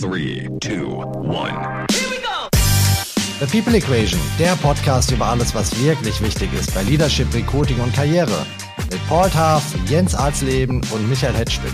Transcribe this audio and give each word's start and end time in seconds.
Three, 0.00 0.48
two, 0.60 0.88
one. 0.88 1.86
The 3.38 3.46
People 3.46 3.76
Equation, 3.76 4.18
der 4.40 4.56
Podcast 4.56 5.12
über 5.12 5.26
alles, 5.26 5.54
was 5.54 5.70
wirklich 5.80 6.20
wichtig 6.20 6.52
ist 6.52 6.74
bei 6.74 6.82
Leadership, 6.82 7.32
Recruiting 7.32 7.78
und 7.78 7.94
Karriere. 7.94 8.44
Mit 8.90 9.00
Paul 9.06 9.30
Taff, 9.30 9.62
Jens 9.88 10.16
Arzleben 10.16 10.80
und 10.92 11.08
Michael 11.08 11.34
Hetschwin. 11.34 11.72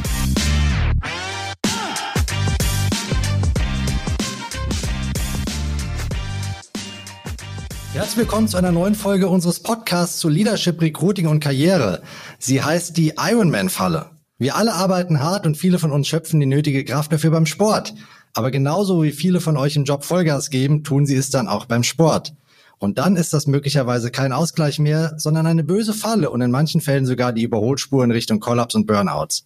Herzlich 7.95 8.19
willkommen 8.19 8.49
zu 8.49 8.59
einer 8.59 8.71
neuen 8.71 8.95
Folge 8.95 9.29
unseres 9.29 9.61
Podcasts 9.61 10.19
zu 10.19 10.29
Leadership, 10.29 10.83
Recruiting 10.83 11.27
und 11.27 11.41
Karriere. 11.41 12.03
Sie 12.39 12.63
heißt 12.63 12.99
die 12.99 13.15
Ironman-Falle. 13.17 14.11
Wir 14.41 14.57
alle 14.57 14.73
arbeiten 14.73 15.21
hart 15.21 15.45
und 15.45 15.59
viele 15.59 15.79
von 15.79 15.93
uns 15.93 16.09
schöpfen 16.09 16.41
die 16.41 16.47
nötige 16.47 16.83
Kraft 16.83 17.13
dafür 17.13 17.31
beim 17.31 17.45
Sport. 17.45 17.93
Aber 18.33 18.51
genauso 18.51 19.03
wie 19.03 19.13
viele 19.13 19.39
von 19.39 19.59
euch 19.59 19.77
im 19.77 19.85
Job 19.85 20.03
Vollgas 20.03 20.49
geben, 20.49 20.83
tun 20.83 21.05
sie 21.05 21.17
es 21.17 21.29
dann 21.29 21.47
auch 21.47 21.67
beim 21.67 21.83
Sport. 21.83 22.33
Und 22.79 22.97
dann 22.97 23.17
ist 23.17 23.35
das 23.35 23.47
möglicherweise 23.47 24.11
kein 24.11 24.33
Ausgleich 24.33 24.79
mehr, 24.79 25.13
sondern 25.19 25.47
eine 25.47 25.63
böse 25.63 25.93
Falle 25.93 26.31
und 26.31 26.41
in 26.41 26.51
manchen 26.51 26.81
Fällen 26.81 27.05
sogar 27.05 27.35
die 27.35 27.43
Überholspur 27.43 28.03
in 28.03 28.13
Richtung 28.13 28.41
Kollaps 28.41 28.75
und 28.75 28.87
Burnouts. 28.87 29.45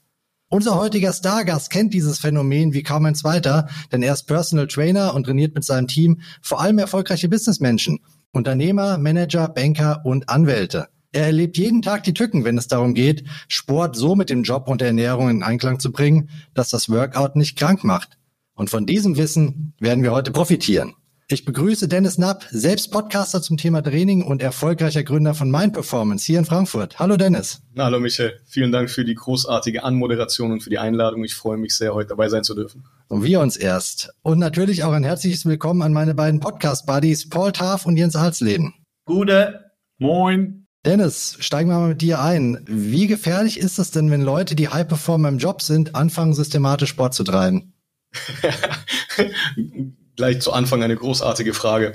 Unser 0.48 0.76
heutiger 0.76 1.12
Stargast 1.12 1.70
kennt 1.70 1.92
dieses 1.92 2.20
Phänomen 2.20 2.72
wie 2.72 2.84
kaum 2.84 3.04
ein 3.04 3.16
zweiter, 3.16 3.66
denn 3.90 4.04
er 4.04 4.12
ist 4.12 4.28
Personal 4.28 4.68
Trainer 4.68 5.12
und 5.12 5.24
trainiert 5.24 5.56
mit 5.56 5.64
seinem 5.64 5.88
Team 5.88 6.20
vor 6.40 6.60
allem 6.60 6.78
erfolgreiche 6.78 7.28
Businessmenschen, 7.28 7.98
Unternehmer, 8.30 8.96
Manager, 8.98 9.48
Banker 9.48 10.02
und 10.04 10.28
Anwälte. 10.28 10.86
Er 11.14 11.26
erlebt 11.26 11.56
jeden 11.58 11.80
Tag 11.80 12.02
die 12.02 12.12
Tücken, 12.12 12.44
wenn 12.44 12.58
es 12.58 12.66
darum 12.66 12.92
geht, 12.92 13.22
Sport 13.46 13.94
so 13.94 14.16
mit 14.16 14.30
dem 14.30 14.42
Job 14.42 14.66
und 14.66 14.80
der 14.80 14.88
Ernährung 14.88 15.30
in 15.30 15.44
Einklang 15.44 15.78
zu 15.78 15.92
bringen, 15.92 16.28
dass 16.54 16.70
das 16.70 16.88
Workout 16.88 17.36
nicht 17.36 17.56
krank 17.56 17.84
macht. 17.84 18.18
Und 18.54 18.68
von 18.68 18.84
diesem 18.84 19.16
Wissen 19.16 19.74
werden 19.78 20.02
wir 20.02 20.10
heute 20.10 20.32
profitieren. 20.32 20.94
Ich 21.28 21.44
begrüße 21.44 21.86
Dennis 21.86 22.16
Knapp, 22.16 22.44
selbst 22.50 22.90
Podcaster 22.90 23.40
zum 23.40 23.56
Thema 23.56 23.80
Training 23.80 24.24
und 24.24 24.42
erfolgreicher 24.42 25.04
Gründer 25.04 25.34
von 25.34 25.52
Mind 25.52 25.72
Performance 25.72 26.26
hier 26.26 26.40
in 26.40 26.46
Frankfurt. 26.46 26.98
Hallo 26.98 27.16
Dennis. 27.16 27.62
Na, 27.74 27.84
hallo 27.84 28.00
Michael. 28.00 28.40
Vielen 28.44 28.72
Dank 28.72 28.90
für 28.90 29.04
die 29.04 29.14
großartige 29.14 29.84
Anmoderation 29.84 30.50
und 30.50 30.64
für 30.64 30.70
die 30.70 30.78
Einladung. 30.78 31.22
Ich 31.22 31.36
freue 31.36 31.58
mich 31.58 31.76
sehr, 31.76 31.94
heute 31.94 32.08
dabei 32.08 32.28
sein 32.28 32.42
zu 32.42 32.56
dürfen. 32.56 32.86
Und 33.06 33.22
wir 33.22 33.38
uns 33.38 33.56
erst. 33.56 34.12
Und 34.22 34.40
natürlich 34.40 34.82
auch 34.82 34.92
ein 34.92 35.04
herzliches 35.04 35.46
Willkommen 35.46 35.82
an 35.82 35.92
meine 35.92 36.16
beiden 36.16 36.40
Podcast-Buddies 36.40 37.28
Paul 37.28 37.52
Taff 37.52 37.86
und 37.86 37.96
Jens 37.96 38.16
Halsleden. 38.16 38.74
Gute. 39.04 39.70
Moin. 39.98 40.63
Dennis, 40.84 41.36
steigen 41.40 41.70
wir 41.70 41.78
mal 41.78 41.88
mit 41.88 42.02
dir 42.02 42.20
ein. 42.20 42.62
Wie 42.66 43.06
gefährlich 43.06 43.58
ist 43.58 43.78
es 43.78 43.90
denn, 43.90 44.10
wenn 44.10 44.20
Leute, 44.20 44.54
die 44.54 44.68
High 44.68 44.86
Performer 44.86 45.30
im 45.30 45.38
Job 45.38 45.62
sind, 45.62 45.94
anfangen, 45.94 46.34
systematisch 46.34 46.90
Sport 46.90 47.14
zu 47.14 47.24
treiben? 47.24 47.72
Gleich 50.16 50.40
zu 50.40 50.52
Anfang 50.52 50.82
eine 50.82 50.94
großartige 50.94 51.54
Frage. 51.54 51.94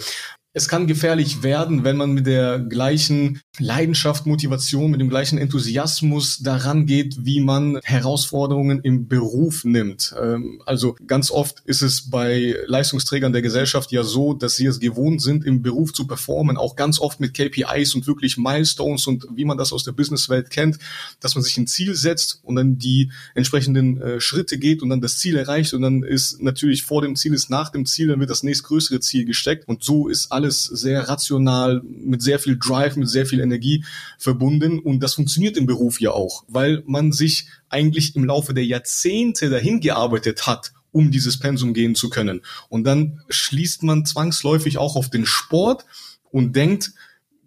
Es 0.52 0.68
kann 0.68 0.88
gefährlich 0.88 1.44
werden, 1.44 1.84
wenn 1.84 1.96
man 1.96 2.12
mit 2.12 2.26
der 2.26 2.58
gleichen 2.58 3.40
Leidenschaft, 3.60 4.26
Motivation, 4.26 4.90
mit 4.90 5.00
dem 5.00 5.10
gleichen 5.10 5.38
Enthusiasmus 5.38 6.40
daran 6.40 6.88
geht, 6.88 7.18
wie 7.24 7.40
man 7.40 7.80
Herausforderungen 7.84 8.82
im 8.82 9.08
Beruf 9.08 9.64
nimmt. 9.64 10.16
Ähm, 10.20 10.60
also 10.66 10.96
ganz 11.06 11.30
oft 11.30 11.60
ist 11.66 11.84
es 11.84 12.10
bei 12.10 12.56
Leistungsträgern 12.66 13.32
der 13.32 13.44
Gesellschaft 13.44 13.92
ja 13.92 14.02
so, 14.02 14.34
dass 14.34 14.56
sie 14.56 14.66
es 14.66 14.80
gewohnt 14.80 15.22
sind, 15.22 15.46
im 15.46 15.62
Beruf 15.62 15.94
zu 15.94 16.08
performen, 16.08 16.58
auch 16.58 16.76
ganz 16.76 17.00
oft 17.00 17.20
mit 17.20 17.36
KPIs 17.36 17.94
und 17.94 18.08
wirklich 18.08 18.38
Milestones 18.38 19.06
und 19.06 19.28
wie 19.36 19.46
man 19.46 19.58
das 19.60 19.72
aus 19.72 19.84
der 19.84 19.92
Businesswelt 19.92 20.50
kennt, 20.50 20.80
dass 21.20 21.36
man 21.36 21.44
sich 21.44 21.58
ein 21.58 21.68
Ziel 21.68 21.94
setzt 21.94 22.40
und 22.42 22.56
dann 22.56 22.80
die 22.80 23.12
entsprechenden 23.36 24.02
äh, 24.02 24.20
Schritte 24.20 24.58
geht 24.58 24.82
und 24.82 24.90
dann 24.90 25.02
das 25.02 25.20
Ziel 25.20 25.38
erreicht 25.38 25.76
und 25.76 25.84
dann 25.84 26.02
ist 26.02 26.42
natürlich 26.42 26.82
vor 26.82 27.04
dem 27.04 27.16
Ziel 27.16 27.36
ist 27.36 27.52
nach 27.52 27.70
dem 27.70 27.86
Ziel, 27.86 28.08
dann 28.08 28.20
wird 28.20 28.32
das 28.32 28.42
nächstgrößere 28.42 29.00
Ziel 29.00 29.26
gesteckt 29.26 29.68
und 29.68 29.84
so 29.84 30.08
ist 30.08 30.32
alles 30.40 30.64
sehr 30.64 31.08
rational, 31.10 31.82
mit 31.84 32.22
sehr 32.22 32.40
viel 32.40 32.58
Drive, 32.58 32.96
mit 32.96 33.10
sehr 33.10 33.26
viel 33.26 33.42
Energie 33.42 33.84
verbunden. 34.18 34.80
Und 34.80 35.02
das 35.02 35.16
funktioniert 35.16 35.58
im 35.58 35.66
Beruf 35.66 36.00
ja 36.00 36.12
auch, 36.12 36.44
weil 36.48 36.82
man 36.86 37.12
sich 37.12 37.48
eigentlich 37.70 38.16
im 38.16 38.24
Laufe 38.24 38.54
der 38.54 38.66
Jahrzehnte 38.66 39.50
dahin 39.50 39.82
gearbeitet 39.82 40.48
hat, 40.48 40.72
um 40.92 41.12
dieses 41.12 41.38
Pensum 41.38 41.74
gehen 41.74 41.94
zu 41.94 42.10
können. 42.10 42.42
Und 42.70 42.86
dann 42.86 43.22
schließt 43.30 43.84
man 43.84 44.06
zwangsläufig 44.06 44.78
auch 44.78 44.96
auf 44.96 45.10
den 45.10 45.26
Sport 45.26 45.86
und 46.32 46.56
denkt, 46.56 46.94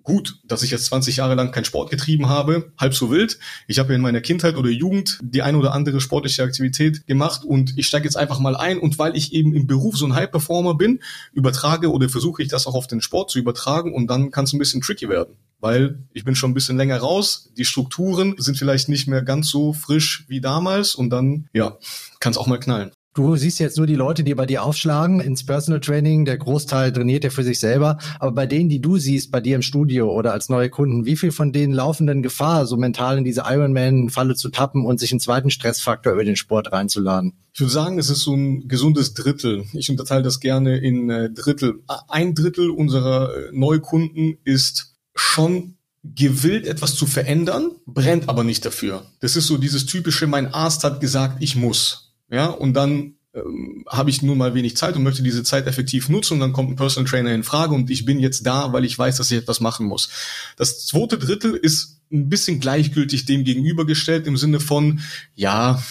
gut, 0.02 0.38
dass 0.44 0.62
ich 0.62 0.70
jetzt 0.70 0.86
20 0.86 1.16
Jahre 1.16 1.34
lang 1.34 1.52
keinen 1.52 1.64
Sport 1.64 1.90
getrieben 1.90 2.28
habe, 2.28 2.72
halb 2.78 2.94
so 2.94 3.10
wild. 3.10 3.38
Ich 3.66 3.78
habe 3.78 3.94
in 3.94 4.00
meiner 4.00 4.20
Kindheit 4.20 4.56
oder 4.56 4.70
Jugend 4.70 5.18
die 5.22 5.42
ein 5.42 5.56
oder 5.56 5.72
andere 5.72 6.00
sportliche 6.00 6.42
Aktivität 6.42 7.06
gemacht 7.06 7.44
und 7.44 7.74
ich 7.76 7.86
steige 7.86 8.04
jetzt 8.04 8.16
einfach 8.16 8.38
mal 8.38 8.56
ein 8.56 8.78
und 8.78 8.98
weil 8.98 9.16
ich 9.16 9.32
eben 9.32 9.54
im 9.54 9.66
Beruf 9.66 9.96
so 9.96 10.06
ein 10.06 10.14
High-Performer 10.14 10.74
bin, 10.74 11.00
übertrage 11.32 11.90
oder 11.90 12.08
versuche 12.08 12.42
ich 12.42 12.48
das 12.48 12.66
auch 12.66 12.74
auf 12.74 12.86
den 12.86 13.00
Sport 13.00 13.30
zu 13.30 13.38
übertragen 13.38 13.94
und 13.94 14.08
dann 14.08 14.30
kann 14.30 14.44
es 14.44 14.52
ein 14.52 14.58
bisschen 14.58 14.80
tricky 14.80 15.08
werden, 15.08 15.36
weil 15.60 15.98
ich 16.12 16.24
bin 16.24 16.34
schon 16.34 16.50
ein 16.50 16.54
bisschen 16.54 16.76
länger 16.76 16.98
raus, 16.98 17.50
die 17.56 17.64
Strukturen 17.64 18.34
sind 18.38 18.58
vielleicht 18.58 18.88
nicht 18.88 19.08
mehr 19.08 19.22
ganz 19.22 19.48
so 19.48 19.72
frisch 19.72 20.24
wie 20.28 20.40
damals 20.40 20.94
und 20.94 21.10
dann, 21.10 21.48
ja, 21.52 21.78
kann 22.20 22.32
es 22.32 22.38
auch 22.38 22.46
mal 22.46 22.58
knallen. 22.58 22.92
Du 23.14 23.36
siehst 23.36 23.60
jetzt 23.60 23.76
nur 23.76 23.86
die 23.86 23.94
Leute, 23.94 24.24
die 24.24 24.34
bei 24.34 24.46
dir 24.46 24.62
aufschlagen 24.62 25.20
ins 25.20 25.44
Personal 25.44 25.80
Training. 25.80 26.24
Der 26.24 26.38
Großteil 26.38 26.92
trainiert 26.92 27.24
ja 27.24 27.30
für 27.30 27.44
sich 27.44 27.60
selber. 27.60 27.98
Aber 28.18 28.32
bei 28.32 28.46
denen, 28.46 28.70
die 28.70 28.80
du 28.80 28.96
siehst, 28.96 29.30
bei 29.30 29.42
dir 29.42 29.54
im 29.54 29.60
Studio 29.60 30.10
oder 30.10 30.32
als 30.32 30.48
neue 30.48 30.70
Kunden, 30.70 31.04
wie 31.04 31.16
viel 31.16 31.30
von 31.30 31.52
denen 31.52 31.74
laufen 31.74 32.06
denn 32.06 32.22
Gefahr, 32.22 32.64
so 32.64 32.78
mental 32.78 33.18
in 33.18 33.24
diese 33.24 33.42
Ironman-Falle 33.44 34.34
zu 34.34 34.48
tappen 34.48 34.86
und 34.86 34.98
sich 34.98 35.12
einen 35.12 35.20
zweiten 35.20 35.50
Stressfaktor 35.50 36.14
über 36.14 36.24
den 36.24 36.36
Sport 36.36 36.72
reinzuladen? 36.72 37.34
Ich 37.52 37.60
würde 37.60 37.72
sagen, 37.72 37.98
es 37.98 38.08
ist 38.08 38.20
so 38.20 38.34
ein 38.34 38.66
gesundes 38.66 39.12
Drittel. 39.12 39.66
Ich 39.74 39.90
unterteile 39.90 40.22
das 40.22 40.40
gerne 40.40 40.78
in 40.78 41.10
äh, 41.10 41.30
Drittel. 41.30 41.82
Ein 42.08 42.34
Drittel 42.34 42.70
unserer 42.70 43.36
äh, 43.36 43.50
Neukunden 43.52 44.38
ist 44.44 44.96
schon 45.14 45.76
gewillt, 46.02 46.66
etwas 46.66 46.94
zu 46.94 47.04
verändern, 47.04 47.72
brennt 47.84 48.30
aber 48.30 48.42
nicht 48.42 48.64
dafür. 48.64 49.04
Das 49.20 49.36
ist 49.36 49.48
so 49.48 49.58
dieses 49.58 49.84
typische, 49.84 50.26
mein 50.26 50.52
Arzt 50.52 50.82
hat 50.82 51.02
gesagt, 51.02 51.42
ich 51.42 51.56
muss 51.56 52.11
ja, 52.32 52.46
und 52.46 52.72
dann 52.74 53.16
ähm, 53.34 53.84
habe 53.86 54.10
ich 54.10 54.22
nun 54.22 54.38
mal 54.38 54.54
wenig 54.54 54.76
Zeit 54.76 54.96
und 54.96 55.02
möchte 55.02 55.22
diese 55.22 55.42
Zeit 55.42 55.66
effektiv 55.66 56.08
nutzen 56.08 56.34
und 56.34 56.40
dann 56.40 56.52
kommt 56.52 56.70
ein 56.70 56.76
Personal 56.76 57.08
Trainer 57.08 57.32
in 57.32 57.44
Frage 57.44 57.74
und 57.74 57.90
ich 57.90 58.04
bin 58.04 58.18
jetzt 58.18 58.46
da, 58.46 58.72
weil 58.72 58.84
ich 58.84 58.98
weiß, 58.98 59.18
dass 59.18 59.30
ich 59.30 59.38
etwas 59.38 59.60
machen 59.60 59.86
muss. 59.86 60.08
Das 60.56 60.86
zweite 60.86 61.18
Drittel 61.18 61.54
ist 61.54 62.00
ein 62.10 62.28
bisschen 62.28 62.58
gleichgültig 62.58 63.26
dem 63.26 63.44
gegenübergestellt 63.44 64.26
im 64.26 64.36
Sinne 64.36 64.60
von, 64.60 65.00
ja, 65.34 65.82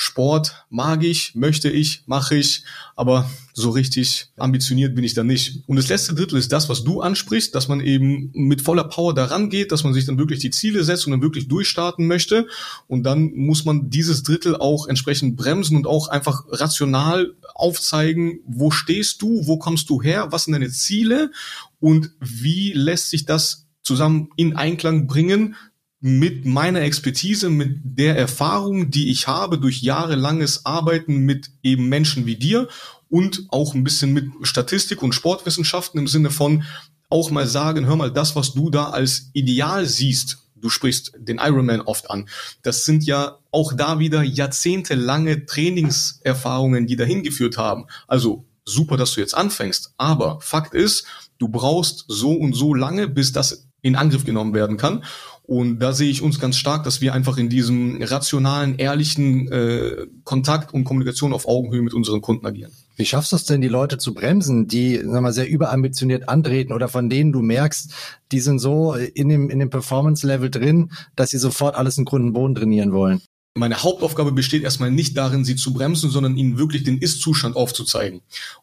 Sport 0.00 0.64
mag 0.70 1.02
ich, 1.02 1.34
möchte 1.34 1.68
ich, 1.68 2.04
mache 2.06 2.36
ich, 2.36 2.62
aber 2.94 3.28
so 3.52 3.70
richtig 3.70 4.28
ambitioniert 4.36 4.94
bin 4.94 5.02
ich 5.02 5.14
da 5.14 5.24
nicht. 5.24 5.64
Und 5.66 5.74
das 5.74 5.88
letzte 5.88 6.14
Drittel 6.14 6.38
ist 6.38 6.52
das, 6.52 6.68
was 6.68 6.84
du 6.84 7.00
ansprichst, 7.00 7.52
dass 7.52 7.66
man 7.66 7.80
eben 7.80 8.30
mit 8.32 8.62
voller 8.62 8.84
Power 8.84 9.12
daran 9.12 9.50
geht, 9.50 9.72
dass 9.72 9.82
man 9.82 9.92
sich 9.92 10.04
dann 10.04 10.16
wirklich 10.16 10.38
die 10.38 10.50
Ziele 10.50 10.84
setzt 10.84 11.06
und 11.06 11.10
dann 11.10 11.22
wirklich 11.22 11.48
durchstarten 11.48 12.06
möchte. 12.06 12.46
Und 12.86 13.02
dann 13.02 13.32
muss 13.34 13.64
man 13.64 13.90
dieses 13.90 14.22
Drittel 14.22 14.54
auch 14.54 14.86
entsprechend 14.86 15.36
bremsen 15.36 15.76
und 15.76 15.88
auch 15.88 16.06
einfach 16.06 16.44
rational 16.48 17.34
aufzeigen, 17.54 18.38
wo 18.46 18.70
stehst 18.70 19.20
du, 19.20 19.48
wo 19.48 19.58
kommst 19.58 19.90
du 19.90 20.00
her, 20.00 20.28
was 20.30 20.44
sind 20.44 20.52
deine 20.52 20.70
Ziele 20.70 21.32
und 21.80 22.12
wie 22.20 22.72
lässt 22.72 23.10
sich 23.10 23.26
das 23.26 23.66
zusammen 23.82 24.28
in 24.36 24.54
Einklang 24.54 25.06
bringen, 25.06 25.56
mit 26.00 26.44
meiner 26.44 26.82
Expertise, 26.82 27.50
mit 27.50 27.80
der 27.82 28.16
Erfahrung, 28.16 28.90
die 28.90 29.10
ich 29.10 29.26
habe 29.26 29.58
durch 29.58 29.82
jahrelanges 29.82 30.64
Arbeiten 30.64 31.18
mit 31.18 31.50
eben 31.62 31.88
Menschen 31.88 32.26
wie 32.26 32.36
dir 32.36 32.68
und 33.08 33.46
auch 33.48 33.74
ein 33.74 33.84
bisschen 33.84 34.12
mit 34.12 34.30
Statistik 34.42 35.02
und 35.02 35.14
Sportwissenschaften 35.14 35.98
im 35.98 36.06
Sinne 36.06 36.30
von 36.30 36.62
auch 37.10 37.30
mal 37.30 37.46
sagen, 37.46 37.86
hör 37.86 37.96
mal, 37.96 38.12
das, 38.12 38.36
was 38.36 38.52
du 38.52 38.70
da 38.70 38.90
als 38.90 39.30
Ideal 39.32 39.86
siehst, 39.86 40.38
du 40.54 40.68
sprichst 40.68 41.12
den 41.16 41.38
Ironman 41.38 41.80
oft 41.80 42.10
an, 42.10 42.28
das 42.62 42.84
sind 42.84 43.04
ja 43.04 43.38
auch 43.50 43.72
da 43.72 43.98
wieder 43.98 44.22
jahrzehntelange 44.22 45.46
Trainingserfahrungen, 45.46 46.86
die 46.86 46.96
dahin 46.96 47.22
geführt 47.22 47.56
haben. 47.56 47.86
Also 48.06 48.44
super, 48.64 48.96
dass 48.96 49.14
du 49.14 49.20
jetzt 49.20 49.34
anfängst, 49.34 49.94
aber 49.96 50.40
Fakt 50.40 50.74
ist, 50.74 51.06
du 51.38 51.48
brauchst 51.48 52.04
so 52.08 52.32
und 52.32 52.54
so 52.54 52.74
lange, 52.74 53.08
bis 53.08 53.32
das 53.32 53.68
in 53.80 53.96
Angriff 53.96 54.24
genommen 54.24 54.54
werden 54.54 54.76
kann. 54.76 55.04
Und 55.48 55.78
da 55.78 55.94
sehe 55.94 56.10
ich 56.10 56.20
uns 56.20 56.38
ganz 56.38 56.58
stark, 56.58 56.84
dass 56.84 57.00
wir 57.00 57.14
einfach 57.14 57.38
in 57.38 57.48
diesem 57.48 58.02
rationalen, 58.02 58.76
ehrlichen 58.76 59.50
äh, 59.50 60.06
Kontakt 60.22 60.74
und 60.74 60.84
Kommunikation 60.84 61.32
auf 61.32 61.48
Augenhöhe 61.48 61.80
mit 61.80 61.94
unseren 61.94 62.20
Kunden 62.20 62.44
agieren. 62.44 62.70
Wie 62.96 63.06
schaffst 63.06 63.32
du 63.32 63.36
es 63.36 63.46
denn, 63.46 63.62
die 63.62 63.68
Leute 63.68 63.96
zu 63.96 64.12
bremsen, 64.12 64.68
die 64.68 65.00
sag 65.02 65.22
mal, 65.22 65.32
sehr 65.32 65.48
überambitioniert 65.48 66.28
antreten 66.28 66.74
oder 66.74 66.88
von 66.88 67.08
denen 67.08 67.32
du 67.32 67.40
merkst, 67.40 67.94
die 68.30 68.40
sind 68.40 68.58
so 68.58 68.92
in 68.92 69.30
dem, 69.30 69.48
in 69.48 69.58
dem 69.58 69.70
Performance-Level 69.70 70.50
drin, 70.50 70.90
dass 71.16 71.30
sie 71.30 71.38
sofort 71.38 71.76
alles 71.76 71.96
in 71.96 72.04
Grund 72.04 72.26
und 72.26 72.32
Boden 72.34 72.54
trainieren 72.54 72.92
wollen? 72.92 73.22
Meine 73.54 73.82
Hauptaufgabe 73.82 74.32
besteht 74.32 74.62
erstmal 74.62 74.90
nicht 74.90 75.16
darin, 75.16 75.44
sie 75.44 75.56
zu 75.56 75.72
bremsen, 75.72 76.10
sondern 76.10 76.36
ihnen 76.36 76.58
wirklich 76.58 76.84
den 76.84 76.98
Ist-Zustand 76.98 77.56
aufzuzeigen. 77.56 78.20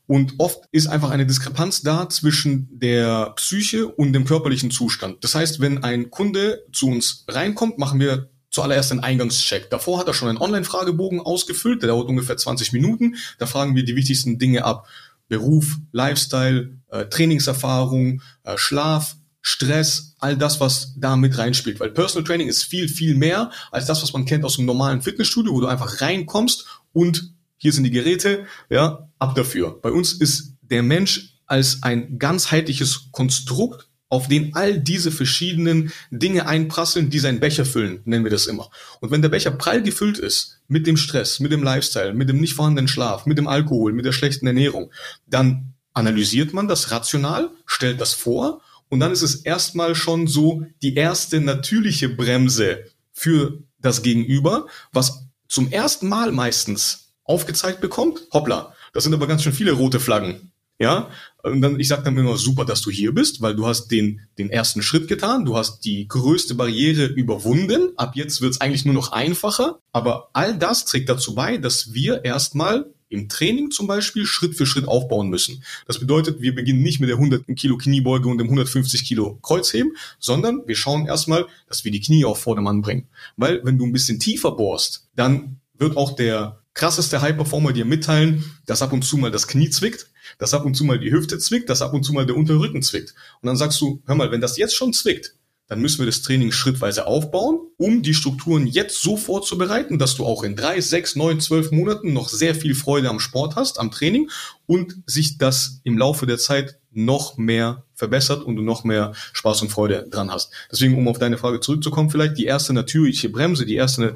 Und 0.07 0.35
oft 0.37 0.61
ist 0.71 0.87
einfach 0.87 1.09
eine 1.09 1.25
Diskrepanz 1.25 1.81
da 1.81 2.07
zwischen 2.07 2.69
der 2.71 3.31
Psyche 3.35 3.87
und 3.87 4.13
dem 4.13 4.25
körperlichen 4.25 4.71
Zustand. 4.71 5.23
Das 5.23 5.35
heißt, 5.35 5.59
wenn 5.59 5.83
ein 5.83 6.11
Kunde 6.11 6.63
zu 6.71 6.87
uns 6.87 7.25
reinkommt, 7.27 7.77
machen 7.77 7.99
wir 7.99 8.29
zuallererst 8.51 8.91
einen 8.91 9.01
Eingangscheck. 9.01 9.69
Davor 9.69 9.99
hat 9.99 10.07
er 10.07 10.13
schon 10.13 10.29
einen 10.29 10.37
Online-Fragebogen 10.37 11.19
ausgefüllt, 11.19 11.81
der 11.81 11.89
dauert 11.89 12.07
ungefähr 12.07 12.37
20 12.37 12.71
Minuten. 12.71 13.15
Da 13.37 13.45
fragen 13.47 13.75
wir 13.75 13.83
die 13.83 13.97
wichtigsten 13.97 14.39
Dinge 14.39 14.63
ab. 14.63 14.87
Beruf, 15.27 15.77
Lifestyle, 15.91 16.77
äh, 16.89 17.05
Trainingserfahrung, 17.07 18.21
äh, 18.43 18.57
Schlaf, 18.57 19.17
Stress, 19.47 20.15
all 20.17 20.35
das, 20.35 20.59
was 20.59 20.95
da 20.97 21.15
mit 21.15 21.37
reinspielt. 21.37 21.79
Weil 21.79 21.91
Personal 21.91 22.25
Training 22.25 22.47
ist 22.47 22.63
viel, 22.63 22.89
viel 22.89 23.13
mehr 23.13 23.51
als 23.71 23.85
das, 23.85 24.01
was 24.01 24.11
man 24.11 24.25
kennt 24.25 24.43
aus 24.43 24.57
einem 24.57 24.65
normalen 24.65 25.03
Fitnessstudio, 25.03 25.53
wo 25.53 25.61
du 25.61 25.67
einfach 25.67 26.01
reinkommst 26.01 26.65
und 26.93 27.31
hier 27.55 27.71
sind 27.71 27.83
die 27.83 27.91
Geräte, 27.91 28.47
ja, 28.71 29.07
ab 29.19 29.35
dafür. 29.35 29.79
Bei 29.79 29.91
uns 29.91 30.13
ist 30.13 30.55
der 30.61 30.81
Mensch 30.81 31.35
als 31.45 31.83
ein 31.83 32.17
ganzheitliches 32.17 33.09
Konstrukt 33.11 33.87
auf 34.09 34.27
den 34.27 34.55
all 34.55 34.79
diese 34.79 35.11
verschiedenen 35.11 35.91
Dinge 36.09 36.47
einprasseln, 36.47 37.11
die 37.11 37.19
seinen 37.19 37.39
Becher 37.39 37.65
füllen, 37.65 38.01
nennen 38.05 38.23
wir 38.23 38.31
das 38.31 38.47
immer. 38.47 38.71
Und 38.99 39.11
wenn 39.11 39.21
der 39.21 39.29
Becher 39.29 39.51
prall 39.51 39.83
gefüllt 39.83 40.17
ist 40.17 40.59
mit 40.67 40.87
dem 40.87 40.97
Stress, 40.97 41.39
mit 41.39 41.51
dem 41.51 41.61
Lifestyle, 41.61 42.15
mit 42.15 42.29
dem 42.29 42.39
nicht 42.39 42.55
vorhandenen 42.55 42.87
Schlaf, 42.87 43.27
mit 43.27 43.37
dem 43.37 43.47
Alkohol, 43.47 43.93
mit 43.93 44.05
der 44.05 44.11
schlechten 44.11 44.47
Ernährung, 44.47 44.91
dann 45.27 45.75
analysiert 45.93 46.51
man 46.51 46.67
das 46.67 46.89
rational, 46.89 47.51
stellt 47.67 48.01
das 48.01 48.15
vor 48.15 48.61
und 48.89 48.99
dann 48.99 49.11
ist 49.11 49.21
es 49.21 49.35
erstmal 49.35 49.95
schon 49.95 50.27
so 50.27 50.65
die 50.81 50.95
erste 50.95 51.41
natürliche 51.41 52.09
Bremse 52.09 52.85
für 53.11 53.63
das 53.79 54.01
Gegenüber, 54.01 54.67
was 54.91 55.25
zum 55.47 55.71
ersten 55.71 56.07
Mal 56.09 56.31
meistens 56.31 57.13
aufgezeigt 57.23 57.81
bekommt. 57.81 58.21
Hoppla, 58.31 58.73
das 58.93 59.03
sind 59.03 59.13
aber 59.13 59.27
ganz 59.27 59.43
schön 59.43 59.53
viele 59.53 59.73
rote 59.73 59.99
Flaggen. 59.99 60.51
Ja, 60.77 61.09
und 61.41 61.61
dann, 61.61 61.79
ich 61.79 61.87
sage 61.87 62.03
dann 62.03 62.17
immer, 62.17 62.35
super, 62.35 62.65
dass 62.65 62.81
du 62.81 62.91
hier 62.91 63.13
bist, 63.13 63.41
weil 63.41 63.55
du 63.55 63.65
hast 63.65 63.87
den, 63.87 64.19
den 64.37 64.49
ersten 64.49 64.81
Schritt 64.81 65.07
getan, 65.07 65.45
du 65.45 65.55
hast 65.55 65.85
die 65.85 66.05
größte 66.07 66.53
Barriere 66.53 67.05
überwunden, 67.05 67.93
ab 67.95 68.15
jetzt 68.15 68.41
wird's 68.41 68.59
eigentlich 68.59 68.83
nur 68.83 68.93
noch 68.93 69.13
einfacher, 69.13 69.79
aber 69.93 70.29
all 70.33 70.57
das 70.57 70.83
trägt 70.83 71.07
dazu 71.07 71.33
bei, 71.33 71.57
dass 71.57 71.93
wir 71.93 72.25
erstmal 72.25 72.87
im 73.15 73.29
Training 73.29 73.71
zum 73.71 73.87
Beispiel 73.87 74.25
Schritt 74.25 74.55
für 74.55 74.65
Schritt 74.65 74.87
aufbauen 74.87 75.29
müssen. 75.29 75.63
Das 75.87 75.99
bedeutet, 75.99 76.41
wir 76.41 76.53
beginnen 76.53 76.83
nicht 76.83 76.99
mit 76.99 77.09
der 77.09 77.17
100 77.17 77.45
Kilo 77.55 77.77
Kniebeuge 77.77 78.29
und 78.29 78.37
dem 78.37 78.47
150 78.47 79.03
Kilo 79.03 79.39
Kreuzheben, 79.41 79.93
sondern 80.19 80.61
wir 80.67 80.75
schauen 80.75 81.07
erstmal, 81.07 81.47
dass 81.67 81.83
wir 81.83 81.91
die 81.91 82.01
Knie 82.01 82.25
auf 82.25 82.39
Vordermann 82.39 82.81
bringen. 82.81 83.07
Weil 83.37 83.61
wenn 83.63 83.77
du 83.77 83.85
ein 83.85 83.93
bisschen 83.93 84.19
tiefer 84.19 84.51
bohrst, 84.51 85.07
dann 85.15 85.59
wird 85.77 85.97
auch 85.97 86.15
der 86.15 86.61
krasseste 86.73 87.21
High-Performer 87.21 87.73
dir 87.73 87.85
mitteilen, 87.85 88.43
dass 88.65 88.81
ab 88.81 88.93
und 88.93 89.03
zu 89.03 89.17
mal 89.17 89.31
das 89.31 89.47
Knie 89.47 89.69
zwickt, 89.69 90.07
dass 90.37 90.53
ab 90.53 90.65
und 90.65 90.75
zu 90.75 90.83
mal 90.83 90.99
die 90.99 91.11
Hüfte 91.11 91.39
zwickt, 91.39 91.69
dass 91.69 91.81
ab 91.81 91.93
und 91.93 92.03
zu 92.03 92.13
mal 92.13 92.25
der 92.25 92.35
untere 92.35 92.59
Rücken 92.59 92.81
zwickt. 92.81 93.15
Und 93.41 93.47
dann 93.47 93.55
sagst 93.55 93.79
du, 93.81 94.01
hör 94.05 94.15
mal, 94.15 94.31
wenn 94.31 94.41
das 94.41 94.57
jetzt 94.57 94.75
schon 94.75 94.93
zwickt, 94.93 95.35
dann 95.67 95.81
müssen 95.81 95.99
wir 95.99 96.05
das 96.05 96.21
Training 96.21 96.51
schrittweise 96.51 97.07
aufbauen, 97.07 97.59
um 97.77 98.03
die 98.03 98.13
Strukturen 98.13 98.67
jetzt 98.67 99.01
so 99.01 99.17
vorzubereiten, 99.17 99.97
dass 99.97 100.15
du 100.15 100.25
auch 100.25 100.43
in 100.43 100.55
drei, 100.55 100.79
sechs, 100.81 101.15
neun, 101.15 101.39
zwölf 101.39 101.71
Monaten 101.71 102.13
noch 102.13 102.29
sehr 102.29 102.55
viel 102.55 102.75
Freude 102.75 103.09
am 103.09 103.19
Sport 103.19 103.55
hast, 103.55 103.79
am 103.79 103.91
Training 103.91 104.29
und 104.67 104.97
sich 105.05 105.37
das 105.37 105.81
im 105.83 105.97
Laufe 105.97 106.25
der 106.25 106.37
Zeit 106.37 106.79
noch 106.91 107.37
mehr 107.37 107.84
verbessert 107.95 108.43
und 108.43 108.55
du 108.55 108.61
noch 108.61 108.83
mehr 108.83 109.13
Spaß 109.33 109.61
und 109.63 109.69
Freude 109.69 110.07
dran 110.09 110.31
hast. 110.31 110.51
Deswegen, 110.71 110.97
um 110.97 111.07
auf 111.07 111.17
deine 111.17 111.37
Frage 111.37 111.59
zurückzukommen, 111.59 112.09
vielleicht 112.09 112.37
die 112.37 112.45
erste 112.45 112.73
natürliche 112.73 113.29
Bremse, 113.29 113.65
die 113.65 113.75
erste, 113.75 114.15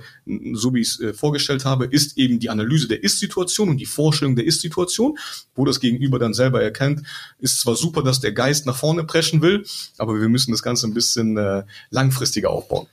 so 0.53 0.73
wie 0.73 0.81
ich 0.81 0.89
es 0.89 0.99
äh, 0.99 1.13
vorgestellt 1.13 1.65
habe, 1.65 1.85
ist 1.85 2.17
eben 2.17 2.39
die 2.39 2.49
Analyse 2.49 2.87
der 2.87 3.03
Ist-Situation 3.03 3.69
und 3.69 3.77
die 3.77 3.85
Vorstellung 3.85 4.35
der 4.35 4.45
Ist-Situation, 4.45 5.17
wo 5.55 5.65
das 5.65 5.79
Gegenüber 5.79 6.19
dann 6.19 6.33
selber 6.33 6.61
erkennt, 6.61 7.01
ist 7.39 7.61
zwar 7.61 7.75
super, 7.75 8.03
dass 8.03 8.19
der 8.19 8.33
Geist 8.33 8.65
nach 8.65 8.75
vorne 8.75 9.03
preschen 9.03 9.41
will, 9.41 9.65
aber 9.97 10.19
wir 10.19 10.29
müssen 10.29 10.51
das 10.51 10.63
Ganze 10.63 10.87
ein 10.87 10.93
bisschen 10.93 11.37
äh, 11.37 11.63
langfristiger 11.89 12.49
aufbauen. 12.49 12.87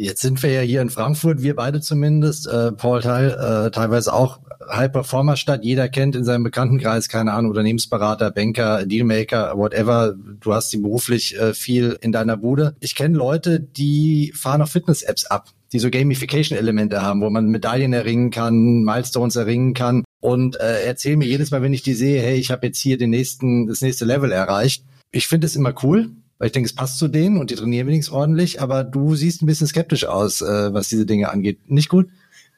Jetzt 0.00 0.20
sind 0.20 0.40
wir 0.44 0.52
ja 0.52 0.60
hier 0.60 0.80
in 0.80 0.90
Frankfurt, 0.90 1.42
wir 1.42 1.56
beide 1.56 1.80
zumindest, 1.80 2.46
äh, 2.46 2.70
Paul 2.70 3.02
Teil, 3.02 3.30
äh, 3.30 3.72
teilweise 3.72 4.12
auch 4.12 4.38
High-Performer-Stadt. 4.70 5.64
Jeder 5.64 5.88
kennt 5.88 6.14
in 6.14 6.22
seinem 6.22 6.44
Bekanntenkreis, 6.44 7.08
keine 7.08 7.32
Ahnung, 7.32 7.50
Unternehmensberater, 7.50 8.30
Banker, 8.30 8.86
Dealmaker, 8.86 9.58
whatever. 9.58 10.14
Du 10.38 10.54
hast 10.54 10.70
sie 10.70 10.76
beruflich 10.76 11.36
äh, 11.36 11.52
viel 11.52 11.98
in 12.00 12.12
deiner 12.12 12.36
Bude. 12.36 12.76
Ich 12.78 12.94
kenne 12.94 13.16
Leute, 13.16 13.58
die 13.58 14.32
fahren 14.36 14.62
auf 14.62 14.70
Fitness-Apps 14.70 15.26
ab, 15.26 15.48
die 15.72 15.80
so 15.80 15.90
Gamification-Elemente 15.90 17.02
haben, 17.02 17.20
wo 17.20 17.28
man 17.28 17.48
Medaillen 17.48 17.92
erringen 17.92 18.30
kann, 18.30 18.84
Milestones 18.84 19.34
erringen 19.34 19.74
kann. 19.74 20.04
Und 20.20 20.60
äh, 20.60 20.84
erzähl 20.84 21.16
mir 21.16 21.26
jedes 21.26 21.50
Mal, 21.50 21.60
wenn 21.60 21.74
ich 21.74 21.82
die 21.82 21.94
sehe, 21.94 22.22
hey, 22.22 22.36
ich 22.36 22.52
habe 22.52 22.68
jetzt 22.68 22.78
hier 22.78 22.98
den 22.98 23.10
nächsten, 23.10 23.66
das 23.66 23.80
nächste 23.80 24.04
Level 24.04 24.30
erreicht. 24.30 24.84
Ich 25.10 25.26
finde 25.26 25.48
es 25.48 25.56
immer 25.56 25.74
cool, 25.82 26.10
weil 26.38 26.46
ich 26.46 26.52
denke, 26.52 26.66
es 26.68 26.74
passt 26.74 26.98
zu 26.98 27.08
denen 27.08 27.36
und 27.36 27.50
die 27.50 27.56
trainieren 27.56 27.86
wenigstens 27.88 28.14
ordentlich, 28.14 28.60
aber 28.60 28.84
du 28.84 29.14
siehst 29.14 29.42
ein 29.42 29.46
bisschen 29.46 29.66
skeptisch 29.66 30.04
aus, 30.04 30.40
äh, 30.40 30.72
was 30.72 30.88
diese 30.88 31.06
Dinge 31.06 31.30
angeht. 31.30 31.58
Nicht 31.70 31.88
gut? 31.88 32.08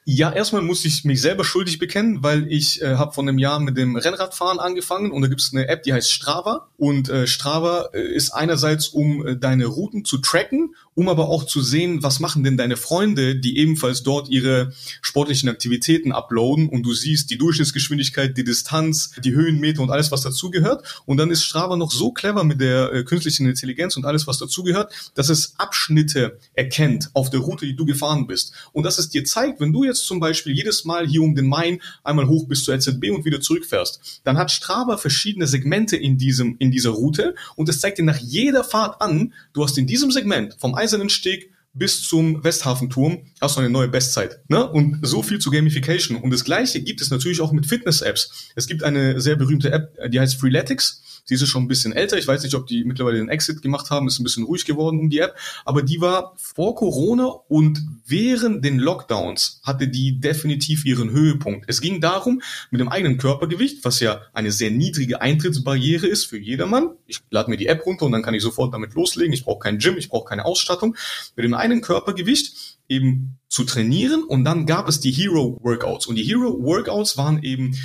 Ja, 0.03 0.33
erstmal 0.33 0.63
muss 0.63 0.83
ich 0.83 1.05
mich 1.05 1.21
selber 1.21 1.43
schuldig 1.43 1.77
bekennen, 1.77 2.23
weil 2.23 2.51
ich 2.51 2.81
äh, 2.81 2.95
habe 2.95 3.13
vor 3.13 3.23
einem 3.23 3.37
Jahr 3.37 3.59
mit 3.59 3.77
dem 3.77 3.95
Rennradfahren 3.95 4.59
angefangen 4.59 5.11
und 5.11 5.21
da 5.21 5.27
gibt 5.27 5.41
es 5.41 5.53
eine 5.53 5.67
App, 5.67 5.83
die 5.83 5.93
heißt 5.93 6.11
Strava. 6.11 6.69
Und 6.77 7.07
äh, 7.09 7.27
Strava 7.27 7.89
äh, 7.93 8.01
ist 8.01 8.31
einerseits, 8.31 8.87
um 8.87 9.25
äh, 9.25 9.37
deine 9.37 9.67
Routen 9.67 10.03
zu 10.03 10.17
tracken 10.17 10.73
um 10.93 11.07
aber 11.07 11.29
auch 11.29 11.45
zu 11.45 11.61
sehen, 11.61 12.03
was 12.03 12.19
machen 12.19 12.43
denn 12.43 12.57
deine 12.57 12.75
Freunde, 12.75 13.35
die 13.35 13.57
ebenfalls 13.57 14.03
dort 14.03 14.29
ihre 14.29 14.73
sportlichen 15.01 15.47
Aktivitäten 15.49 16.11
uploaden 16.11 16.67
und 16.67 16.83
du 16.83 16.93
siehst 16.93 17.29
die 17.29 17.37
Durchschnittsgeschwindigkeit, 17.37 18.37
die 18.37 18.43
Distanz, 18.43 19.13
die 19.23 19.31
Höhenmeter 19.31 19.81
und 19.81 19.89
alles, 19.89 20.11
was 20.11 20.21
dazugehört. 20.21 21.01
Und 21.05 21.17
dann 21.17 21.31
ist 21.31 21.43
Strava 21.43 21.77
noch 21.77 21.91
so 21.91 22.11
clever 22.11 22.43
mit 22.43 22.59
der 22.59 22.91
äh, 22.91 23.03
künstlichen 23.03 23.45
Intelligenz 23.45 23.95
und 23.95 24.05
alles, 24.05 24.27
was 24.27 24.37
dazugehört, 24.37 24.91
dass 25.15 25.29
es 25.29 25.53
Abschnitte 25.57 26.37
erkennt 26.53 27.09
auf 27.13 27.29
der 27.29 27.39
Route, 27.39 27.65
die 27.65 27.75
du 27.75 27.85
gefahren 27.85 28.27
bist. 28.27 28.53
Und 28.73 28.83
dass 28.83 28.99
es 28.99 29.09
dir 29.09 29.23
zeigt, 29.23 29.61
wenn 29.61 29.71
du 29.71 29.85
jetzt 29.85 30.05
zum 30.05 30.19
Beispiel 30.19 30.53
jedes 30.53 30.83
Mal 30.83 31.07
hier 31.07 31.21
um 31.21 31.35
den 31.35 31.47
Main 31.47 31.81
einmal 32.03 32.27
hoch 32.27 32.47
bis 32.47 32.65
zur 32.65 32.75
EZB 32.75 33.11
und 33.11 33.23
wieder 33.23 33.39
zurückfährst, 33.39 34.21
dann 34.25 34.37
hat 34.37 34.51
Strava 34.51 34.97
verschiedene 34.97 35.47
Segmente 35.47 35.95
in 35.95 36.17
diesem, 36.17 36.57
in 36.59 36.71
dieser 36.71 36.91
Route 36.91 37.35
und 37.55 37.69
es 37.69 37.79
zeigt 37.79 37.97
dir 37.97 38.03
nach 38.03 38.17
jeder 38.17 38.63
Fahrt 38.63 39.01
an, 39.01 39.33
du 39.53 39.63
hast 39.63 39.77
in 39.77 39.87
diesem 39.87 40.11
Segment 40.11 40.55
vom 40.59 40.75
Eisernen 40.81 41.09
Steg 41.09 41.51
bis 41.73 42.03
zum 42.03 42.43
Westhafenturm 42.43 43.25
hast 43.39 43.55
du 43.55 43.61
eine 43.61 43.69
neue 43.69 43.87
Bestzeit. 43.87 44.41
Ne? 44.49 44.69
Und 44.69 44.99
so 45.03 45.23
viel 45.23 45.39
zu 45.39 45.51
Gamification. 45.51 46.17
Und 46.17 46.31
das 46.31 46.43
Gleiche 46.43 46.81
gibt 46.81 47.01
es 47.01 47.11
natürlich 47.11 47.39
auch 47.39 47.51
mit 47.51 47.65
Fitness-Apps. 47.65 48.51
Es 48.55 48.67
gibt 48.67 48.83
eine 48.83 49.21
sehr 49.21 49.35
berühmte 49.35 49.71
App, 49.71 49.95
die 50.09 50.19
heißt 50.19 50.39
Freeletics. 50.39 51.01
Sie 51.37 51.45
ist 51.45 51.49
schon 51.49 51.63
ein 51.63 51.69
bisschen 51.69 51.93
älter. 51.93 52.17
Ich 52.17 52.27
weiß 52.27 52.43
nicht, 52.43 52.55
ob 52.55 52.67
die 52.67 52.83
mittlerweile 52.83 53.17
den 53.17 53.29
Exit 53.29 53.61
gemacht 53.61 53.89
haben. 53.89 54.07
Ist 54.07 54.19
ein 54.19 54.23
bisschen 54.25 54.43
ruhig 54.43 54.65
geworden 54.65 54.99
um 54.99 55.09
die 55.09 55.19
App. 55.19 55.37
Aber 55.63 55.81
die 55.81 56.01
war 56.01 56.33
vor 56.35 56.75
Corona 56.75 57.27
und 57.47 57.81
während 58.05 58.65
den 58.65 58.79
Lockdowns 58.79 59.61
hatte 59.63 59.87
die 59.87 60.19
definitiv 60.19 60.85
ihren 60.85 61.11
Höhepunkt. 61.11 61.65
Es 61.69 61.79
ging 61.79 62.01
darum, 62.01 62.41
mit 62.69 62.81
dem 62.81 62.89
eigenen 62.89 63.17
Körpergewicht, 63.17 63.85
was 63.85 64.01
ja 64.01 64.23
eine 64.33 64.51
sehr 64.51 64.71
niedrige 64.71 65.21
Eintrittsbarriere 65.21 66.05
ist 66.05 66.25
für 66.25 66.37
jedermann. 66.37 66.89
Ich 67.07 67.21
lade 67.29 67.49
mir 67.49 67.55
die 67.55 67.67
App 67.67 67.85
runter 67.85 68.07
und 68.07 68.11
dann 68.11 68.23
kann 68.23 68.33
ich 68.33 68.43
sofort 68.43 68.73
damit 68.73 68.93
loslegen. 68.93 69.31
Ich 69.31 69.45
brauche 69.45 69.59
kein 69.59 69.77
Gym, 69.77 69.97
ich 69.97 70.09
brauche 70.09 70.27
keine 70.27 70.43
Ausstattung. 70.43 70.97
Mit 71.37 71.45
dem 71.45 71.53
eigenen 71.53 71.79
Körpergewicht 71.79 72.77
eben 72.89 73.37
zu 73.47 73.63
trainieren 73.63 74.23
und 74.23 74.43
dann 74.43 74.65
gab 74.65 74.89
es 74.89 74.99
die 74.99 75.11
Hero 75.11 75.57
Workouts 75.61 76.07
und 76.07 76.15
die 76.15 76.23
Hero 76.23 76.61
Workouts 76.61 77.17
waren 77.17 77.41
eben 77.41 77.77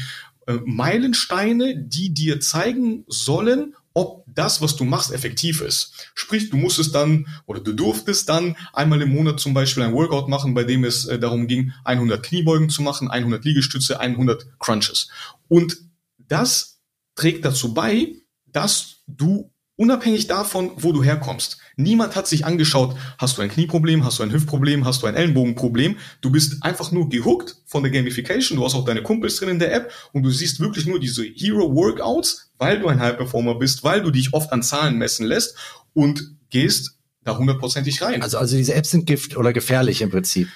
äh, 0.47 0.55
Meilensteine, 0.65 1.77
die 1.77 2.15
dir 2.15 2.41
zeigen 2.41 3.05
sollen, 3.09 3.75
ob 3.95 4.25
das, 4.27 4.61
was 4.61 4.77
du 4.77 4.85
machst, 4.85 5.11
effektiv 5.11 5.63
ist. 5.63 6.11
Sprich, 6.15 6.51
du 6.51 6.57
musstest 6.59 6.95
dann 6.95 7.27
oder 7.47 7.61
du 7.61 7.73
durftest 7.73 8.29
dann 8.29 8.55
einmal 8.75 9.01
im 9.01 9.09
Monat 9.09 9.41
zum 9.41 9.55
Beispiel 9.55 9.83
ein 9.83 9.95
Workout 9.95 10.29
machen, 10.29 10.55
bei 10.55 10.65
dem 10.65 10.85
es 10.85 11.07
äh, 11.07 11.19
darum 11.19 11.47
ging, 11.47 11.73
100 11.85 12.23
Kniebeugen 12.23 12.69
zu 12.69 12.83
machen, 12.83 13.11
100 13.11 13.45
Liegestütze, 13.45 13.99
100 13.99 14.59
Crunches. 14.59 15.09
Und 15.49 15.79
das 16.19 16.81
trägt 17.15 17.45
dazu 17.45 17.73
bei, 17.73 18.13
dass 18.45 19.03
du 19.07 19.51
unabhängig 19.77 20.27
davon, 20.27 20.73
wo 20.77 20.93
du 20.93 21.03
herkommst. 21.03 21.59
Niemand 21.77 22.17
hat 22.17 22.27
sich 22.27 22.45
angeschaut, 22.47 22.97
hast 23.19 23.37
du 23.37 23.43
ein 23.43 23.51
Knieproblem, 23.51 24.05
hast 24.05 24.19
du 24.19 24.23
ein 24.23 24.33
Hüftproblem, 24.33 24.85
hast 24.85 25.03
du 25.03 25.07
ein 25.07 25.15
Ellenbogenproblem. 25.15 25.97
Du 26.23 26.31
bist 26.31 26.63
einfach 26.63 26.91
nur 26.93 27.09
gehuckt 27.09 27.57
von 27.67 27.83
der 27.83 27.93
Gamification. 27.93 28.59
Du 28.59 28.65
hast 28.65 28.75
auch 28.75 28.85
deine 28.85 29.03
Kumpels 29.03 29.37
drin 29.37 29.51
in 29.51 29.59
der 29.59 29.75
App 29.75 29.93
und 30.13 30.23
du 30.23 30.31
siehst 30.31 30.61
wirklich 30.61 30.87
nur 30.87 30.99
diese 30.99 31.23
Hero 31.25 31.75
Workouts, 31.75 32.51
weil 32.59 32.81
du 32.81 32.89
ein 32.89 33.01
High 33.01 33.17
Performer 33.17 33.57
bist, 33.57 33.85
weil 33.85 34.03
du 34.03 34.11
dich 34.11 34.33
oft 34.33 34.53
an 34.53 34.63
Zahlen 34.63 34.97
messen 34.97 35.27
lässt 35.27 35.57
und 35.93 36.35
gehst 36.49 36.97
da 37.25 37.37
hundertprozentig 37.37 38.01
rein. 38.01 38.23
Also, 38.23 38.39
also 38.39 38.57
diese 38.57 38.75
Apps 38.75 38.91
sind 38.91 39.07
gift 39.07 39.37
oder 39.37 39.53
gefährlich 39.53 40.01
im 40.01 40.11
Prinzip. 40.11 40.49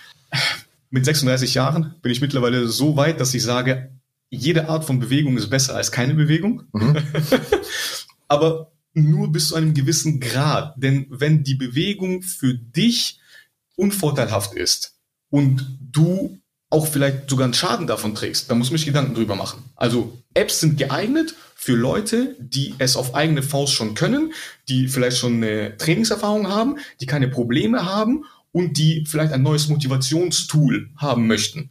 Mit 0.88 1.04
36 1.04 1.54
Jahren 1.54 1.94
bin 2.00 2.12
ich 2.12 2.20
mittlerweile 2.20 2.66
so 2.68 2.96
weit, 2.96 3.20
dass 3.20 3.34
ich 3.34 3.42
sage, 3.42 3.90
jede 4.30 4.68
Art 4.68 4.84
von 4.84 5.00
Bewegung 5.00 5.36
ist 5.36 5.50
besser 5.50 5.74
als 5.74 5.92
keine 5.92 6.14
Bewegung. 6.14 6.62
Mhm. 6.72 6.96
Aber 8.28 8.70
nur 8.92 9.30
bis 9.30 9.48
zu 9.48 9.54
einem 9.54 9.74
gewissen 9.74 10.20
Grad. 10.20 10.74
Denn 10.76 11.06
wenn 11.10 11.44
die 11.44 11.54
Bewegung 11.54 12.22
für 12.22 12.54
dich 12.54 13.20
unvorteilhaft 13.76 14.54
ist 14.54 14.96
und 15.30 15.78
du 15.80 16.38
auch 16.70 16.86
vielleicht 16.86 17.28
sogar 17.28 17.44
einen 17.44 17.54
Schaden 17.54 17.86
davon 17.86 18.14
trägst, 18.14 18.48
dann 18.50 18.58
muss 18.58 18.70
man 18.70 18.78
sich 18.78 18.86
Gedanken 18.86 19.14
drüber 19.14 19.34
machen. 19.34 19.64
Also 19.74 20.22
Apps 20.34 20.60
sind 20.60 20.78
geeignet 20.78 21.34
für 21.56 21.74
Leute, 21.74 22.36
die 22.38 22.74
es 22.78 22.96
auf 22.96 23.14
eigene 23.14 23.42
Faust 23.42 23.74
schon 23.74 23.94
können, 23.94 24.32
die 24.68 24.88
vielleicht 24.88 25.18
schon 25.18 25.42
eine 25.42 25.76
Trainingserfahrung 25.76 26.48
haben, 26.48 26.78
die 27.00 27.06
keine 27.06 27.28
Probleme 27.28 27.84
haben 27.84 28.24
und 28.52 28.78
die 28.78 29.04
vielleicht 29.06 29.32
ein 29.32 29.42
neues 29.42 29.68
Motivationstool 29.68 30.90
haben 30.96 31.26
möchten. 31.26 31.70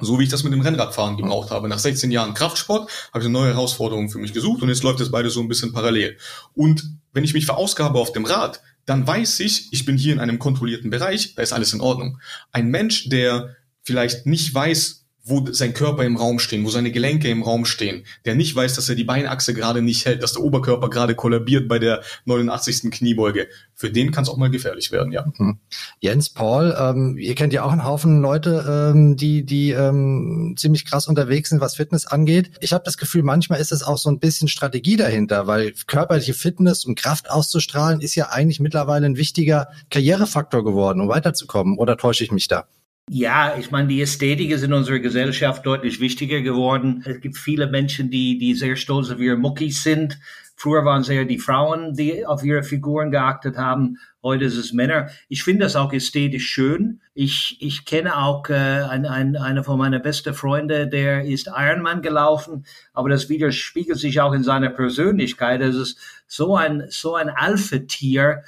So 0.00 0.18
wie 0.18 0.24
ich 0.24 0.28
das 0.28 0.42
mit 0.42 0.52
dem 0.52 0.60
Rennradfahren 0.60 1.16
gebraucht 1.16 1.50
habe. 1.50 1.68
Nach 1.68 1.78
16 1.78 2.10
Jahren 2.10 2.34
Kraftsport 2.34 2.90
habe 3.12 3.20
ich 3.20 3.24
eine 3.24 3.32
neue 3.32 3.52
Herausforderung 3.52 4.10
für 4.10 4.18
mich 4.18 4.32
gesucht 4.32 4.62
und 4.62 4.68
jetzt 4.68 4.82
läuft 4.82 5.00
es 5.00 5.10
beide 5.10 5.30
so 5.30 5.40
ein 5.40 5.48
bisschen 5.48 5.72
parallel. 5.72 6.16
Und 6.54 6.90
wenn 7.12 7.24
ich 7.24 7.34
mich 7.34 7.46
verausgabe 7.46 7.98
auf 7.98 8.12
dem 8.12 8.24
Rad, 8.24 8.60
dann 8.86 9.06
weiß 9.06 9.40
ich, 9.40 9.72
ich 9.72 9.84
bin 9.84 9.96
hier 9.96 10.12
in 10.12 10.20
einem 10.20 10.38
kontrollierten 10.38 10.90
Bereich, 10.90 11.34
da 11.36 11.42
ist 11.42 11.52
alles 11.52 11.72
in 11.72 11.80
Ordnung. 11.80 12.18
Ein 12.52 12.68
Mensch, 12.68 13.08
der 13.08 13.56
vielleicht 13.82 14.26
nicht 14.26 14.52
weiß, 14.52 15.03
wo 15.24 15.50
sein 15.50 15.72
Körper 15.72 16.04
im 16.04 16.16
Raum 16.16 16.38
stehen, 16.38 16.64
wo 16.64 16.68
seine 16.68 16.92
Gelenke 16.92 17.30
im 17.30 17.42
Raum 17.42 17.64
stehen, 17.64 18.04
der 18.26 18.34
nicht 18.34 18.54
weiß, 18.54 18.74
dass 18.74 18.90
er 18.90 18.94
die 18.94 19.04
Beinachse 19.04 19.54
gerade 19.54 19.80
nicht 19.80 20.04
hält, 20.04 20.22
dass 20.22 20.34
der 20.34 20.42
Oberkörper 20.42 20.90
gerade 20.90 21.14
kollabiert 21.14 21.66
bei 21.66 21.78
der 21.78 22.02
89. 22.26 22.90
Kniebeuge. 22.90 23.48
Für 23.74 23.90
den 23.90 24.12
kann 24.12 24.24
es 24.24 24.28
auch 24.28 24.36
mal 24.36 24.50
gefährlich 24.50 24.92
werden, 24.92 25.12
ja. 25.12 25.24
Mhm. 25.38 25.58
Jens, 25.98 26.28
Paul, 26.28 26.76
ähm, 26.78 27.16
ihr 27.18 27.34
kennt 27.34 27.54
ja 27.54 27.64
auch 27.64 27.72
einen 27.72 27.84
Haufen 27.84 28.20
Leute, 28.20 28.92
ähm, 28.94 29.16
die, 29.16 29.44
die 29.44 29.70
ähm, 29.70 30.54
ziemlich 30.58 30.84
krass 30.84 31.08
unterwegs 31.08 31.48
sind, 31.48 31.60
was 31.60 31.74
Fitness 31.76 32.06
angeht. 32.06 32.50
Ich 32.60 32.74
habe 32.74 32.84
das 32.84 32.98
Gefühl, 32.98 33.22
manchmal 33.22 33.60
ist 33.60 33.72
es 33.72 33.82
auch 33.82 33.98
so 33.98 34.10
ein 34.10 34.18
bisschen 34.18 34.48
Strategie 34.48 34.96
dahinter, 34.96 35.46
weil 35.46 35.72
körperliche 35.86 36.34
Fitness 36.34 36.84
und 36.84 36.98
Kraft 36.98 37.30
auszustrahlen 37.30 38.02
ist 38.02 38.14
ja 38.14 38.28
eigentlich 38.28 38.60
mittlerweile 38.60 39.06
ein 39.06 39.16
wichtiger 39.16 39.68
Karrierefaktor 39.90 40.64
geworden, 40.64 41.00
um 41.00 41.08
weiterzukommen. 41.08 41.78
Oder 41.78 41.96
täusche 41.96 42.24
ich 42.24 42.30
mich 42.30 42.46
da? 42.46 42.66
Ja, 43.10 43.56
ich 43.58 43.70
meine, 43.70 43.88
die 43.88 44.00
Ästhetik 44.00 44.50
ist 44.50 44.62
in 44.62 44.72
unserer 44.72 44.98
Gesellschaft 44.98 45.66
deutlich 45.66 46.00
wichtiger 46.00 46.40
geworden. 46.40 47.04
Es 47.06 47.20
gibt 47.20 47.36
viele 47.36 47.66
Menschen, 47.66 48.10
die, 48.10 48.38
die 48.38 48.54
sehr 48.54 48.76
stolz 48.76 49.10
auf 49.10 49.20
ihre 49.20 49.36
Muckis 49.36 49.82
sind. 49.82 50.18
Früher 50.56 50.86
waren 50.86 51.02
es 51.02 51.10
eher 51.10 51.26
die 51.26 51.38
Frauen, 51.38 51.94
die 51.94 52.24
auf 52.24 52.42
ihre 52.42 52.62
Figuren 52.62 53.10
geachtet 53.10 53.58
haben. 53.58 53.98
Heute 54.22 54.46
ist 54.46 54.56
es 54.56 54.72
Männer. 54.72 55.10
Ich 55.28 55.42
finde 55.42 55.64
das 55.64 55.76
auch 55.76 55.92
ästhetisch 55.92 56.46
schön. 56.46 57.02
Ich, 57.12 57.58
ich 57.60 57.84
kenne 57.84 58.16
auch 58.16 58.48
äh, 58.48 58.54
ein, 58.54 59.04
ein, 59.04 59.36
eine 59.36 59.64
von 59.64 59.78
meiner 59.78 59.98
besten 59.98 60.32
Freunde, 60.32 60.88
der 60.88 61.26
ist 61.26 61.48
Ironman 61.54 62.00
gelaufen, 62.00 62.64
aber 62.94 63.10
das 63.10 63.28
widerspiegelt 63.28 63.98
sich 63.98 64.20
auch 64.20 64.32
in 64.32 64.44
seiner 64.44 64.70
Persönlichkeit. 64.70 65.60
Es 65.60 65.76
ist 65.76 65.98
so 66.26 66.56
ein, 66.56 66.84
so 66.88 67.16
ein 67.16 67.28
Alpha-Tier 67.28 68.44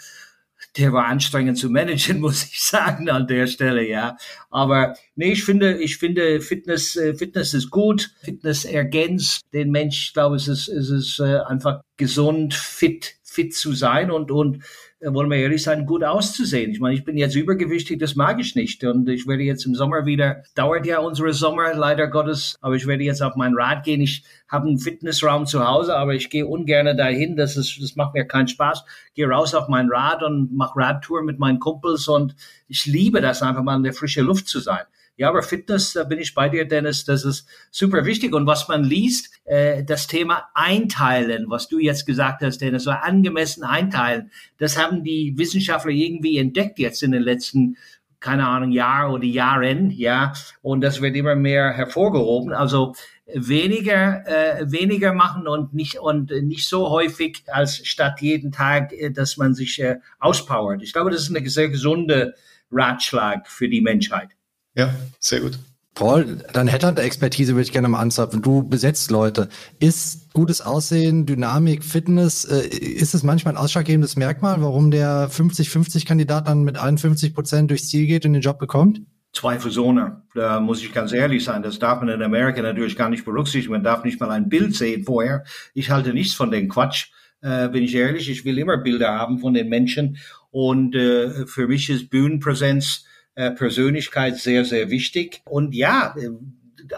der 0.76 0.92
war 0.92 1.06
anstrengend 1.06 1.58
zu 1.58 1.70
managen, 1.70 2.20
muss 2.20 2.44
ich 2.44 2.60
sagen 2.60 3.08
an 3.08 3.26
der 3.26 3.46
Stelle, 3.46 3.88
ja. 3.88 4.16
Aber 4.50 4.96
nee, 5.14 5.32
ich 5.32 5.44
finde, 5.44 5.78
ich 5.78 5.98
finde 5.98 6.40
Fitness, 6.40 6.96
äh, 6.96 7.14
Fitness 7.14 7.54
ist 7.54 7.70
gut. 7.70 8.10
Fitness 8.22 8.64
ergänzt 8.64 9.42
den 9.52 9.70
Mensch. 9.70 10.08
Ich 10.08 10.12
glaube, 10.14 10.36
es 10.36 10.48
ist, 10.48 10.68
es 10.68 10.90
ist 10.90 11.20
äh, 11.20 11.38
einfach 11.40 11.82
gesund, 11.96 12.54
fit, 12.54 13.16
fit 13.36 13.54
zu 13.54 13.72
sein 13.72 14.10
und 14.10 14.30
und 14.30 14.64
äh, 14.98 15.12
wollen 15.12 15.30
wir 15.30 15.36
ehrlich 15.36 15.62
sein, 15.62 15.84
gut 15.84 16.02
auszusehen. 16.02 16.70
Ich 16.70 16.80
meine, 16.80 16.94
ich 16.94 17.04
bin 17.04 17.18
jetzt 17.18 17.36
übergewichtig, 17.36 17.98
das 17.98 18.16
mag 18.16 18.40
ich 18.40 18.54
nicht. 18.54 18.82
Und 18.82 19.08
ich 19.10 19.26
werde 19.26 19.42
jetzt 19.42 19.66
im 19.66 19.74
Sommer 19.74 20.06
wieder, 20.06 20.42
dauert 20.54 20.86
ja 20.86 21.00
unsere 21.00 21.34
Sommer, 21.34 21.74
leider 21.74 22.08
Gottes, 22.08 22.56
aber 22.62 22.76
ich 22.76 22.86
werde 22.86 23.04
jetzt 23.04 23.22
auf 23.22 23.36
mein 23.36 23.52
Rad 23.54 23.84
gehen. 23.84 24.00
Ich 24.00 24.24
habe 24.48 24.66
einen 24.66 24.78
Fitnessraum 24.78 25.44
zu 25.44 25.66
Hause, 25.66 25.94
aber 25.96 26.14
ich 26.14 26.30
gehe 26.30 26.46
ungern 26.46 26.96
dahin. 26.96 27.36
Das 27.36 27.58
ist, 27.58 27.78
das 27.80 27.94
macht 27.94 28.14
mir 28.14 28.24
keinen 28.24 28.48
Spaß. 28.48 28.84
Gehe 29.14 29.28
raus 29.28 29.54
auf 29.54 29.68
mein 29.68 29.90
Rad 29.90 30.22
und 30.22 30.56
mache 30.56 30.80
Radtour 30.80 31.22
mit 31.22 31.38
meinen 31.38 31.60
Kumpels 31.60 32.08
und 32.08 32.34
ich 32.66 32.86
liebe 32.86 33.20
das 33.20 33.42
einfach 33.42 33.62
mal 33.62 33.76
in 33.76 33.82
der 33.82 33.92
frischen 33.92 34.24
Luft 34.24 34.48
zu 34.48 34.60
sein. 34.60 34.84
Ja, 35.16 35.30
aber 35.30 35.42
Fitness, 35.42 35.94
da 35.94 36.04
bin 36.04 36.18
ich 36.18 36.34
bei 36.34 36.48
dir, 36.50 36.66
Dennis, 36.66 37.04
das 37.04 37.24
ist 37.24 37.48
super 37.70 38.04
wichtig. 38.04 38.34
Und 38.34 38.46
was 38.46 38.68
man 38.68 38.84
liest, 38.84 39.30
äh, 39.44 39.82
das 39.82 40.06
Thema 40.06 40.48
Einteilen, 40.54 41.46
was 41.48 41.68
du 41.68 41.78
jetzt 41.78 42.04
gesagt 42.04 42.42
hast, 42.42 42.58
Dennis, 42.58 42.84
so 42.84 42.90
angemessen 42.90 43.64
einteilen, 43.64 44.30
das 44.58 44.76
haben 44.78 45.04
die 45.04 45.34
Wissenschaftler 45.36 45.92
irgendwie 45.92 46.36
entdeckt 46.38 46.78
jetzt 46.78 47.02
in 47.02 47.12
den 47.12 47.22
letzten 47.22 47.76
keine 48.18 48.46
Ahnung, 48.48 48.72
Jahr 48.72 49.12
oder 49.12 49.24
Jahren, 49.24 49.90
ja, 49.90 50.32
und 50.62 50.80
das 50.80 51.00
wird 51.00 51.14
immer 51.14 51.36
mehr 51.36 51.72
hervorgehoben. 51.72 52.52
Also 52.52 52.94
weniger, 53.32 54.26
äh, 54.26 54.70
weniger 54.70 55.12
machen 55.12 55.46
und 55.46 55.74
nicht 55.74 55.98
und 55.98 56.30
nicht 56.30 56.68
so 56.68 56.90
häufig 56.90 57.44
als 57.46 57.86
statt 57.86 58.20
jeden 58.20 58.52
Tag, 58.52 58.92
äh, 58.92 59.10
dass 59.10 59.36
man 59.36 59.54
sich 59.54 59.80
äh, 59.80 59.96
auspowert. 60.18 60.82
Ich 60.82 60.92
glaube, 60.92 61.10
das 61.10 61.22
ist 61.22 61.34
eine 61.34 61.48
sehr 61.48 61.68
gesunde 61.68 62.34
Ratschlag 62.70 63.48
für 63.48 63.68
die 63.68 63.80
Menschheit. 63.80 64.35
Ja, 64.76 64.94
sehr 65.18 65.40
gut. 65.40 65.58
Paul, 65.94 66.44
deine 66.52 66.70
Headhunter-Expertise 66.70 67.54
würde 67.54 67.62
ich 67.62 67.72
gerne 67.72 67.88
mal 67.88 68.00
anzapfen. 68.00 68.42
Du 68.42 68.62
besetzt 68.62 69.10
Leute. 69.10 69.48
Ist 69.80 70.30
gutes 70.34 70.60
Aussehen, 70.60 71.24
Dynamik, 71.24 71.82
Fitness, 71.82 72.44
äh, 72.44 72.68
ist 72.68 73.14
es 73.14 73.22
manchmal 73.22 73.54
ein 73.54 73.58
ausschlaggebendes 73.58 74.16
Merkmal, 74.16 74.60
warum 74.60 74.90
der 74.90 75.30
50-50-Kandidat 75.30 76.48
dann 76.48 76.64
mit 76.64 76.76
51 76.76 77.32
Prozent 77.32 77.70
durchs 77.70 77.88
Ziel 77.88 78.06
geht 78.06 78.26
und 78.26 78.34
den 78.34 78.42
Job 78.42 78.58
bekommt? 78.58 79.00
Zweifelsohne. 79.32 80.22
Da 80.34 80.60
muss 80.60 80.82
ich 80.82 80.92
ganz 80.92 81.12
ehrlich 81.12 81.44
sein. 81.44 81.62
Das 81.62 81.78
darf 81.78 82.00
man 82.00 82.10
in 82.10 82.22
Amerika 82.22 82.60
natürlich 82.60 82.96
gar 82.96 83.08
nicht 83.08 83.24
berücksichtigen. 83.24 83.72
Man 83.72 83.82
darf 83.82 84.04
nicht 84.04 84.20
mal 84.20 84.30
ein 84.30 84.50
Bild 84.50 84.76
sehen 84.76 85.04
vorher. 85.04 85.44
Ich 85.72 85.90
halte 85.90 86.12
nichts 86.12 86.34
von 86.34 86.50
dem 86.50 86.68
Quatsch. 86.68 87.06
Äh, 87.40 87.70
bin 87.70 87.82
ich 87.82 87.94
ehrlich. 87.94 88.28
Ich 88.28 88.44
will 88.44 88.58
immer 88.58 88.76
Bilder 88.76 89.14
haben 89.14 89.38
von 89.38 89.54
den 89.54 89.70
Menschen. 89.70 90.18
Und 90.50 90.94
äh, 90.94 91.46
für 91.46 91.68
mich 91.68 91.88
ist 91.88 92.10
Bühnenpräsenz 92.10 93.04
äh, 93.04 93.15
Persönlichkeit 93.50 94.38
sehr, 94.38 94.64
sehr 94.64 94.90
wichtig. 94.90 95.42
Und 95.44 95.74
ja, 95.74 96.14
äh, 96.18 96.30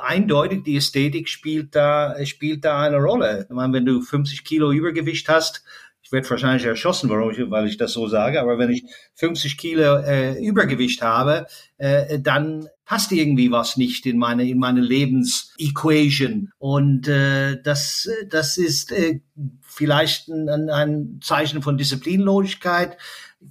eindeutig 0.01 0.63
die 0.65 0.77
Ästhetik 0.77 1.29
spielt 1.29 1.75
da, 1.75 2.15
spielt 2.25 2.65
da 2.65 2.83
eine 2.83 2.99
Rolle. 2.99 3.47
Ich 3.49 3.55
meine, 3.55 3.73
wenn 3.73 3.87
du 3.87 4.01
50 4.01 4.45
Kilo 4.45 4.73
Übergewicht 4.73 5.29
hast, 5.29 5.65
ich 6.09 6.13
werde 6.13 6.31
wahrscheinlich 6.31 6.65
erschossen, 6.65 7.11
warum 7.11 7.31
ich, 7.31 7.51
weil 7.51 7.67
ich 7.67 7.77
das 7.77 7.93
so 7.93 8.09
sage, 8.09 8.41
aber 8.41 8.57
wenn 8.57 8.71
ich 8.71 8.83
50 9.17 9.59
Kilo 9.59 9.99
äh, 9.99 10.43
Übergewicht 10.43 11.03
habe, 11.03 11.47
äh, 11.77 12.19
dann 12.19 12.67
passt 12.87 13.13
irgendwie 13.13 13.51
was 13.51 13.77
nicht 13.77 14.07
in 14.07 14.17
meine 14.17 14.49
in 14.49 14.59
meine 14.59 14.81
Lebensequation 14.81 16.51
und 16.57 17.09
äh, 17.09 17.61
das 17.63 18.09
das 18.31 18.57
ist 18.57 18.91
äh, 18.93 19.21
vielleicht 19.61 20.29
ein, 20.29 20.71
ein 20.71 21.21
Zeichen 21.23 21.61
von 21.61 21.77
Disziplinlosigkeit, 21.77 22.97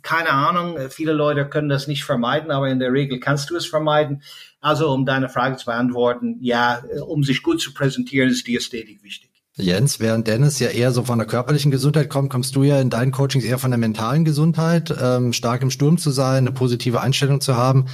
keine 0.01 0.31
Ahnung, 0.31 0.77
viele 0.89 1.13
Leute 1.13 1.47
können 1.47 1.69
das 1.69 1.87
nicht 1.87 2.03
vermeiden, 2.03 2.51
aber 2.51 2.69
in 2.69 2.79
der 2.79 2.91
Regel 2.91 3.19
kannst 3.19 3.49
du 3.49 3.55
es 3.55 3.65
vermeiden. 3.65 4.21
Also 4.59 4.91
um 4.91 5.05
deine 5.05 5.29
Frage 5.29 5.57
zu 5.57 5.65
beantworten, 5.65 6.37
ja, 6.41 6.81
um 7.07 7.23
sich 7.23 7.43
gut 7.43 7.61
zu 7.61 7.73
präsentieren, 7.73 8.29
ist 8.29 8.47
die 8.47 8.57
Ästhetik 8.57 9.03
wichtig. 9.03 9.31
Jens, 9.59 9.99
während 9.99 10.27
Dennis 10.27 10.59
ja 10.59 10.67
eher 10.67 10.91
so 10.91 11.03
von 11.03 11.17
der 11.17 11.27
körperlichen 11.27 11.71
Gesundheit 11.71 12.09
kommt, 12.09 12.29
kommst 12.29 12.55
du 12.55 12.61
ja 12.61 12.79
in 12.79 12.91
deinen 12.91 13.11
Coachings 13.11 13.43
eher 13.43 13.57
von 13.57 13.71
der 13.71 13.79
mentalen 13.79 14.23
Gesundheit, 14.23 14.95
ähm, 15.01 15.33
stark 15.33 15.63
im 15.63 15.71
Sturm 15.71 15.97
zu 15.97 16.11
sein, 16.11 16.45
eine 16.45 16.51
positive 16.51 17.01
Einstellung 17.01 17.41
zu 17.41 17.57
haben. 17.57 17.87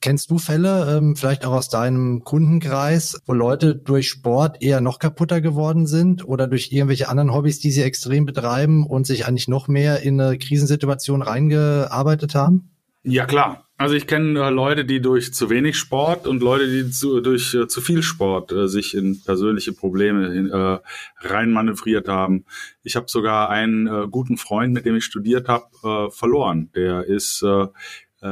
Kennst 0.00 0.30
du 0.30 0.38
Fälle, 0.38 0.96
ähm, 0.96 1.16
vielleicht 1.16 1.44
auch 1.44 1.52
aus 1.52 1.68
deinem 1.68 2.24
Kundenkreis, 2.24 3.20
wo 3.26 3.32
Leute 3.32 3.74
durch 3.74 4.08
Sport 4.08 4.62
eher 4.62 4.80
noch 4.80 4.98
kaputter 4.98 5.40
geworden 5.40 5.86
sind 5.86 6.26
oder 6.26 6.46
durch 6.46 6.72
irgendwelche 6.72 7.08
anderen 7.08 7.32
Hobbys, 7.32 7.60
die 7.60 7.70
sie 7.70 7.82
extrem 7.82 8.26
betreiben 8.26 8.86
und 8.86 9.06
sich 9.06 9.26
eigentlich 9.26 9.48
noch 9.48 9.68
mehr 9.68 10.02
in 10.02 10.20
eine 10.20 10.38
Krisensituation 10.38 11.22
reingearbeitet 11.22 12.34
haben? 12.34 12.70
Ja, 13.04 13.26
klar. 13.26 13.66
Also 13.82 13.96
ich 13.96 14.06
kenne 14.06 14.38
äh, 14.38 14.50
Leute, 14.50 14.84
die 14.84 15.00
durch 15.00 15.34
zu 15.34 15.50
wenig 15.50 15.76
Sport 15.76 16.28
und 16.28 16.40
Leute, 16.40 16.70
die 16.70 16.88
zu, 16.92 17.20
durch 17.20 17.52
äh, 17.52 17.66
zu 17.66 17.80
viel 17.80 18.04
Sport 18.04 18.52
äh, 18.52 18.68
sich 18.68 18.94
in 18.94 19.20
persönliche 19.24 19.72
Probleme 19.72 20.80
äh, 21.22 21.26
reinmanövriert 21.26 22.06
haben. 22.06 22.44
Ich 22.84 22.94
habe 22.94 23.06
sogar 23.08 23.50
einen 23.50 23.88
äh, 23.88 24.06
guten 24.08 24.36
Freund, 24.36 24.72
mit 24.72 24.86
dem 24.86 24.94
ich 24.94 25.04
studiert 25.04 25.48
habe, 25.48 25.64
äh, 25.82 26.10
verloren. 26.12 26.70
Der 26.76 27.04
ist 27.06 27.42
äh, 27.42 27.66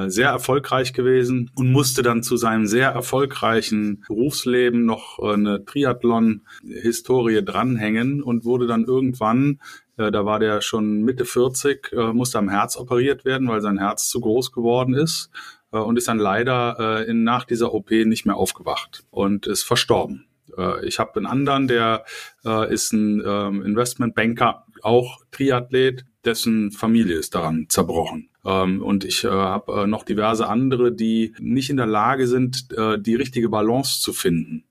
sehr 0.07 0.29
erfolgreich 0.29 0.93
gewesen 0.93 1.51
und 1.57 1.73
musste 1.73 2.03
dann 2.03 2.23
zu 2.23 2.37
seinem 2.37 2.67
sehr 2.67 2.91
erfolgreichen 2.91 4.05
Berufsleben 4.07 4.85
noch 4.85 5.19
eine 5.19 5.65
Triathlon-Historie 5.65 7.45
dranhängen 7.45 8.23
und 8.23 8.45
wurde 8.45 8.69
dann 8.69 8.85
irgendwann 8.85 9.59
äh, 10.01 10.11
da 10.11 10.25
war 10.25 10.39
der 10.39 10.61
schon 10.63 11.03
Mitte 11.03 11.25
40, 11.25 11.93
äh, 11.93 12.13
musste 12.13 12.39
am 12.39 12.49
Herz 12.49 12.77
operiert 12.77 13.25
werden, 13.25 13.49
weil 13.49 13.61
sein 13.61 13.79
Herz 13.79 14.09
zu 14.09 14.21
groß 14.21 14.53
geworden 14.53 14.95
ist 14.95 15.31
äh, 15.73 15.79
und 15.79 15.97
ist 15.97 16.09
dann 16.09 16.19
leider 16.19 17.05
nach 17.13 17.45
dieser 17.45 17.75
OP 17.75 17.91
nicht 17.91 18.27
mehr 18.27 18.37
aufgewacht 18.37 19.05
und 19.11 19.47
ist 19.47 19.63
verstorben. 19.63 20.27
ich 20.83 20.99
habe 20.99 21.17
einen 21.17 21.27
anderen, 21.27 21.69
der 21.69 22.05
ist 22.69 22.93
ein 22.93 23.23
ähm, 23.25 23.63
Investmentbanker, 23.63 24.67
auch 24.85 25.19
Triathlet, 25.31 26.05
dessen 26.25 26.71
Familie 26.71 27.17
ist 27.17 27.35
daran 27.35 27.67
zerbrochen. 27.69 28.31
Ähm, 28.45 28.83
und 28.83 29.05
ich 29.05 29.25
habe 29.25 29.87
noch 29.87 30.05
diverse 30.05 30.49
andere, 30.49 30.93
die 30.93 31.35
nicht 31.39 31.71
in 31.71 31.77
der 31.77 31.87
Lage 31.87 32.27
sind, 32.27 32.69
die 32.71 33.15
richtige 33.15 33.49
Balance 33.49 34.01
zu 34.01 34.13
finden 34.13 34.65
Äh, 34.65 34.70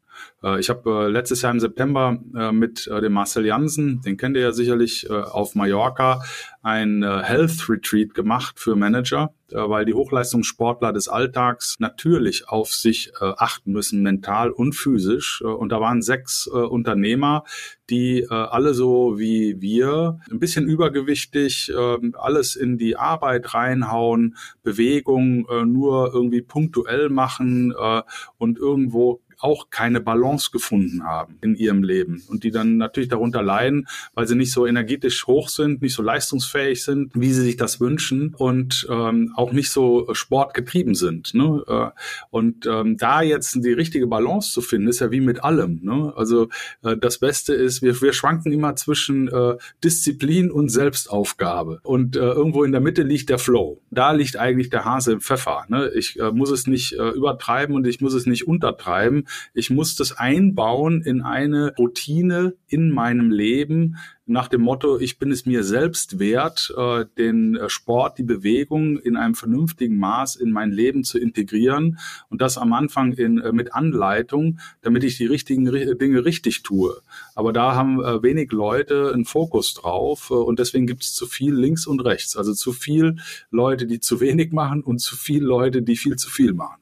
ich 0.60 0.70
habe 0.70 1.08
äh, 1.08 1.08
letztes 1.10 1.42
Jahr 1.42 1.52
im 1.52 1.60
September 1.60 2.18
äh, 2.36 2.52
mit 2.52 2.88
äh, 2.88 3.02
dem 3.02 3.14
Marcel 3.14 3.46
Jansen, 3.46 4.02
den 4.02 4.16
kennt 4.16 4.38
ihr 4.38 4.44
ja 4.44 4.52
sicherlich, 4.52 5.10
äh, 5.10 5.14
auf 5.14 5.56
Mallorca 5.56 6.22
ein 6.62 7.04
äh, 7.04 7.24
Health 7.24 7.70
Retreat 7.70 8.14
gemacht 8.14 8.60
für 8.60 8.76
Manager, 8.76 9.34
äh, 9.52 9.58
weil 9.58 9.86
die 9.86 9.94
Hochleistungssportler 9.94 10.94
des 10.94 11.08
Alltags 11.08 11.76
natürlich 11.80 12.48
auf 12.50 12.70
sich 12.70 13.12
äh, 13.20 13.34
achten 13.38 13.72
müssen, 13.72 14.02
mental 14.02 14.52
und 14.52 14.74
physisch. 14.74 15.42
Äh, 15.44 15.48
und 15.48 15.72
da 15.72 15.82
waren 15.82 16.02
sechs 16.02 16.48
äh, 16.48 16.58
Unternehmer, 16.58 17.44
die 17.90 18.22
äh, 18.22 18.28
alle 18.34 18.74
so 18.74 19.18
wie 19.18 19.62
wir, 19.62 20.20
ein 20.32 20.40
bisschen 20.40 20.68
übergewichtig, 20.68 21.72
äh, 21.76 21.98
alles 22.14 22.56
in 22.56 22.78
die 22.78 22.96
Arbeit 22.98 23.54
reinhauen, 23.54 24.36
Bewegung 24.64 25.48
äh, 25.50 25.66
nur 25.66 26.14
irgendwie 26.14 26.42
punktuell 26.42 27.10
machen 27.10 27.74
äh, 27.78 28.02
und 28.38 28.58
irgendwo 28.58 29.22
auch 29.40 29.70
keine 29.70 30.02
Balance 30.02 30.50
gefunden 30.52 31.04
haben 31.04 31.38
in 31.42 31.56
ihrem 31.56 31.84
Leben 31.84 32.24
und 32.28 32.44
die 32.44 32.52
dann 32.52 32.78
natürlich 32.78 33.10
darunter 33.10 33.42
leiden, 33.42 33.88
weil 34.14 34.28
sie 34.28 34.36
nicht 34.36 34.52
so 34.52 34.66
energetisch 34.66 35.28
hoch 35.28 35.50
sind, 35.50 35.82
nicht 35.82 35.94
so 35.94 36.04
leistungsfähig 36.04 36.84
sind, 36.84 37.12
wie 37.16 37.32
sie 37.34 37.44
sich 37.44 37.58
das 37.58 37.80
wünschen 37.80 38.36
und 38.36 38.88
ähm, 38.90 39.34
auch 39.36 39.52
nicht 39.52 39.72
so 39.72 40.14
sportgetrieben 40.14 40.96
sind. 40.96 41.34
Ne? 41.34 41.64
Äh, 41.68 41.90
und 42.30 42.66
ähm, 42.66 42.98
da 42.98 43.22
jetzt 43.22 43.56
die 43.64 43.74
richtige 43.74 44.08
Balance 44.08 44.52
zu 44.52 44.62
finden, 44.62 44.88
ist 44.88 45.00
ja 45.00 45.12
wie 45.12 45.22
mit 45.22 45.44
allem. 45.44 45.80
Ne? 45.84 46.14
Also 46.16 46.50
äh, 46.84 46.98
das 46.98 47.20
Beste 47.20 47.54
ist, 47.54 47.82
wir, 47.82 48.00
wir 48.02 48.14
schwanken 48.14 48.52
immer 48.52 48.76
zwischen 48.76 49.28
äh, 49.30 49.56
Disziplin 49.84 50.52
und 50.52 50.70
Selbstaufgabe 50.70 51.80
und 51.84 52.16
äh, 52.16 52.20
irgendwo 52.20 52.64
in 52.64 52.72
der 52.72 52.82
Mitte 52.82 53.04
liegt 53.04 53.30
der 53.30 53.40
Flow. 53.40 53.82
Da 53.90 54.12
liegt 54.12 54.38
eigentlich 54.38 54.70
der 54.70 54.86
Hase 54.86 55.14
im 55.14 55.22
Pfeffer. 55.22 55.66
Ne? 55.70 55.92
Ich 55.96 56.20
äh, 56.20 56.32
muss 56.32 56.52
es 56.52 56.68
nicht 56.68 56.94
äh, 56.94 57.10
übertreiben 57.10 57.76
und 57.76 57.88
ich 57.88 58.02
muss 58.02 58.14
es 58.14 58.26
nicht 58.26 58.48
untertreiben, 58.48 59.26
ich 59.54 59.70
muss 59.70 59.96
das 59.96 60.18
einbauen 60.18 61.02
in 61.02 61.22
eine 61.22 61.76
Routine 61.78 62.56
in 62.68 62.92
meinem 62.92 63.32
Leben 63.32 63.96
nach 64.30 64.48
dem 64.48 64.62
Motto, 64.62 65.00
ich 65.00 65.18
bin 65.18 65.32
es 65.32 65.48
mir 65.48 65.64
selbst 65.64 66.20
wert, 66.20 66.72
äh, 66.78 67.06
den 67.18 67.56
äh, 67.56 67.68
Sport, 67.68 68.20
die 68.20 68.24
Bewegung 68.24 69.00
in 69.00 69.18
einem 69.18 69.34
vernünftigen 69.34 69.98
Maß 69.98 70.36
in 70.36 70.52
mein 70.52 70.72
Leben 70.72 71.04
zu 71.04 71.18
integrieren 71.18 71.98
und 72.30 72.40
das 72.40 72.60
am 72.60 72.72
Anfang 72.74 73.14
in, 73.14 73.40
äh, 73.40 73.52
mit 73.52 73.74
Anleitung, 73.74 74.60
damit 74.82 75.04
ich 75.04 75.18
die 75.18 75.26
richtigen 75.26 75.66
Dinge 75.66 76.26
richtig 76.26 76.62
tue. 76.62 77.02
Aber 77.34 77.54
da 77.54 77.74
haben 77.74 77.98
wenig 77.98 78.52
Leute 78.52 79.12
einen 79.14 79.26
Fokus 79.26 79.74
drauf 79.74 80.30
und 80.30 80.60
deswegen 80.60 80.86
gibt 80.86 81.04
es 81.04 81.14
zu 81.14 81.26
viel 81.26 81.56
links 81.56 81.88
und 81.88 82.02
rechts. 82.02 82.38
Also 82.38 82.54
zu 82.54 82.72
viel 82.72 83.16
Leute, 83.50 83.88
die 83.88 84.00
zu 84.00 84.20
wenig 84.20 84.52
machen 84.52 84.84
und 84.84 85.00
zu 85.00 85.16
viel 85.16 85.44
Leute, 85.44 85.82
die 85.82 85.96
viel 85.96 86.18
zu 86.18 86.30
viel 86.30 86.54
machen. 86.54 86.79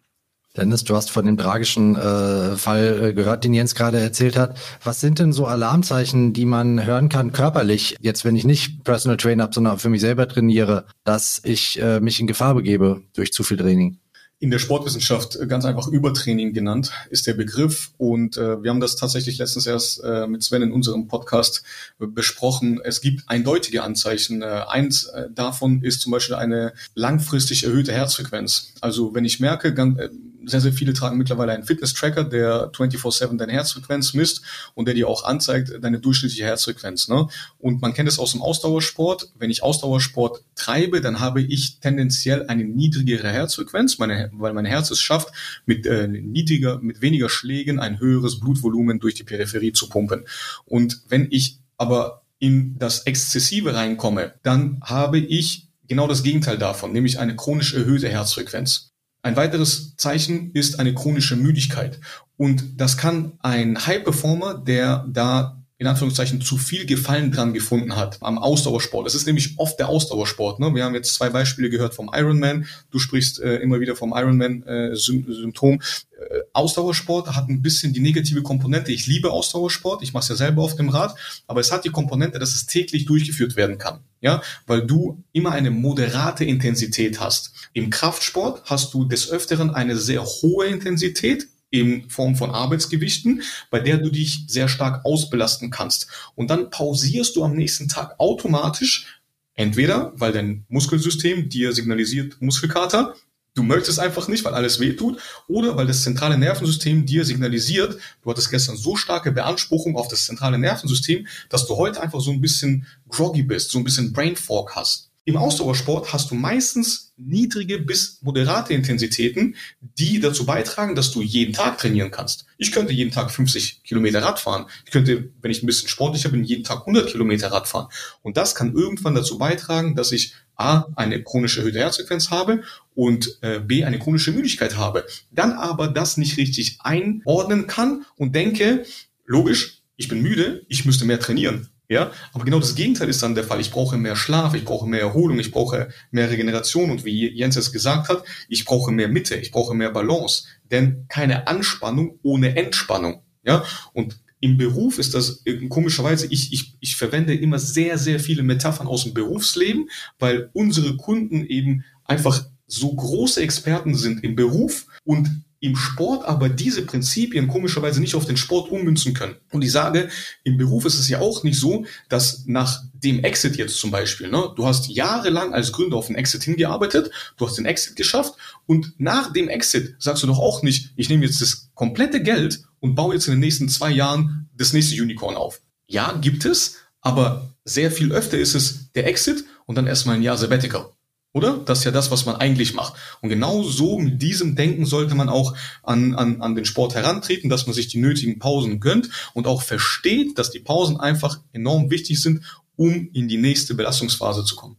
Dennis, 0.57 0.83
du 0.83 0.95
hast 0.95 1.11
von 1.11 1.25
dem 1.25 1.37
tragischen 1.37 1.95
äh, 1.95 2.57
Fall 2.57 2.99
äh, 3.01 3.13
gehört, 3.13 3.43
den 3.43 3.53
Jens 3.53 3.75
gerade 3.75 3.99
erzählt 3.99 4.35
hat. 4.35 4.57
Was 4.83 4.99
sind 4.99 5.19
denn 5.19 5.31
so 5.31 5.45
Alarmzeichen, 5.45 6.33
die 6.33 6.45
man 6.45 6.85
hören 6.85 7.09
kann 7.09 7.31
körperlich, 7.31 7.95
jetzt 8.01 8.25
wenn 8.25 8.35
ich 8.35 8.43
nicht 8.43 8.83
Personal 8.83 9.17
Trainer 9.17 9.43
habe, 9.43 9.53
sondern 9.53 9.77
für 9.77 9.89
mich 9.89 10.01
selber 10.01 10.27
trainiere, 10.27 10.85
dass 11.03 11.39
ich 11.43 11.79
äh, 11.79 11.99
mich 11.99 12.19
in 12.19 12.27
Gefahr 12.27 12.55
begebe 12.55 13.03
durch 13.13 13.31
zu 13.31 13.43
viel 13.43 13.57
Training? 13.57 13.99
in 14.39 14.51
der 14.51 14.59
Sportwissenschaft 14.59 15.35
äh, 15.35 15.47
ganz 15.47 15.65
einfach 15.65 15.87
Übertraining 15.87 16.53
genannt, 16.53 16.91
ist 17.09 17.27
der 17.27 17.33
Begriff. 17.33 17.91
Und 17.97 18.37
äh, 18.37 18.61
wir 18.61 18.69
haben 18.69 18.79
das 18.79 18.95
tatsächlich 18.95 19.37
letztens 19.39 19.65
erst 19.65 20.03
äh, 20.03 20.27
mit 20.27 20.43
Sven 20.43 20.61
in 20.61 20.71
unserem 20.71 21.07
Podcast 21.07 21.63
äh, 21.99 22.05
besprochen. 22.05 22.79
Es 22.83 23.01
gibt 23.01 23.23
eindeutige 23.27 23.83
Anzeichen. 23.83 24.41
Äh, 24.41 24.63
eins 24.67 25.05
äh, 25.05 25.29
davon 25.33 25.81
ist 25.81 26.01
zum 26.01 26.11
Beispiel 26.11 26.35
eine 26.35 26.73
langfristig 26.93 27.63
erhöhte 27.63 27.91
Herzfrequenz. 27.91 28.73
Also 28.79 29.15
wenn 29.15 29.25
ich 29.25 29.39
merke, 29.39 29.73
ganz, 29.73 29.99
äh, 29.99 30.09
sehr, 30.47 30.61
sehr 30.61 30.73
viele 30.73 30.93
tragen 30.93 31.17
mittlerweile 31.17 31.51
einen 31.51 31.63
Fitness-Tracker, 31.63 32.23
der 32.23 32.71
24-7 32.71 33.37
deine 33.37 33.51
Herzfrequenz 33.51 34.13
misst 34.13 34.41
und 34.73 34.87
der 34.87 34.95
dir 34.95 35.07
auch 35.07 35.23
anzeigt, 35.25 35.71
deine 35.81 35.99
durchschnittliche 35.99 36.45
Herzfrequenz. 36.45 37.07
Ne? 37.09 37.27
Und 37.59 37.81
man 37.81 37.93
kennt 37.93 38.07
es 38.07 38.17
aus 38.17 38.31
dem 38.31 38.41
Ausdauersport. 38.41 39.33
Wenn 39.37 39.49
ich 39.49 39.63
Ausdauersport 39.63 40.43
treibe, 40.55 41.01
dann 41.01 41.19
habe 41.19 41.41
ich 41.41 41.79
tendenziell 41.79 42.47
eine 42.47 42.63
niedrigere 42.63 43.29
Herzfrequenz, 43.29 43.97
meine, 43.97 44.29
weil 44.33 44.53
mein 44.53 44.65
Herz 44.65 44.89
es 44.89 45.01
schafft, 45.01 45.29
mit 45.65 45.85
äh, 45.85 46.07
niedriger, 46.07 46.79
mit 46.79 47.01
weniger 47.01 47.29
Schlägen 47.29 47.79
ein 47.79 47.99
höheres 47.99 48.39
Blutvolumen 48.39 48.99
durch 48.99 49.15
die 49.15 49.23
Peripherie 49.23 49.73
zu 49.73 49.89
pumpen. 49.89 50.25
Und 50.65 51.01
wenn 51.09 51.27
ich 51.29 51.59
aber 51.77 52.23
in 52.39 52.77
das 52.77 53.01
Exzessive 53.01 53.73
reinkomme, 53.73 54.35
dann 54.43 54.79
habe 54.81 55.19
ich 55.19 55.67
genau 55.87 56.07
das 56.07 56.23
Gegenteil 56.23 56.57
davon, 56.57 56.91
nämlich 56.91 57.19
eine 57.19 57.35
chronisch 57.35 57.73
erhöhte 57.73 58.09
Herzfrequenz. 58.09 58.91
Ein 59.21 59.35
weiteres 59.35 59.95
Zeichen 59.97 60.51
ist 60.53 60.79
eine 60.79 60.93
chronische 60.93 61.35
Müdigkeit. 61.35 61.99
Und 62.37 62.79
das 62.79 62.97
kann 62.97 63.33
ein 63.39 63.85
High-Performer, 63.85 64.55
der 64.55 65.05
da 65.09 65.56
in 65.79 65.85
Anführungszeichen 65.85 66.41
zu 66.41 66.57
viel 66.57 66.85
Gefallen 66.85 67.31
dran 67.31 67.53
gefunden 67.53 67.95
hat 67.95 68.17
am 68.21 68.39
Ausdauersport. 68.39 69.05
Das 69.05 69.13
ist 69.13 69.27
nämlich 69.27 69.53
oft 69.57 69.77
der 69.77 69.89
Ausdauersport. 69.89 70.59
Ne? 70.59 70.73
Wir 70.73 70.83
haben 70.83 70.95
jetzt 70.95 71.13
zwei 71.13 71.29
Beispiele 71.29 71.69
gehört 71.69 71.93
vom 71.93 72.09
Ironman. 72.11 72.65
Du 72.89 72.97
sprichst 72.97 73.39
äh, 73.39 73.57
immer 73.57 73.79
wieder 73.79 73.95
vom 73.95 74.11
Ironman-Symptom. 74.15 75.75
Äh, 75.75 76.39
Ausdauersport 76.53 77.35
hat 77.35 77.47
ein 77.47 77.61
bisschen 77.61 77.93
die 77.93 77.99
negative 77.99 78.41
Komponente. 78.41 78.91
Ich 78.91 79.05
liebe 79.05 79.31
Ausdauersport. 79.31 80.01
Ich 80.01 80.13
mache 80.13 80.23
es 80.23 80.29
ja 80.29 80.35
selber 80.35 80.63
auf 80.63 80.75
dem 80.75 80.89
Rad. 80.89 81.15
Aber 81.45 81.59
es 81.59 81.71
hat 81.71 81.85
die 81.85 81.91
Komponente, 81.91 82.39
dass 82.39 82.55
es 82.55 82.65
täglich 82.65 83.05
durchgeführt 83.05 83.55
werden 83.55 83.77
kann. 83.77 83.99
Ja, 84.19 84.41
weil 84.65 84.81
du 84.87 85.23
immer 85.31 85.51
eine 85.51 85.69
moderate 85.69 86.43
Intensität 86.43 87.19
hast. 87.19 87.51
Im 87.73 87.91
Kraftsport 87.91 88.63
hast 88.65 88.95
du 88.95 89.05
des 89.05 89.29
Öfteren 89.29 89.69
eine 89.69 89.95
sehr 89.95 90.25
hohe 90.25 90.65
Intensität, 90.65 91.47
in 91.69 92.09
Form 92.09 92.35
von 92.35 92.51
Arbeitsgewichten, 92.51 93.41
bei 93.69 93.79
der 93.79 93.97
du 93.97 94.09
dich 94.09 94.45
sehr 94.47 94.67
stark 94.67 95.05
ausbelasten 95.05 95.69
kannst. 95.69 96.07
Und 96.35 96.49
dann 96.49 96.69
pausierst 96.69 97.35
du 97.35 97.43
am 97.43 97.55
nächsten 97.55 97.87
Tag 97.87 98.19
automatisch, 98.19 99.21
entweder 99.53 100.13
weil 100.15 100.31
dein 100.31 100.65
Muskelsystem 100.69 101.49
dir 101.49 101.73
signalisiert 101.73 102.41
Muskelkater, 102.41 103.15
du 103.57 103.63
möchtest 103.63 103.99
einfach 103.99 104.27
nicht, 104.27 104.45
weil 104.45 104.53
alles 104.53 104.79
weh 104.79 104.93
tut, 104.93 105.19
oder 105.47 105.75
weil 105.75 105.87
das 105.87 106.03
zentrale 106.03 106.37
Nervensystem 106.37 107.05
dir 107.05 107.25
signalisiert, 107.25 107.97
du 108.21 108.29
hattest 108.29 108.51
gestern 108.51 108.77
so 108.77 108.95
starke 108.95 109.31
Beanspruchung 109.31 109.97
auf 109.97 110.07
das 110.07 110.25
zentrale 110.25 110.59
Nervensystem, 110.59 111.27
dass 111.49 111.65
du 111.65 111.75
heute 111.75 112.01
einfach 112.01 112.21
so 112.21 112.31
ein 112.31 112.41
bisschen 112.41 112.85
groggy 113.09 113.43
bist, 113.43 113.71
so 113.71 113.79
ein 113.79 113.83
bisschen 113.83 114.13
Brain 114.13 114.35
Fog 114.35 114.75
hast. 114.75 115.06
Im 115.27 115.35
Ausdauersport 115.35 116.13
hast 116.13 116.31
du 116.31 116.35
meistens 116.35 117.11
niedrige 117.17 117.79
bis 117.79 118.19
moderate 118.21 118.73
Intensitäten, 118.73 119.57
die 119.81 120.21
dazu 120.21 120.45
beitragen, 120.45 120.95
dass 120.95 121.11
du 121.11 121.21
jeden 121.21 121.51
Tag 121.51 121.77
trainieren 121.79 122.11
kannst. 122.11 122.45
Ich 122.57 122.71
könnte 122.71 122.93
jeden 122.93 123.11
Tag 123.11 123.29
50 123.29 123.83
Kilometer 123.83 124.23
Rad 124.23 124.39
fahren. 124.39 124.67
Ich 124.85 124.91
könnte, 124.91 125.29
wenn 125.41 125.51
ich 125.51 125.61
ein 125.61 125.65
bisschen 125.65 125.89
sportlicher 125.89 126.29
bin, 126.29 126.45
jeden 126.45 126.63
Tag 126.63 126.79
100 126.79 127.09
Kilometer 127.09 127.51
Rad 127.51 127.67
fahren. 127.67 127.89
Und 128.21 128.37
das 128.37 128.55
kann 128.55 128.73
irgendwann 128.73 129.15
dazu 129.15 129.37
beitragen, 129.37 129.95
dass 129.95 130.13
ich 130.13 130.33
A, 130.55 130.85
eine 130.95 131.21
chronische 131.21 131.59
erhöhte 131.59 131.79
Herzfrequenz 131.79 132.31
habe 132.31 132.63
und 132.95 133.37
äh, 133.41 133.59
B, 133.59 133.83
eine 133.83 133.99
chronische 133.99 134.31
Müdigkeit 134.31 134.77
habe. 134.77 135.05
Dann 135.31 135.51
aber 135.51 135.89
das 135.89 136.15
nicht 136.15 136.37
richtig 136.37 136.77
einordnen 136.79 137.67
kann 137.67 138.05
und 138.15 138.33
denke, 138.33 138.85
logisch, 139.25 139.81
ich 139.97 140.07
bin 140.07 140.21
müde, 140.21 140.65
ich 140.69 140.85
müsste 140.85 141.03
mehr 141.03 141.19
trainieren. 141.19 141.67
Ja, 141.89 142.11
aber 142.33 142.43
genau 142.43 142.59
das 142.59 142.75
Gegenteil 142.75 143.07
ist 143.07 143.23
dann 143.23 143.35
der 143.35 143.45
Fall. 143.45 143.61
Ich 143.61 143.71
brauche 143.71 143.97
mehr 143.97 144.17
Schlaf, 144.17 144.53
ich 144.53 144.65
brauche 144.65 144.87
mehr 144.87 144.99
Erholung, 144.99 145.39
ich 145.39 145.51
brauche 145.51 145.89
mehr 146.11 146.29
Regeneration. 146.29 146.91
Und 146.91 147.05
wie 147.05 147.29
Jens 147.33 147.55
es 147.55 147.71
gesagt 147.71 148.09
hat, 148.09 148.23
ich 148.49 148.65
brauche 148.65 148.91
mehr 148.91 149.07
Mitte, 149.07 149.35
ich 149.35 149.51
brauche 149.51 149.73
mehr 149.73 149.91
Balance, 149.91 150.43
denn 150.69 151.05
keine 151.07 151.47
Anspannung 151.47 152.19
ohne 152.23 152.57
Entspannung. 152.57 153.21
Ja, 153.43 153.63
und 153.93 154.19
im 154.39 154.57
Beruf 154.57 154.99
ist 154.99 155.13
das 155.13 155.41
äh, 155.45 155.67
komischerweise, 155.67 156.27
ich, 156.27 156.51
ich, 156.51 156.77
ich 156.79 156.95
verwende 156.95 157.33
immer 157.33 157.57
sehr, 157.57 157.97
sehr 157.97 158.19
viele 158.19 158.43
Metaphern 158.43 158.87
aus 158.87 159.03
dem 159.03 159.13
Berufsleben, 159.13 159.89
weil 160.19 160.49
unsere 160.53 160.97
Kunden 160.97 161.45
eben 161.45 161.85
einfach 162.03 162.45
so 162.67 162.93
große 162.93 163.41
Experten 163.41 163.95
sind 163.95 164.23
im 164.23 164.35
Beruf 164.35 164.87
und 165.05 165.43
im 165.59 165.75
Sport 165.75 166.25
aber 166.25 166.49
diese 166.49 166.83
Prinzipien 166.83 167.47
komischerweise 167.47 167.99
nicht 167.99 168.15
auf 168.15 168.25
den 168.25 168.37
Sport 168.37 168.71
ummünzen 168.71 169.13
können. 169.13 169.35
Und 169.51 169.63
ich 169.63 169.71
sage, 169.71 170.09
im 170.43 170.57
Beruf 170.57 170.85
ist 170.85 170.99
es 170.99 171.09
ja 171.09 171.19
auch 171.19 171.43
nicht 171.43 171.59
so, 171.59 171.85
dass 172.09 172.43
nach 172.45 172.83
dem 172.93 173.23
Exit 173.23 173.57
jetzt 173.57 173.77
zum 173.77 173.91
Beispiel, 173.91 174.29
ne, 174.29 174.51
du 174.55 174.65
hast 174.65 174.87
jahrelang 174.87 175.53
als 175.53 175.71
Gründer 175.71 175.97
auf 175.97 176.07
den 176.07 176.15
Exit 176.15 176.43
hingearbeitet, 176.43 177.11
du 177.37 177.47
hast 177.47 177.57
den 177.57 177.65
Exit 177.65 177.95
geschafft 177.95 178.33
und 178.65 178.93
nach 178.97 179.33
dem 179.33 179.49
Exit 179.49 179.95
sagst 179.99 180.23
du 180.23 180.27
doch 180.27 180.39
auch 180.39 180.63
nicht, 180.63 180.93
ich 180.95 181.09
nehme 181.09 181.25
jetzt 181.25 181.41
das 181.41 181.69
komplette 181.73 182.21
Geld 182.21 182.63
und 182.79 182.95
baue 182.95 183.15
jetzt 183.15 183.27
in 183.27 183.33
den 183.33 183.39
nächsten 183.39 183.69
zwei 183.69 183.89
Jahren 183.89 184.49
das 184.55 184.73
nächste 184.73 185.01
Unicorn 185.01 185.35
auf. 185.35 185.61
Ja, 185.87 186.13
gibt 186.13 186.45
es, 186.45 186.77
aber 187.01 187.55
sehr 187.65 187.91
viel 187.91 188.11
öfter 188.11 188.37
ist 188.37 188.55
es 188.55 188.91
der 188.93 189.07
Exit 189.07 189.45
und 189.65 189.75
dann 189.75 189.87
erstmal 189.87 190.15
ein 190.15 190.23
Jahr 190.23 190.37
Sabbatical. 190.37 190.96
Oder? 191.33 191.57
Das 191.65 191.79
ist 191.79 191.83
ja 191.83 191.91
das, 191.91 192.09
was 192.09 192.25
man 192.25 192.35
eigentlich 192.37 192.73
macht. 192.73 192.93
Und 193.21 193.29
genau 193.29 193.61
so 193.63 193.99
mit 193.99 194.21
diesem 194.21 194.55
Denken 194.55 194.85
sollte 194.85 195.13
man 195.13 195.29
auch 195.29 195.55
an, 195.83 196.15
an, 196.15 196.41
an 196.41 196.55
den 196.55 196.65
Sport 196.65 196.95
herantreten, 196.95 197.49
dass 197.49 197.67
man 197.67 197.75
sich 197.75 197.87
die 197.87 197.99
nötigen 197.99 198.39
Pausen 198.39 198.79
gönnt 198.79 199.09
und 199.33 199.45
auch 199.45 199.61
versteht, 199.61 200.39
dass 200.39 200.51
die 200.51 200.59
Pausen 200.59 200.99
einfach 200.99 201.39
enorm 201.53 201.91
wichtig 201.91 202.21
sind, 202.21 202.43
um 202.75 203.09
in 203.13 203.27
die 203.27 203.37
nächste 203.37 203.75
Belastungsphase 203.75 204.45
zu 204.45 204.55
kommen. 204.55 204.77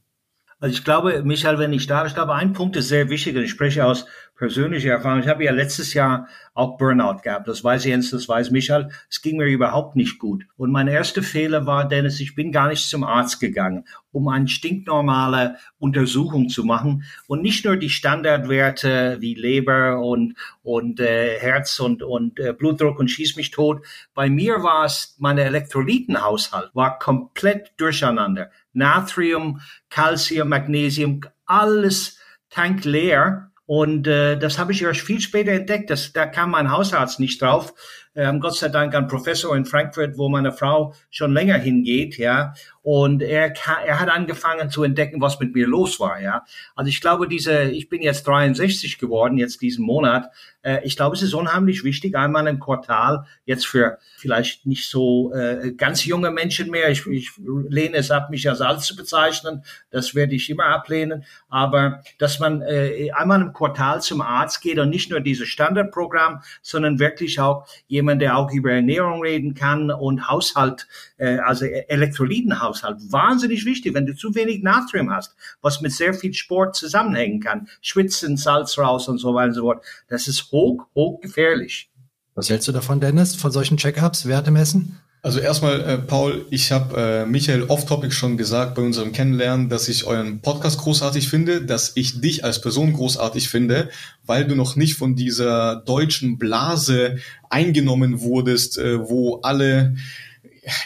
Also 0.61 0.75
ich 0.75 0.83
glaube, 0.83 1.23
Michael, 1.23 1.59
wenn 1.59 1.73
ich 1.73 1.87
da, 1.87 2.05
ich 2.07 2.15
glaube, 2.15 2.35
ein 2.35 2.53
Punkt 2.53 2.75
ist 2.75 2.89
sehr 2.89 3.11
wichtig, 3.11 3.37
und 3.37 3.45
ich 3.45 3.51
spreche 3.51 3.87
aus 3.87 4.07
persönliche 4.39 4.91
Erfahrung. 4.91 5.21
Ich 5.21 5.29
habe 5.29 5.45
ja 5.45 5.53
letztes 5.53 5.95
Jahr 5.95 6.29
auch 6.55 6.79
Burnout 6.79 7.23
gehabt. 7.23 7.49
Das 7.49 7.63
weiß 7.63 7.85
Jens, 7.85 8.11
das 8.11 8.29
weiß 8.29 8.51
Michael. 8.53 8.89
Es 9.11 9.21
ging 9.21 9.37
mir 9.37 9.47
überhaupt 9.47 9.97
nicht 9.97 10.19
gut. 10.19 10.45
Und 10.57 10.71
mein 10.71 10.87
erster 10.87 11.23
Fehler 11.23 11.67
war, 11.67 11.89
Dennis, 11.89 12.21
ich 12.21 12.37
bin 12.37 12.53
gar 12.53 12.69
nicht 12.69 12.89
zum 12.89 13.03
Arzt 13.03 13.41
gegangen, 13.41 13.85
um 14.13 14.29
eine 14.29 14.47
stinknormale 14.49 15.57
Untersuchung 15.79 16.49
zu 16.49 16.65
machen 16.65 17.05
und 17.27 17.43
nicht 17.43 17.65
nur 17.65 17.77
die 17.77 17.91
Standardwerte 17.91 19.19
wie 19.21 19.35
Leber 19.35 20.01
und 20.01 20.35
und 20.63 21.01
äh, 21.01 21.39
Herz 21.39 21.81
und 21.81 22.03
und 22.03 22.39
äh, 22.39 22.53
Blutdruck 22.53 23.01
und 23.01 23.11
schieß 23.11 23.37
mich 23.37 23.51
tot. 23.51 23.85
Bei 24.15 24.31
mir 24.31 24.63
war 24.63 24.85
es 24.85 25.17
meine 25.19 25.43
Elektrolytenhaushalt 25.43 26.71
war 26.75 26.99
komplett 26.99 27.73
durcheinander. 27.77 28.51
Natrium, 28.73 29.61
Calcium, 29.91 30.49
Magnesium, 30.49 31.23
alles 31.45 32.19
tank 32.51 32.85
leer 32.85 33.48
und 33.69 34.07
äh, 34.07 34.39
das 34.39 34.59
habe 34.59 34.73
ich 34.73 34.81
erst 34.81 35.03
viel 35.03 35.21
später 35.21 35.53
entdeckt. 35.53 35.91
Das, 35.91 36.15
da 36.15 36.25
kam 36.25 36.53
mein 36.53 36.73
Hausarzt 36.73 37.21
nicht 37.21 37.43
drauf. 37.43 37.75
Ähm, 38.15 38.41
Gott 38.41 38.57
sei 38.57 38.71
Dank 38.71 38.95
ein 38.95 39.09
Professor 39.09 39.55
in 39.55 39.67
Frankfurt, 39.67 40.17
wo 40.17 40.31
meine 40.31 40.53
Frau 40.53 40.95
schon 41.11 41.35
länger 41.35 41.59
hingeht, 41.59 42.17
ja. 42.17 42.55
Und 42.91 43.21
er, 43.21 43.53
er 43.85 44.01
hat 44.01 44.09
angefangen 44.09 44.71
zu 44.71 44.83
entdecken, 44.83 45.21
was 45.21 45.39
mit 45.39 45.55
mir 45.55 45.67
los 45.67 46.01
war, 46.01 46.23
ja. 46.23 46.47
Also 46.75 46.89
ich 46.89 47.03
glaube, 47.03 47.29
diese, 47.29 47.65
ich 47.65 47.91
bin 47.91 48.01
jetzt 48.01 48.27
63 48.27 48.97
geworden, 48.97 49.37
jetzt 49.37 49.61
diesen 49.61 49.85
Monat. 49.85 50.31
Äh, 50.63 50.81
ich 50.85 50.97
glaube, 50.97 51.15
es 51.15 51.21
ist 51.21 51.35
unheimlich 51.35 51.85
wichtig, 51.85 52.17
einmal 52.17 52.47
im 52.47 52.59
Quartal, 52.59 53.27
jetzt 53.45 53.67
für 53.67 53.99
vielleicht 54.17 54.65
nicht 54.65 54.89
so 54.89 55.35
äh, 55.35 55.73
ganz 55.73 56.07
junge 56.07 56.31
Menschen 56.31 56.71
mehr. 56.71 56.89
Ich, 56.89 57.07
ich 57.07 57.33
lehne 57.37 57.99
es 57.99 58.11
ab, 58.11 58.31
mich 58.31 58.49
als 58.49 58.63
alt 58.63 58.81
zu 58.81 58.97
bezeichnen. 58.97 59.65
Das 59.91 60.15
werde 60.15 60.35
ich 60.35 60.49
immer 60.49 60.65
ablehnen. 60.65 61.27
Aber 61.51 62.01
dass 62.19 62.39
man 62.39 62.63
äh, 62.63 63.11
einmal 63.11 63.43
im 63.43 63.53
Quartal 63.53 64.01
zum 64.01 64.23
Arzt 64.23 64.63
geht 64.63 64.79
und 64.79 64.89
nicht 64.89 65.11
nur 65.11 65.21
dieses 65.21 65.49
Standardprogramm, 65.49 66.41
sondern 66.63 66.99
wirklich 66.99 67.39
auch 67.39 67.67
jemand, 67.87 68.23
der 68.23 68.39
auch 68.39 68.51
über 68.51 68.73
Ernährung 68.73 69.21
reden 69.21 69.53
kann 69.53 69.91
und 69.91 70.27
Haushalt, 70.27 70.89
äh, 71.19 71.37
also 71.41 71.67
Elektrolytenhaushalt 71.67 72.78
Haushalt. 72.83 72.99
Wahnsinnig 73.11 73.65
wichtig, 73.65 73.95
wenn 73.95 74.07
du 74.07 74.15
zu 74.15 74.35
wenig 74.35 74.63
Natrium 74.63 75.11
hast, 75.11 75.35
was 75.63 75.81
mit 75.81 75.93
sehr 75.93 76.15
viel 76.15 76.35
Sport 76.35 76.77
zusammenhängen 76.77 77.41
kann. 77.41 77.69
Schwitzen, 77.81 78.37
Salz 78.37 78.79
raus 78.79 79.09
und 79.09 79.19
so 79.19 79.35
weiter 79.35 79.49
und 79.49 79.55
so 79.55 79.63
fort. 79.63 79.85
Das 80.09 80.29
ist 80.29 80.51
hoch, 80.53 80.87
hoch 80.95 81.21
gefährlich. 81.21 81.91
Was 82.35 82.51
hältst 82.51 82.69
du 82.69 82.73
davon, 82.73 83.01
Dennis, 83.01 83.35
von 83.35 83.51
solchen 83.51 83.77
Check-ups, 83.77 84.27
Werte 84.27 84.51
messen? 84.51 84.99
Also 85.21 85.41
erstmal, 85.41 85.81
äh, 85.81 85.99
Paul, 85.99 86.47
ich 86.51 86.71
habe 86.71 86.97
äh, 86.97 87.27
Michael 87.27 87.65
off-topic 87.65 88.15
schon 88.15 88.37
gesagt 88.37 88.77
bei 88.77 88.83
unserem 88.83 89.13
Kennenlernen, 89.13 89.69
dass 89.69 89.89
ich 89.89 90.05
euren 90.05 90.41
Podcast 90.41 90.79
großartig 90.79 91.29
finde, 91.29 91.61
dass 91.61 91.93
ich 91.97 92.21
dich 92.21 92.45
als 92.45 92.61
Person 92.61 92.93
großartig 92.93 93.49
finde, 93.49 93.91
weil 94.25 94.47
du 94.47 94.55
noch 94.55 94.77
nicht 94.77 94.95
von 94.95 95.17
dieser 95.17 95.83
deutschen 95.85 96.39
Blase 96.39 97.19
eingenommen 97.51 98.21
wurdest, 98.21 98.79
äh, 98.79 99.01
wo 99.09 99.41
alle 99.41 99.97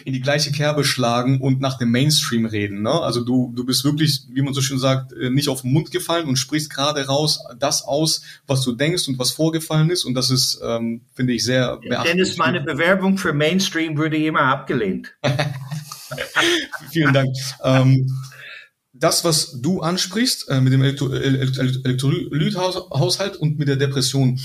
in 0.05 0.13
die 0.13 0.21
gleiche 0.21 0.53
Kerbe 0.53 0.85
schlagen 0.85 1.41
und 1.41 1.61
nach 1.61 1.79
dem 1.79 1.91
Mainstream 1.91 2.47
reden. 2.47 2.83
Ne? 2.83 2.91
Also 2.91 3.25
du, 3.25 3.53
du 3.55 3.65
bist 3.65 3.85
wirklich, 3.85 4.23
wie 4.31 4.43
man 4.43 4.55
so 4.55 4.61
schön 4.61 4.79
sagt, 4.79 5.13
äh, 5.13 5.31
nicht 5.31 5.49
auf 5.49 5.63
den 5.63 5.73
Mund 5.73 5.91
gefallen 5.91 6.29
und 6.29 6.37
sprichst 6.37 6.71
gerade 6.71 7.07
raus 7.07 7.41
das 7.59 7.85
aus, 7.85 8.23
was 8.47 8.63
du 8.63 8.73
denkst 8.73 9.09
und 9.09 9.19
was 9.19 9.33
vorgefallen 9.33 9.91
ist. 9.91 10.05
Und 10.05 10.15
das 10.15 10.31
ist, 10.31 10.61
ähm, 10.65 11.03
finde 11.15 11.33
ich, 11.33 11.45
sehr 11.45 11.79
beachtlich. 11.79 12.13
Dennis, 12.13 12.37
meine 12.37 12.61
Bewerbung 12.61 13.19
für 13.19 13.33
Mainstream 13.33 13.97
würde 13.97 14.17
immer 14.17 14.43
abgelehnt. 14.43 15.15
Vielen 16.91 17.15
Dank. 17.15 17.35
Ähm, 17.65 18.07
das, 19.03 19.25
was 19.25 19.61
du 19.61 19.81
ansprichst 19.81 20.49
äh, 20.49 20.61
mit 20.61 20.73
dem 20.73 20.83
Elektrolythaushalt 20.83 23.37
und 23.37 23.59
mit 23.59 23.67
der 23.69 23.77
Depression, 23.77 24.41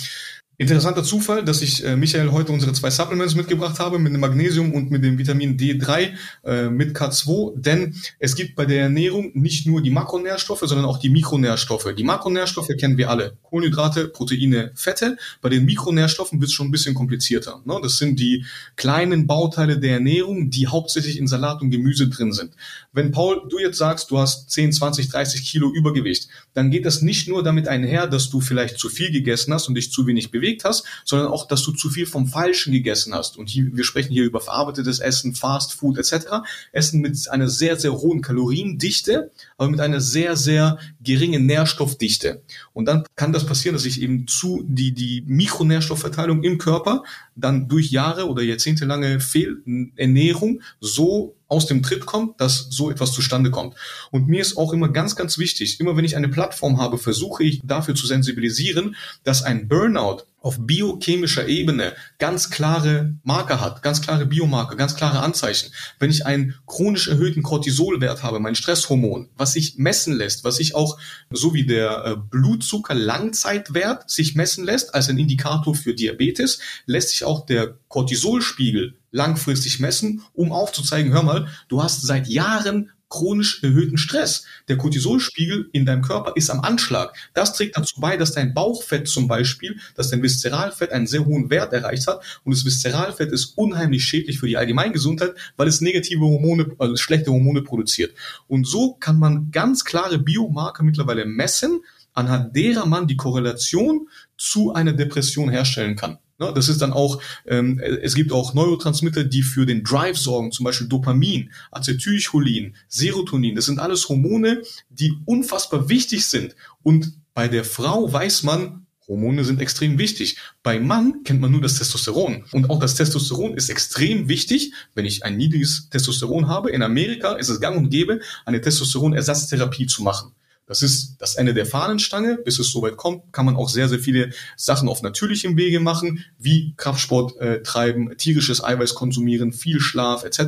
Interessanter 0.60 1.04
Zufall, 1.04 1.46
dass 1.46 1.62
ich 1.62 1.86
äh, 1.86 1.96
Michael 1.96 2.32
heute 2.32 2.52
unsere 2.52 2.74
zwei 2.74 2.90
Supplements 2.90 3.36
mitgebracht 3.36 3.78
habe, 3.78 4.00
mit 4.00 4.12
dem 4.12 4.22
Magnesium 4.22 4.74
und 4.74 4.90
mit 4.90 5.04
dem 5.04 5.20
Vitamin 5.20 5.56
D3 5.56 6.14
äh, 6.46 6.70
mit 6.70 6.98
K2, 6.98 7.54
denn 7.56 7.94
es 8.18 8.36
gibt 8.36 8.56
bei 8.56 8.66
der 8.66 8.82
Ernährung 8.82 9.30
nicht 9.36 9.68
nur 9.68 9.84
die 9.84 9.92
Makronährstoffe, 9.92 10.62
sondern 10.62 10.86
auch 10.86 10.98
die 10.98 11.12
Mikronährstoffe. 11.12 11.94
Die 11.96 12.04
Makronährstoffe 12.04 12.72
kennen 12.76 12.98
wir 12.98 13.12
alle. 13.12 13.38
Kohlenhydrate, 13.44 14.08
Proteine, 14.08 14.72
Fette. 14.74 15.18
Bei 15.44 15.50
den 15.50 15.64
Mikronährstoffen 15.66 16.40
wird 16.40 16.50
es 16.50 16.56
schon 16.56 16.70
ein 16.70 16.72
bisschen 16.72 16.96
komplizierter. 16.96 17.62
Ne? 17.64 17.78
Das 17.84 17.98
sind 17.98 18.20
die 18.20 18.44
kleinen 18.76 19.28
Bauteile 19.28 19.78
der 19.78 19.94
Ernährung, 19.94 20.50
die 20.50 20.66
hauptsächlich 20.66 21.20
in 21.20 21.28
Salat 21.28 21.62
und 21.62 21.70
Gemüse 21.70 22.10
drin 22.10 22.34
sind. 22.34 22.54
Wenn 22.94 23.12
Paul, 23.12 23.44
du 23.48 23.60
jetzt 23.60 23.78
sagst, 23.78 24.10
du 24.10 24.18
hast 24.18 24.50
10, 24.50 24.72
20, 24.72 25.10
30 25.10 25.44
Kilo 25.44 25.72
Übergewicht, 25.72 26.30
dann 26.56 26.72
geht 26.72 26.88
das 26.88 27.04
nicht 27.04 27.28
nur 27.28 27.44
damit 27.44 27.68
einher, 27.68 28.08
dass 28.08 28.32
du 28.32 28.42
vielleicht 28.42 28.80
zu 28.80 28.90
viel 28.90 29.12
gegessen 29.12 29.54
hast 29.54 29.68
und 29.68 29.76
dich 29.76 29.92
zu 29.92 30.08
wenig 30.08 30.32
bewegst, 30.32 30.47
bewegt 30.48 30.64
hast, 30.64 30.86
sondern 31.06 31.28
auch, 31.28 31.48
dass 31.48 31.64
du 31.64 31.72
zu 31.72 31.90
viel 31.90 32.06
vom 32.06 32.28
Falschen 32.28 32.72
gegessen 32.72 33.14
hast. 33.14 33.38
Und 33.38 33.50
hier, 33.50 33.66
wir 33.72 33.84
sprechen 33.84 34.12
hier 34.12 34.24
über 34.24 34.40
verarbeitetes 34.40 35.00
Essen, 35.00 35.36
Fast 35.36 35.74
Food 35.74 35.98
etc. 35.98 36.48
Essen 36.72 37.02
mit 37.02 37.30
einer 37.30 37.50
sehr, 37.50 37.78
sehr 37.78 37.94
hohen 37.94 38.22
Kaloriendichte, 38.22 39.32
aber 39.58 39.70
mit 39.70 39.80
einer 39.80 40.00
sehr, 40.00 40.36
sehr 40.36 40.78
geringen 41.02 41.46
Nährstoffdichte. 41.46 42.44
Und 42.74 42.86
dann 42.86 43.04
kann 43.16 43.34
das 43.34 43.46
passieren, 43.46 43.74
dass 43.74 43.84
sich 43.84 44.02
eben 44.02 44.28
zu 44.28 44.64
die, 44.68 44.94
die 44.94 45.24
Mikronährstoffverteilung 45.26 46.44
im 46.44 46.58
Körper 46.58 47.04
dann 47.36 47.68
durch 47.68 47.92
Jahre 47.92 48.28
oder 48.28 48.44
jahrzehntelange 48.44 49.20
Fehlernährung 49.20 50.62
so 50.80 51.36
aus 51.48 51.66
dem 51.66 51.82
Tritt 51.82 52.06
kommt, 52.06 52.42
dass 52.42 52.68
so 52.70 52.92
etwas 52.92 53.14
zustande 53.14 53.52
kommt. 53.52 53.76
Und 54.12 54.28
mir 54.28 54.42
ist 54.42 54.58
auch 54.58 54.74
immer 54.74 54.90
ganz, 54.90 55.16
ganz 55.16 55.38
wichtig, 55.38 55.80
immer 55.80 55.96
wenn 55.96 56.06
ich 56.06 56.16
eine 56.16 56.28
Plattform 56.28 56.80
habe, 56.80 56.98
versuche 56.98 57.44
ich 57.44 57.62
dafür 57.64 57.96
zu 57.96 58.06
sensibilisieren, 58.06 58.96
dass 59.24 59.44
ein 59.44 59.68
Burnout 59.68 60.24
auf 60.42 60.58
biochemischer 60.60 61.48
Ebene 61.48 61.94
ganz 62.20 62.50
klare 62.50 63.16
Marker 63.24 63.60
hat, 63.60 63.82
ganz 63.82 64.02
klare 64.02 64.26
Biomarker, 64.26 64.76
ganz 64.76 64.96
klare 64.96 65.20
Anzeichen. 65.20 65.72
Wenn 66.00 66.10
ich 66.10 66.26
einen 66.26 66.56
chronisch 66.66 67.08
erhöhten 67.08 67.44
Cortisolwert 67.44 68.24
habe, 68.24 68.40
mein 68.40 68.56
Stresshormon, 68.56 69.30
was 69.36 69.47
sich 69.54 69.78
messen 69.78 70.16
lässt, 70.16 70.44
was 70.44 70.58
sich 70.58 70.76
auch 70.76 70.98
so 71.32 71.54
wie 71.54 71.66
der 71.66 72.06
äh, 72.06 72.16
Blutzucker 72.18 72.94
Langzeitwert 72.96 74.10
sich 74.10 74.36
messen 74.36 74.66
lässt 74.66 74.94
als 74.96 75.10
ein 75.10 75.18
Indikator 75.18 75.76
für 75.76 75.94
Diabetes, 75.94 76.60
lässt 76.86 77.10
sich 77.10 77.24
auch 77.24 77.46
der 77.46 77.78
Cortisolspiegel 77.88 78.96
langfristig 79.12 79.80
messen, 79.80 80.22
um 80.34 80.52
aufzuzeigen, 80.52 81.14
hör 81.14 81.24
mal, 81.24 81.48
du 81.68 81.82
hast 81.82 82.02
seit 82.02 82.28
Jahren 82.28 82.92
chronisch 83.10 83.64
erhöhten 83.64 83.98
Stress. 83.98 84.46
Der 84.68 84.78
Cortisolspiegel 84.78 85.70
in 85.72 85.86
deinem 85.86 86.02
Körper 86.02 86.34
ist 86.36 86.50
am 86.50 86.62
Anschlag. 86.62 87.16
Das 87.34 87.54
trägt 87.54 87.78
dazu 87.78 88.00
bei, 88.00 88.18
dass 88.18 88.34
dein 88.34 88.54
Bauchfett 88.54 89.08
zum 89.08 89.28
Beispiel, 89.28 89.80
dass 89.96 90.10
dein 90.10 90.22
Viszeralfett 90.22 90.92
einen 90.92 91.08
sehr 91.08 91.26
hohen 91.26 91.50
Wert 91.50 91.74
erreicht 91.74 92.08
hat. 92.08 92.22
Und 92.44 92.54
das 92.56 92.66
Viszeralfett 92.66 93.32
ist 93.32 93.58
unheimlich 93.58 94.04
schädlich 94.04 94.40
für 94.40 94.48
die 94.48 94.58
Allgemeingesundheit, 94.58 95.36
weil 95.56 95.68
es 95.68 95.82
negative 95.82 96.22
Hormone, 96.22 96.76
also 96.78 96.96
schlechte 96.98 97.32
Hormone 97.32 97.62
produziert. 97.62 98.14
Und 98.48 98.68
so 98.68 98.94
kann 98.94 99.20
man 99.20 99.52
ganz 99.52 99.84
klare 99.86 100.20
Biomarker 100.20 100.84
mittlerweile 100.84 101.26
messen, 101.26 101.82
anhand 102.14 102.56
derer 102.56 102.86
man 102.86 103.08
die 103.08 103.18
Korrelation 103.18 104.10
zu 104.38 104.74
einer 104.74 104.94
Depression 104.94 105.50
herstellen 105.50 105.96
kann. 105.96 106.18
Ne, 106.40 106.52
das 106.54 106.70
ist 106.70 106.82
dann 106.84 106.94
auch, 106.94 107.20
ähm, 107.48 107.80
es 107.80 108.14
gibt 108.14 108.32
auch 108.32 108.54
Neurotransmitter, 108.54 109.24
die 109.24 109.42
für 109.42 109.66
den 109.66 109.84
Drive 109.84 110.18
sorgen, 110.18 110.52
zum 110.52 110.66
Beispiel 110.66 110.88
Dopamin, 110.88 111.52
Acetylcholin, 111.72 112.76
Serotonin. 112.88 113.56
Das 113.56 113.66
sind 113.66 113.80
alles 113.80 114.08
Hormone, 114.08 114.62
die 114.90 115.18
unfassbar 115.26 115.90
wichtig 115.90 116.26
sind. 116.28 116.56
Und 116.84 117.14
bei 117.34 117.48
der 117.48 117.64
Frau 117.64 118.12
weiß 118.12 118.44
man, 118.44 118.86
Hormone 119.08 119.46
sind 119.46 119.62
extrem 119.62 119.98
wichtig. 119.98 120.38
Bei 120.64 120.80
Mann 120.80 121.24
kennt 121.24 121.40
man 121.40 121.52
nur 121.52 121.62
das 121.62 121.78
Testosteron. 121.78 122.44
Und 122.52 122.70
auch 122.70 122.80
das 122.80 122.96
Testosteron 122.96 123.56
ist 123.56 123.70
extrem 123.70 124.28
wichtig, 124.28 124.74
wenn 124.96 125.06
ich 125.06 125.24
ein 125.24 125.38
niedriges 125.38 125.90
Testosteron 125.90 126.48
habe. 126.50 126.72
In 126.72 126.84
Amerika 126.84 127.34
ist 127.34 127.50
es 127.50 127.62
gang 127.62 127.78
und 127.78 127.90
gäbe, 127.90 128.20
eine 128.46 128.62
Testosteronersatztherapie 128.62 129.88
zu 129.88 130.04
machen. 130.04 130.34
Das 130.68 130.82
ist 130.82 131.16
das 131.20 131.36
Ende 131.36 131.54
der 131.54 131.66
Fahnenstange. 131.66 132.38
Bis 132.38 132.60
es 132.60 132.72
soweit 132.72 132.98
kommt, 132.98 133.32
kann 133.32 133.46
man 133.46 133.56
auch 133.56 133.70
sehr, 133.70 133.88
sehr 133.88 134.00
viele 134.00 134.32
Sachen 134.58 134.90
auf 134.90 135.02
natürlichem 135.02 135.58
Wege 135.58 135.80
machen, 135.80 136.26
wie 136.38 136.74
Kraftsport 136.76 137.38
äh, 137.38 137.64
treiben, 137.64 138.16
tierisches 138.18 138.64
Eiweiß 138.64 138.94
konsumieren, 138.94 139.54
viel 139.54 139.80
Schlaf 139.80 140.26
etc. 140.26 140.40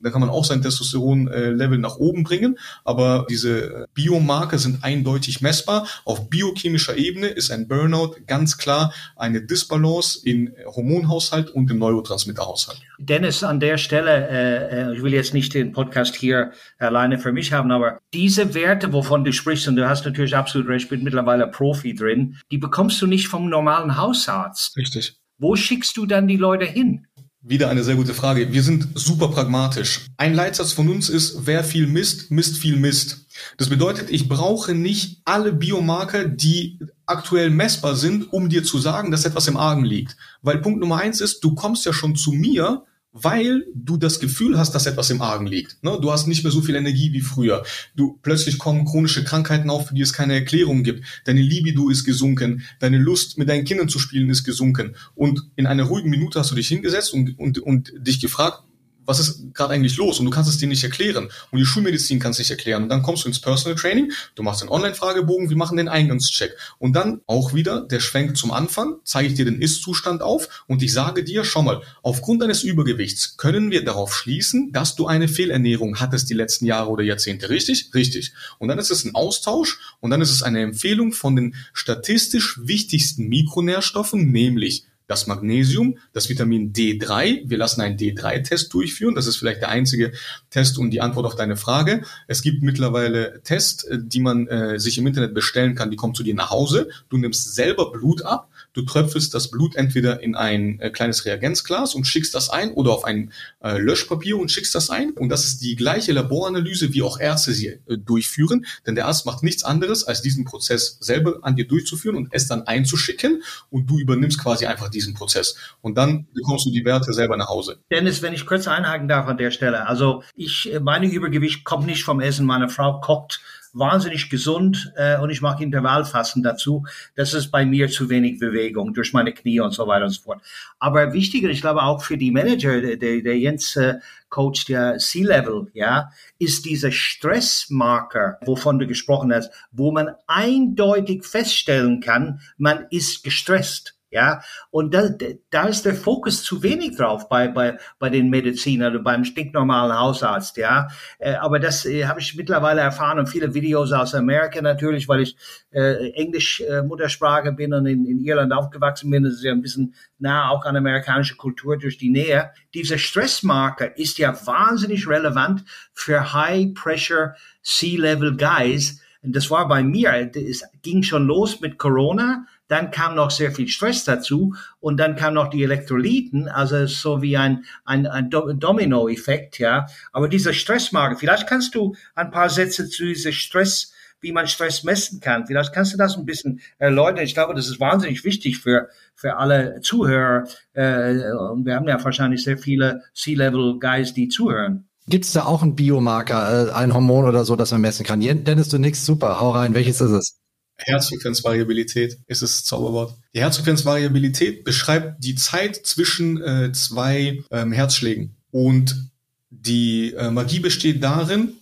Da 0.00 0.10
kann 0.10 0.20
man 0.20 0.30
auch 0.30 0.44
sein 0.44 0.62
Testosteron-Level 0.62 1.78
nach 1.78 1.96
oben 1.96 2.24
bringen. 2.24 2.58
Aber 2.84 3.26
diese 3.30 3.86
Biomarker 3.94 4.58
sind 4.58 4.82
eindeutig 4.82 5.40
messbar. 5.40 5.86
Auf 6.04 6.28
biochemischer 6.28 6.96
Ebene 6.96 7.28
ist 7.28 7.50
ein 7.50 7.68
Burnout 7.68 8.16
ganz 8.26 8.58
klar 8.58 8.92
eine 9.16 9.42
Disbalance 9.42 10.20
im 10.24 10.52
Hormonhaushalt 10.66 11.50
und 11.50 11.70
im 11.70 11.78
Neurotransmitterhaushalt. 11.78 12.80
Dennis, 12.98 13.44
an 13.44 13.60
der 13.60 13.78
Stelle, 13.78 14.28
äh, 14.28 14.90
äh, 14.90 14.94
ich 14.94 15.02
will 15.02 15.12
jetzt 15.12 15.34
nicht 15.34 15.54
den 15.54 15.72
Podcast 15.72 16.14
hier 16.16 16.52
alleine 16.78 17.18
für 17.18 17.32
mich 17.32 17.52
haben, 17.52 17.70
aber 17.70 18.00
diese 18.12 18.54
Werte, 18.54 18.92
wovon 18.92 19.24
du 19.24 19.32
sprichst, 19.32 19.51
sprichst, 19.52 19.68
und 19.68 19.76
du 19.76 19.88
hast 19.88 20.04
natürlich 20.04 20.34
absolut 20.34 20.68
recht, 20.68 20.84
ich 20.84 20.88
bin 20.88 21.02
mittlerweile 21.02 21.46
Profi 21.46 21.94
drin, 21.94 22.36
die 22.50 22.58
bekommst 22.58 23.00
du 23.02 23.06
nicht 23.06 23.28
vom 23.28 23.48
normalen 23.48 23.96
Hausarzt. 23.96 24.76
Richtig. 24.76 25.16
Wo 25.38 25.56
schickst 25.56 25.96
du 25.96 26.06
dann 26.06 26.26
die 26.26 26.36
Leute 26.36 26.64
hin? 26.64 27.06
Wieder 27.44 27.68
eine 27.68 27.82
sehr 27.82 27.96
gute 27.96 28.14
Frage. 28.14 28.52
Wir 28.52 28.62
sind 28.62 28.88
super 28.94 29.28
pragmatisch. 29.28 30.06
Ein 30.16 30.34
Leitsatz 30.34 30.72
von 30.72 30.88
uns 30.88 31.08
ist, 31.08 31.44
wer 31.46 31.64
viel 31.64 31.88
misst, 31.88 32.30
misst 32.30 32.56
viel 32.56 32.76
Mist. 32.76 33.26
Das 33.58 33.68
bedeutet, 33.68 34.10
ich 34.10 34.28
brauche 34.28 34.74
nicht 34.74 35.20
alle 35.24 35.52
Biomarker, 35.52 36.24
die 36.24 36.78
aktuell 37.04 37.50
messbar 37.50 37.96
sind, 37.96 38.32
um 38.32 38.48
dir 38.48 38.62
zu 38.62 38.78
sagen, 38.78 39.10
dass 39.10 39.24
etwas 39.24 39.48
im 39.48 39.56
Argen 39.56 39.84
liegt. 39.84 40.16
Weil 40.40 40.58
Punkt 40.58 40.78
Nummer 40.80 40.98
eins 40.98 41.20
ist, 41.20 41.40
du 41.42 41.54
kommst 41.54 41.84
ja 41.84 41.92
schon 41.92 42.14
zu 42.14 42.30
mir 42.30 42.84
weil 43.12 43.66
du 43.74 43.98
das 43.98 44.20
Gefühl 44.20 44.58
hast, 44.58 44.74
dass 44.74 44.86
etwas 44.86 45.10
im 45.10 45.20
Argen 45.20 45.46
liegt. 45.46 45.82
Ne? 45.82 45.98
Du 46.00 46.10
hast 46.10 46.26
nicht 46.26 46.44
mehr 46.44 46.52
so 46.52 46.62
viel 46.62 46.74
Energie 46.74 47.12
wie 47.12 47.20
früher. 47.20 47.62
Du 47.94 48.18
plötzlich 48.22 48.58
kommen 48.58 48.86
chronische 48.86 49.22
Krankheiten 49.22 49.68
auf, 49.68 49.88
für 49.88 49.94
die 49.94 50.00
es 50.00 50.14
keine 50.14 50.34
Erklärung 50.34 50.82
gibt. 50.82 51.04
Deine 51.24 51.42
Libido 51.42 51.90
ist 51.90 52.04
gesunken, 52.04 52.62
deine 52.80 52.98
Lust 52.98 53.36
mit 53.36 53.48
deinen 53.48 53.64
Kindern 53.64 53.88
zu 53.88 53.98
spielen 53.98 54.30
ist 54.30 54.44
gesunken. 54.44 54.96
Und 55.14 55.42
in 55.56 55.66
einer 55.66 55.84
ruhigen 55.84 56.10
Minute 56.10 56.38
hast 56.38 56.50
du 56.50 56.54
dich 56.54 56.68
hingesetzt 56.68 57.12
und, 57.12 57.38
und, 57.38 57.58
und 57.58 57.92
dich 57.98 58.20
gefragt, 58.20 58.62
was 59.04 59.18
ist 59.18 59.54
gerade 59.54 59.74
eigentlich 59.74 59.96
los? 59.96 60.18
Und 60.18 60.26
du 60.26 60.30
kannst 60.30 60.50
es 60.50 60.58
dir 60.58 60.68
nicht 60.68 60.84
erklären. 60.84 61.28
Und 61.50 61.58
die 61.58 61.64
Schulmedizin 61.64 62.18
kann 62.18 62.32
es 62.32 62.38
nicht 62.38 62.50
erklären. 62.50 62.84
Und 62.84 62.88
dann 62.88 63.02
kommst 63.02 63.24
du 63.24 63.28
ins 63.28 63.40
Personal 63.40 63.76
Training, 63.76 64.12
du 64.34 64.42
machst 64.42 64.62
den 64.62 64.68
Online-Fragebogen, 64.68 65.50
wir 65.50 65.56
machen 65.56 65.76
den 65.76 65.88
Eingangscheck. 65.88 66.56
Und 66.78 66.94
dann 66.94 67.20
auch 67.26 67.54
wieder 67.54 67.80
der 67.80 68.00
Schwenk 68.00 68.36
zum 68.36 68.52
Anfang, 68.52 68.96
zeige 69.04 69.28
ich 69.28 69.34
dir 69.34 69.44
den 69.44 69.60
Ist-Zustand 69.60 70.22
auf 70.22 70.64
und 70.66 70.82
ich 70.82 70.92
sage 70.92 71.24
dir, 71.24 71.44
schau 71.44 71.62
mal, 71.62 71.82
aufgrund 72.02 72.42
deines 72.42 72.62
Übergewichts 72.62 73.36
können 73.36 73.70
wir 73.70 73.84
darauf 73.84 74.14
schließen, 74.14 74.72
dass 74.72 74.94
du 74.94 75.06
eine 75.06 75.28
Fehlernährung 75.28 76.00
hattest 76.00 76.30
die 76.30 76.34
letzten 76.34 76.66
Jahre 76.66 76.90
oder 76.90 77.04
Jahrzehnte. 77.04 77.50
Richtig? 77.50 77.90
Richtig. 77.94 78.32
Und 78.58 78.68
dann 78.68 78.78
ist 78.78 78.90
es 78.90 79.04
ein 79.04 79.14
Austausch 79.14 79.78
und 80.00 80.10
dann 80.10 80.20
ist 80.20 80.30
es 80.30 80.42
eine 80.42 80.60
Empfehlung 80.60 81.12
von 81.12 81.36
den 81.36 81.54
statistisch 81.72 82.60
wichtigsten 82.62 83.28
Mikronährstoffen, 83.28 84.30
nämlich 84.30 84.84
das 85.12 85.26
Magnesium, 85.26 85.98
das 86.14 86.28
Vitamin 86.28 86.72
D3. 86.72 87.42
Wir 87.44 87.58
lassen 87.58 87.82
einen 87.82 87.98
D3-Test 87.98 88.72
durchführen. 88.72 89.14
Das 89.14 89.26
ist 89.26 89.36
vielleicht 89.36 89.60
der 89.60 89.68
einzige 89.68 90.12
Test 90.50 90.78
und 90.78 90.90
die 90.90 91.02
Antwort 91.02 91.26
auf 91.26 91.36
deine 91.36 91.56
Frage. 91.56 92.02
Es 92.28 92.40
gibt 92.40 92.62
mittlerweile 92.62 93.42
Tests, 93.44 93.86
die 93.92 94.20
man 94.20 94.48
äh, 94.48 94.78
sich 94.78 94.96
im 94.96 95.06
Internet 95.06 95.34
bestellen 95.34 95.74
kann. 95.74 95.90
Die 95.90 95.96
kommen 95.96 96.14
zu 96.14 96.22
dir 96.22 96.34
nach 96.34 96.50
Hause. 96.50 96.88
Du 97.10 97.18
nimmst 97.18 97.54
selber 97.54 97.92
Blut 97.92 98.22
ab 98.22 98.48
Du 98.72 98.82
tröpfelst 98.82 99.34
das 99.34 99.50
Blut 99.50 99.76
entweder 99.76 100.22
in 100.22 100.34
ein 100.34 100.80
äh, 100.80 100.90
kleines 100.90 101.24
Reagenzglas 101.24 101.94
und 101.94 102.06
schickst 102.06 102.34
das 102.34 102.48
ein 102.48 102.72
oder 102.72 102.92
auf 102.92 103.04
ein 103.04 103.32
äh, 103.62 103.78
Löschpapier 103.78 104.38
und 104.38 104.50
schickst 104.50 104.74
das 104.74 104.88
ein. 104.88 105.10
Und 105.10 105.28
das 105.28 105.44
ist 105.44 105.62
die 105.62 105.76
gleiche 105.76 106.12
Laboranalyse, 106.12 106.92
wie 106.94 107.02
auch 107.02 107.20
Ärzte 107.20 107.52
sie 107.52 107.66
äh, 107.66 107.98
durchführen. 107.98 108.64
Denn 108.86 108.94
der 108.94 109.06
Arzt 109.06 109.26
macht 109.26 109.42
nichts 109.42 109.62
anderes, 109.62 110.04
als 110.04 110.22
diesen 110.22 110.44
Prozess 110.44 110.96
selber 111.00 111.40
an 111.42 111.56
dir 111.56 111.66
durchzuführen 111.66 112.16
und 112.16 112.28
es 112.32 112.48
dann 112.48 112.62
einzuschicken. 112.62 113.42
Und 113.70 113.90
du 113.90 113.98
übernimmst 113.98 114.40
quasi 114.40 114.66
einfach 114.66 114.88
diesen 114.88 115.14
Prozess. 115.14 115.56
Und 115.80 115.98
dann 115.98 116.26
bekommst 116.32 116.66
du 116.66 116.70
die 116.70 116.84
Werte 116.84 117.12
selber 117.12 117.36
nach 117.36 117.48
Hause. 117.48 117.78
Dennis, 117.90 118.22
wenn 118.22 118.32
ich 118.32 118.46
kurz 118.46 118.66
einhaken 118.66 119.08
darf 119.08 119.26
an 119.26 119.36
der 119.36 119.50
Stelle. 119.50 119.86
Also 119.86 120.22
ich, 120.34 120.72
äh, 120.72 120.80
meine 120.80 121.06
Übergewicht 121.06 121.64
kommt 121.64 121.86
nicht 121.86 122.04
vom 122.04 122.20
Essen. 122.20 122.46
Meine 122.46 122.68
Frau 122.68 123.00
kocht 123.00 123.40
wahnsinnig 123.72 124.30
gesund 124.30 124.92
äh, 124.96 125.18
und 125.18 125.30
ich 125.30 125.40
mache 125.40 125.62
Intervallfasten 125.62 126.42
dazu. 126.42 126.84
Das 127.14 127.34
ist 127.34 127.50
bei 127.50 127.64
mir 127.64 127.88
zu 127.88 128.08
wenig 128.08 128.38
Bewegung 128.38 128.94
durch 128.94 129.12
meine 129.12 129.32
Knie 129.32 129.60
und 129.60 129.72
so 129.72 129.86
weiter 129.86 130.04
und 130.04 130.10
so 130.10 130.22
fort. 130.22 130.42
Aber 130.78 131.12
wichtiger, 131.12 131.48
ich 131.48 131.60
glaube 131.60 131.82
auch 131.82 132.02
für 132.02 132.18
die 132.18 132.30
Manager, 132.30 132.80
der, 132.80 132.96
der 132.96 133.38
Jens 133.38 133.76
äh, 133.76 133.98
coacht 134.28 134.68
der 134.68 134.98
C-Level, 134.98 135.68
ja, 135.74 136.10
ist 136.38 136.64
dieser 136.64 136.90
Stressmarker, 136.90 138.38
wovon 138.44 138.78
du 138.78 138.86
gesprochen 138.86 139.32
hast, 139.32 139.52
wo 139.70 139.92
man 139.92 140.10
eindeutig 140.26 141.24
feststellen 141.24 142.00
kann, 142.00 142.40
man 142.56 142.86
ist 142.90 143.22
gestresst. 143.24 143.94
Ja, 144.12 144.42
und 144.70 144.92
da, 144.92 145.08
da 145.48 145.64
ist 145.64 145.86
der 145.86 145.94
Fokus 145.94 146.44
zu 146.44 146.62
wenig 146.62 146.98
drauf 146.98 147.30
bei, 147.30 147.48
bei, 147.48 147.78
bei 147.98 148.10
den 148.10 148.28
Medizinern 148.28 148.92
oder 148.92 149.02
beim 149.02 149.24
stinknormalen 149.24 149.98
Hausarzt, 149.98 150.58
ja. 150.58 150.88
Äh, 151.18 151.36
aber 151.36 151.58
das 151.58 151.86
äh, 151.86 152.04
habe 152.04 152.20
ich 152.20 152.36
mittlerweile 152.36 152.82
erfahren 152.82 153.18
und 153.18 153.30
viele 153.30 153.54
Videos 153.54 153.90
aus 153.90 154.14
Amerika 154.14 154.60
natürlich, 154.60 155.08
weil 155.08 155.22
ich 155.22 155.34
äh, 155.70 156.10
Englisch 156.10 156.60
äh, 156.60 156.82
Muttersprache 156.82 157.52
bin 157.52 157.72
und 157.72 157.86
in, 157.86 158.04
in 158.04 158.20
Irland 158.20 158.52
aufgewachsen 158.52 159.10
bin. 159.10 159.22
Das 159.22 159.32
ist 159.32 159.44
ja 159.44 159.52
ein 159.52 159.62
bisschen 159.62 159.94
nah 160.18 160.50
auch 160.50 160.66
an 160.66 160.76
amerikanische 160.76 161.36
Kultur 161.36 161.78
durch 161.78 161.96
die 161.96 162.10
Nähe. 162.10 162.50
Dieser 162.74 162.98
Stressmarker 162.98 163.96
ist 163.96 164.18
ja 164.18 164.34
wahnsinnig 164.46 165.08
relevant 165.08 165.64
für 165.94 166.34
High 166.34 166.74
Pressure 166.74 167.34
Sea-Level 167.62 168.36
Guys. 168.36 169.00
Und 169.22 169.34
das 169.34 169.50
war 169.50 169.68
bei 169.68 169.82
mir, 169.82 170.30
es 170.34 170.64
ging 170.82 171.02
schon 171.02 171.26
los 171.26 171.60
mit 171.60 171.78
Corona 171.78 172.44
dann 172.72 172.90
kam 172.90 173.14
noch 173.14 173.30
sehr 173.30 173.52
viel 173.52 173.68
Stress 173.68 174.04
dazu 174.04 174.54
und 174.80 174.98
dann 174.98 175.14
kam 175.14 175.34
noch 175.34 175.50
die 175.50 175.62
Elektrolyten, 175.62 176.48
also 176.48 176.86
so 176.86 177.20
wie 177.20 177.36
ein, 177.36 177.64
ein, 177.84 178.06
ein 178.06 178.30
Domino-Effekt, 178.30 179.58
ja. 179.58 179.86
Aber 180.10 180.26
dieser 180.26 180.54
Stressmarker, 180.54 181.16
vielleicht 181.16 181.46
kannst 181.46 181.74
du 181.74 181.94
ein 182.14 182.30
paar 182.30 182.48
Sätze 182.48 182.88
zu 182.88 183.04
diesem 183.04 183.32
Stress, 183.32 183.92
wie 184.22 184.32
man 184.32 184.46
Stress 184.46 184.84
messen 184.84 185.20
kann. 185.20 185.46
Vielleicht 185.46 185.74
kannst 185.74 185.92
du 185.92 185.98
das 185.98 186.16
ein 186.16 186.24
bisschen 186.24 186.60
erläutern. 186.78 187.24
Ich 187.24 187.34
glaube, 187.34 187.54
das 187.54 187.68
ist 187.68 187.78
wahnsinnig 187.78 188.24
wichtig 188.24 188.58
für, 188.58 188.88
für 189.14 189.36
alle 189.36 189.80
Zuhörer. 189.82 190.44
Äh, 190.72 191.30
und 191.50 191.66
wir 191.66 191.74
haben 191.74 191.88
ja 191.88 192.02
wahrscheinlich 192.02 192.42
sehr 192.42 192.56
viele 192.56 193.02
C-Level-Guys, 193.14 194.14
die 194.14 194.28
zuhören. 194.28 194.88
Gibt 195.08 195.24
es 195.24 195.32
da 195.32 195.44
auch 195.44 195.62
einen 195.62 195.74
Biomarker, 195.74 196.68
äh, 196.68 196.72
ein 196.72 196.94
Hormon 196.94 197.26
oder 197.26 197.44
so, 197.44 197.54
das 197.54 197.72
man 197.72 197.80
messen 197.82 198.06
kann? 198.06 198.20
Dennis, 198.20 198.68
du 198.68 198.78
nix, 198.78 199.04
super, 199.04 199.40
hau 199.40 199.50
rein, 199.50 199.74
welches 199.74 200.00
ist 200.00 200.12
es? 200.12 200.41
Herzfrequenzvariabilität 200.76 202.18
ist 202.26 202.42
das 202.42 202.64
Zauberwort. 202.64 203.14
Die 203.34 203.40
Herzfrequenzvariabilität 203.40 204.64
beschreibt 204.64 205.22
die 205.22 205.34
Zeit 205.34 205.76
zwischen 205.76 206.42
äh, 206.42 206.72
zwei 206.72 207.42
ähm, 207.50 207.72
Herzschlägen. 207.72 208.36
Und 208.50 209.10
die 209.50 210.14
äh, 210.14 210.30
Magie 210.30 210.60
besteht 210.60 211.02
darin, 211.02 211.54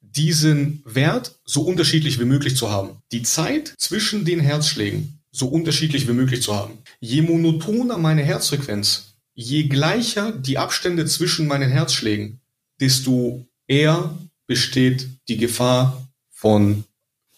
diesen 0.00 0.82
Wert 0.86 1.34
so 1.44 1.62
unterschiedlich 1.62 2.18
wie 2.18 2.24
möglich 2.24 2.56
zu 2.56 2.70
haben. 2.70 3.02
Die 3.12 3.22
Zeit 3.22 3.74
zwischen 3.78 4.24
den 4.24 4.40
Herzschlägen 4.40 5.20
so 5.30 5.48
unterschiedlich 5.48 6.08
wie 6.08 6.12
möglich 6.12 6.42
zu 6.42 6.56
haben. 6.56 6.78
Je 6.98 7.20
monotoner 7.20 7.98
meine 7.98 8.22
Herzfrequenz, 8.22 9.16
je 9.34 9.64
gleicher 9.64 10.32
die 10.32 10.56
Abstände 10.56 11.04
zwischen 11.04 11.46
meinen 11.46 11.70
Herzschlägen, 11.70 12.40
desto 12.80 13.46
eher 13.66 14.16
besteht 14.46 15.08
die 15.28 15.36
Gefahr 15.36 16.08
von 16.30 16.84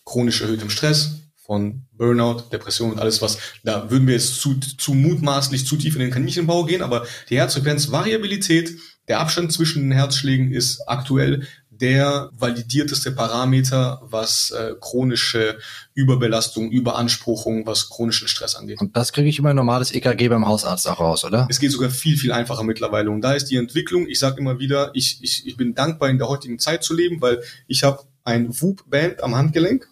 chronisch 0.09 0.40
erhöhtem 0.40 0.71
Stress, 0.71 1.18
von 1.37 1.87
Burnout, 1.92 2.51
Depression 2.53 2.92
und 2.92 2.99
alles 2.99 3.23
was, 3.23 3.38
da 3.64 3.90
würden 3.90 4.07
wir 4.07 4.14
jetzt 4.14 4.38
zu, 4.38 4.55
zu 4.61 4.92
mutmaßlich 4.92 5.66
zu 5.66 5.77
tief 5.77 5.94
in 5.94 6.01
den 6.01 6.11
Kaninchenbau 6.11 6.64
gehen, 6.64 6.83
aber 6.83 7.07
die 7.31 7.38
Herzfrequenzvariabilität, 7.38 8.77
der 9.09 9.21
Abstand 9.21 9.51
zwischen 9.51 9.85
den 9.85 9.92
Herzschlägen 9.92 10.53
ist 10.53 10.83
aktuell 10.87 11.47
der 11.71 12.29
validierteste 12.33 13.12
Parameter, 13.12 14.03
was 14.03 14.51
äh, 14.51 14.75
chronische 14.79 15.59
Überbelastung, 15.94 16.71
Überanspruchung, 16.71 17.66
was 17.66 17.88
chronischen 17.88 18.29
Stress 18.29 18.55
angeht. 18.55 18.81
Und 18.81 18.97
das 18.97 19.12
kriege 19.12 19.29
ich 19.29 19.38
über 19.38 19.51
ein 19.51 19.57
normales 19.57 19.92
EKG 19.92 20.29
beim 20.29 20.47
Hausarzt 20.47 20.87
auch 20.88 21.01
raus, 21.01 21.25
oder? 21.25 21.47
Es 21.49 21.61
geht 21.61 21.73
sogar 21.73 21.88
viel, 21.88 22.18
viel 22.18 22.33
einfacher 22.33 22.64
mittlerweile. 22.64 23.11
Und 23.11 23.23
da 23.23 23.33
ist 23.33 23.47
die 23.47 23.57
Entwicklung, 23.57 24.07
ich 24.07 24.18
sage 24.18 24.40
immer 24.40 24.59
wieder, 24.59 24.90
ich, 24.92 25.21
ich, 25.23 25.47
ich 25.47 25.57
bin 25.57 25.75
dankbar 25.75 26.11
in 26.11 26.18
der 26.18 26.29
heutigen 26.29 26.59
Zeit 26.59 26.83
zu 26.83 26.94
leben, 26.94 27.23
weil 27.23 27.42
ich 27.68 27.85
habe 27.85 28.03
ein 28.25 28.49
Whoop-Band 28.61 29.23
am 29.23 29.35
Handgelenk 29.35 29.88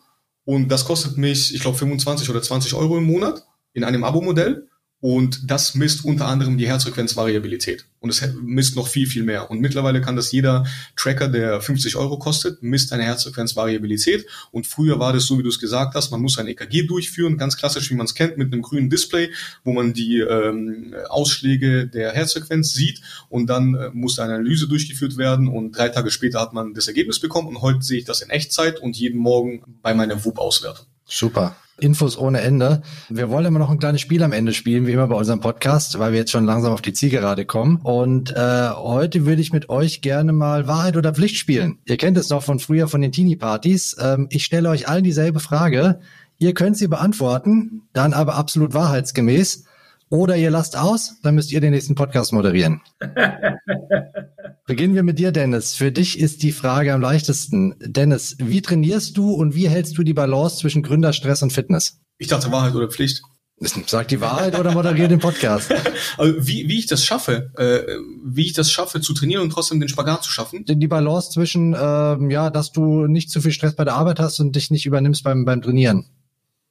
und 0.47 0.69
das 0.69 0.85
kostet 0.85 1.19
mich, 1.19 1.55
ich 1.55 1.61
glaube, 1.61 1.77
25 1.77 2.31
oder 2.31 2.41
20 2.41 2.73
Euro 2.75 2.97
im 2.97 3.05
Monat 3.05 3.45
in 3.75 3.83
einem 3.85 4.05
Abo-Modell. 4.05 4.69
Und 5.09 5.49
das 5.49 5.77
misst 5.77 6.05
unter 6.05 6.27
anderem 6.27 6.59
die 6.59 6.67
Herzfrequenzvariabilität. 6.67 7.85
Und 8.01 8.11
es 8.11 8.29
misst 8.43 8.75
noch 8.75 8.89
viel, 8.89 9.07
viel 9.07 9.23
mehr. 9.23 9.53
Und 9.53 9.61
mittlerweile 9.61 10.01
kann 10.01 10.17
das 10.17 10.33
jeder 10.33 10.67
Tracker, 10.97 11.29
der 11.29 11.61
50 11.61 11.95
Euro 11.95 12.19
kostet, 12.19 12.61
misst 12.65 12.93
eine 12.93 13.05
Herzfrequenzvariabilität. 13.05 14.27
Und 14.51 14.67
früher 14.67 14.99
war 14.99 15.13
das 15.13 15.27
so, 15.27 15.39
wie 15.39 15.45
du 15.45 15.49
es 15.49 15.61
gesagt 15.61 15.95
hast, 15.95 16.11
man 16.11 16.21
muss 16.21 16.39
ein 16.39 16.49
EKG 16.49 16.89
durchführen, 16.89 17.39
ganz 17.39 17.57
klassisch, 17.57 17.89
wie 17.93 17.95
man 17.95 18.07
es 18.07 18.17
kennt, 18.17 18.37
mit 18.37 18.53
einem 18.53 18.63
grünen 18.63 18.91
Display, 18.91 19.31
wo 19.63 19.73
man 19.73 19.93
die 19.93 20.19
ähm, 20.19 20.93
Ausschläge 21.09 21.87
der 21.87 22.11
Herzfrequenz 22.11 22.73
sieht. 22.73 23.01
Und 23.29 23.47
dann 23.47 23.77
äh, 23.77 23.91
muss 23.93 24.19
eine 24.19 24.35
Analyse 24.35 24.67
durchgeführt 24.67 25.19
werden. 25.19 25.47
Und 25.47 25.79
drei 25.79 25.89
Tage 25.89 26.11
später 26.11 26.41
hat 26.41 26.53
man 26.53 26.75
das 26.75 26.89
Ergebnis 26.89 27.21
bekommen. 27.21 27.47
Und 27.47 27.63
heute 27.63 27.83
sehe 27.83 27.99
ich 27.99 28.07
das 28.07 28.23
in 28.23 28.31
Echtzeit 28.31 28.81
und 28.81 28.97
jeden 28.97 29.21
Morgen 29.21 29.63
bei 29.83 29.95
meiner 29.95 30.25
WUP-Auswertung. 30.25 30.87
Super. 31.05 31.55
Infos 31.79 32.19
ohne 32.19 32.41
Ende. 32.41 32.83
Wir 33.09 33.29
wollen 33.29 33.47
immer 33.47 33.59
noch 33.59 33.71
ein 33.71 33.79
kleines 33.79 34.01
Spiel 34.01 34.23
am 34.23 34.33
Ende 34.33 34.53
spielen, 34.53 34.87
wie 34.87 34.93
immer 34.93 35.09
bei 35.09 35.17
unserem 35.17 35.41
Podcast, 35.41 35.99
weil 35.99 36.13
wir 36.13 36.19
jetzt 36.19 36.31
schon 36.31 36.47
langsam 36.47 36.73
auf 36.73 36.81
die 36.81 36.93
Zielgerade 36.93 37.45
kommen. 37.45 37.77
Und 37.83 38.35
äh, 38.35 38.71
heute 38.71 39.27
würde 39.27 39.43
ich 39.43 39.53
mit 39.53 39.69
euch 39.69 40.01
gerne 40.01 40.33
mal 40.33 40.67
Wahrheit 40.67 40.97
oder 40.97 41.13
Pflicht 41.13 41.37
spielen. 41.37 41.79
Ihr 41.85 41.97
kennt 41.97 42.17
es 42.17 42.31
noch 42.31 42.43
von 42.43 42.59
früher 42.59 42.89
von 42.89 43.03
den 43.03 43.13
Teenie-Partys. 43.13 43.97
Ähm, 44.01 44.27
ich 44.31 44.45
stelle 44.45 44.71
euch 44.71 44.89
allen 44.89 45.05
dieselbe 45.05 45.41
Frage. 45.41 46.01
Ihr 46.39 46.55
könnt 46.55 46.77
sie 46.77 46.89
beantworten, 46.89 47.83
dann 47.93 48.13
aber 48.13 48.35
absolut 48.37 48.75
wahrheitsgemäß. 48.75 49.65
Oder 50.09 50.37
ihr 50.37 50.51
lasst 50.51 50.77
aus, 50.77 51.17
dann 51.23 51.35
müsst 51.35 51.51
ihr 51.53 51.61
den 51.61 51.73
nächsten 51.73 51.97
Podcast 51.97 52.33
moderieren. 52.33 52.81
Beginnen 54.67 54.95
wir 54.95 55.03
mit 55.03 55.19
dir, 55.19 55.33
Dennis. 55.33 55.75
Für 55.75 55.91
dich 55.91 56.19
ist 56.19 56.43
die 56.43 56.53
Frage 56.53 56.93
am 56.93 57.01
leichtesten. 57.01 57.75
Dennis, 57.81 58.37
wie 58.39 58.63
trainierst 58.63 59.17
du 59.17 59.33
und 59.33 59.55
wie 59.55 59.69
hältst 59.69 59.99
du 59.99 60.03
die 60.03 60.15
Balance 60.15 60.59
zwischen 60.59 60.83
Gründerstress 60.83 61.43
und 61.43 61.53
Fitness? 61.53 62.01
Ich 62.19 62.29
dachte 62.29 62.51
Wahrheit 62.53 62.75
oder 62.75 62.89
Pflicht. 62.89 63.23
Sagt 63.59 64.11
die 64.11 64.21
Wahrheit 64.21 64.59
oder 64.59 64.73
moderiert 64.73 65.11
den 65.11 65.19
Podcast? 65.19 65.73
also 66.19 66.47
wie, 66.47 66.69
wie 66.69 66.79
ich 66.79 66.87
das 66.87 67.05
schaffe, 67.05 67.51
äh, 67.57 67.97
wie 68.23 68.45
ich 68.45 68.53
das 68.53 68.71
schaffe 68.71 69.01
zu 69.01 69.15
trainieren 69.15 69.43
und 69.43 69.51
trotzdem 69.51 69.81
den 69.81 69.89
Spagat 69.89 70.23
zu 70.23 70.31
schaffen. 70.31 70.65
Die 70.67 70.89
Balance 70.89 71.31
zwischen, 71.31 71.73
äh, 71.73 72.33
ja, 72.33 72.51
dass 72.51 72.73
du 72.73 73.07
nicht 73.07 73.31
zu 73.31 73.41
viel 73.41 73.53
Stress 73.53 73.75
bei 73.75 73.85
der 73.85 73.95
Arbeit 73.95 74.21
hast 74.21 74.41
und 74.41 74.55
dich 74.55 74.71
nicht 74.71 74.85
übernimmst 74.85 75.25
beim, 75.25 75.47
beim 75.47 75.63
Trainieren. 75.63 76.07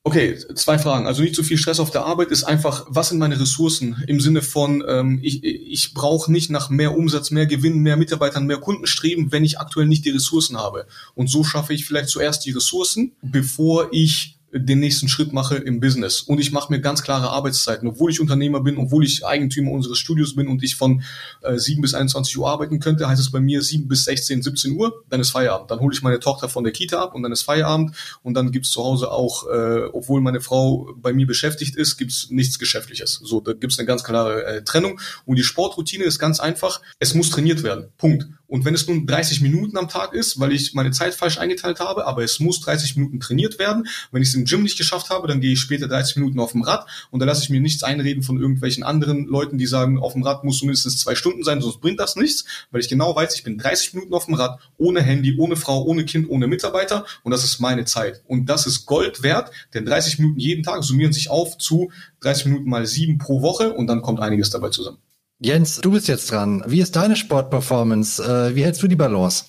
Okay, 0.07 0.37
zwei 0.53 0.77
Fragen. 0.77 1.07
Also 1.07 1.23
nicht 1.23 1.33
zu 1.33 1.41
viel 1.41 1.57
Stress 1.57 1.79
auf 1.79 1.89
der 1.89 2.05
Arbeit 2.05 2.29
ist 2.29 2.43
einfach, 2.43 2.85
was 2.87 3.09
sind 3.09 3.17
meine 3.17 3.39
Ressourcen 3.39 4.03
im 4.05 4.19
Sinne 4.19 4.43
von, 4.43 4.83
ähm, 4.87 5.19
ich, 5.23 5.43
ich 5.43 5.95
brauche 5.95 6.31
nicht 6.31 6.51
nach 6.51 6.69
mehr 6.69 6.95
Umsatz, 6.95 7.31
mehr 7.31 7.47
Gewinn, 7.47 7.79
mehr 7.79 7.97
Mitarbeitern, 7.97 8.45
mehr 8.45 8.59
Kunden 8.59 8.85
streben, 8.85 9.31
wenn 9.31 9.43
ich 9.43 9.59
aktuell 9.59 9.87
nicht 9.87 10.05
die 10.05 10.11
Ressourcen 10.11 10.57
habe. 10.57 10.85
Und 11.15 11.31
so 11.31 11.43
schaffe 11.43 11.73
ich 11.73 11.87
vielleicht 11.87 12.09
zuerst 12.09 12.45
die 12.45 12.51
Ressourcen, 12.51 13.13
bevor 13.23 13.87
ich 13.91 14.34
den 14.57 14.79
nächsten 14.79 15.09
Schritt 15.09 15.33
mache 15.33 15.57
im 15.57 15.79
Business. 15.79 16.21
Und 16.21 16.39
ich 16.39 16.51
mache 16.51 16.71
mir 16.71 16.79
ganz 16.79 17.03
klare 17.03 17.29
Arbeitszeiten. 17.29 17.87
Obwohl 17.87 18.09
ich 18.09 18.21
Unternehmer 18.21 18.61
bin, 18.61 18.77
obwohl 18.77 19.03
ich 19.03 19.25
Eigentümer 19.25 19.71
unseres 19.71 19.97
Studios 19.97 20.35
bin 20.35 20.47
und 20.47 20.63
ich 20.63 20.75
von 20.75 21.03
äh, 21.41 21.57
7 21.57 21.81
bis 21.81 21.93
21 21.93 22.37
Uhr 22.37 22.49
arbeiten 22.49 22.79
könnte, 22.79 23.07
heißt 23.07 23.19
es 23.19 23.31
bei 23.31 23.41
mir 23.41 23.61
7 23.61 23.87
bis 23.87 24.05
16, 24.05 24.41
17 24.41 24.77
Uhr, 24.77 25.03
dann 25.09 25.19
ist 25.19 25.31
Feierabend. 25.31 25.71
Dann 25.71 25.79
hole 25.79 25.93
ich 25.93 26.01
meine 26.01 26.19
Tochter 26.19 26.47
von 26.47 26.63
der 26.63 26.71
Kita 26.71 27.01
ab 27.01 27.15
und 27.15 27.23
dann 27.23 27.31
ist 27.31 27.43
Feierabend. 27.43 27.95
Und 28.23 28.33
dann 28.35 28.51
gibt's 28.51 28.71
zu 28.71 28.83
Hause 28.83 29.11
auch, 29.11 29.47
äh, 29.47 29.89
obwohl 29.91 30.21
meine 30.21 30.39
Frau 30.39 30.93
bei 30.95 31.11
mir 31.11 31.27
beschäftigt 31.27 31.75
ist, 31.75 31.97
gibt's 31.97 32.29
nichts 32.29 32.57
Geschäftliches. 32.57 33.19
So, 33.23 33.41
da 33.41 33.53
gibt's 33.53 33.77
eine 33.77 33.85
ganz 33.85 34.03
klare 34.03 34.45
äh, 34.45 34.63
Trennung. 34.63 34.99
Und 35.25 35.37
die 35.37 35.43
Sportroutine 35.43 36.05
ist 36.05 36.19
ganz 36.19 36.39
einfach. 36.39 36.81
Es 36.99 37.13
muss 37.13 37.29
trainiert 37.29 37.63
werden. 37.63 37.89
Punkt. 37.97 38.27
Und 38.47 38.65
wenn 38.65 38.73
es 38.73 38.87
nun 38.87 39.07
30 39.07 39.41
Minuten 39.41 39.77
am 39.77 39.89
Tag 39.89 40.13
ist, 40.13 40.39
weil 40.39 40.51
ich 40.51 40.73
meine 40.73 40.91
Zeit 40.91 41.13
falsch 41.13 41.37
eingeteilt 41.37 41.79
habe, 41.79 42.05
aber 42.05 42.23
es 42.23 42.39
muss 42.39 42.61
30 42.61 42.95
Minuten 42.95 43.19
trainiert 43.19 43.59
werden. 43.59 43.87
Wenn 44.11 44.21
ich 44.21 44.29
es 44.29 44.35
im 44.35 44.45
Gym 44.45 44.63
nicht 44.63 44.77
geschafft 44.77 45.09
habe, 45.09 45.27
dann 45.27 45.41
gehe 45.41 45.53
ich 45.53 45.59
später 45.59 45.87
30 45.87 46.17
Minuten 46.17 46.39
auf 46.39 46.51
dem 46.51 46.61
Rad 46.61 46.85
und 47.11 47.19
da 47.19 47.25
lasse 47.25 47.43
ich 47.43 47.49
mir 47.49 47.59
nichts 47.59 47.83
einreden 47.83 48.23
von 48.23 48.39
irgendwelchen 48.39 48.83
anderen 48.83 49.25
Leuten, 49.25 49.57
die 49.57 49.65
sagen, 49.65 49.99
auf 49.99 50.13
dem 50.13 50.23
Rad 50.23 50.43
muss 50.43 50.61
mindestens 50.61 50.99
zwei 50.99 51.15
Stunden 51.15 51.43
sein, 51.43 51.61
sonst 51.61 51.81
bringt 51.81 51.99
das 51.99 52.15
nichts, 52.15 52.45
weil 52.71 52.81
ich 52.81 52.89
genau 52.89 53.15
weiß, 53.15 53.35
ich 53.35 53.43
bin 53.43 53.57
30 53.57 53.93
Minuten 53.93 54.13
auf 54.13 54.25
dem 54.25 54.35
Rad, 54.35 54.59
ohne 54.77 55.01
Handy, 55.01 55.35
ohne 55.37 55.55
Frau, 55.55 55.83
ohne 55.83 56.05
Kind, 56.05 56.29
ohne 56.29 56.47
Mitarbeiter 56.47 57.05
und 57.23 57.31
das 57.31 57.43
ist 57.43 57.59
meine 57.59 57.85
Zeit. 57.85 58.23
Und 58.27 58.47
das 58.47 58.67
ist 58.67 58.85
Gold 58.85 59.23
wert, 59.23 59.51
denn 59.73 59.85
30 59.85 60.19
Minuten 60.19 60.39
jeden 60.39 60.63
Tag 60.63 60.83
summieren 60.83 61.13
sich 61.13 61.29
auf 61.29 61.57
zu 61.57 61.91
30 62.21 62.45
Minuten 62.45 62.69
mal 62.69 62.85
sieben 62.85 63.17
pro 63.17 63.41
Woche 63.41 63.73
und 63.73 63.87
dann 63.87 64.01
kommt 64.01 64.19
einiges 64.19 64.49
dabei 64.49 64.69
zusammen. 64.69 64.97
Jens, 65.39 65.81
du 65.81 65.91
bist 65.91 66.07
jetzt 66.07 66.31
dran. 66.31 66.63
Wie 66.65 66.79
ist 66.79 66.95
deine 66.95 67.15
Sportperformance? 67.15 68.23
Äh, 68.23 68.55
wie 68.55 68.63
hältst 68.63 68.81
du 68.81 68.87
die 68.87 68.95
Balance? 68.95 69.45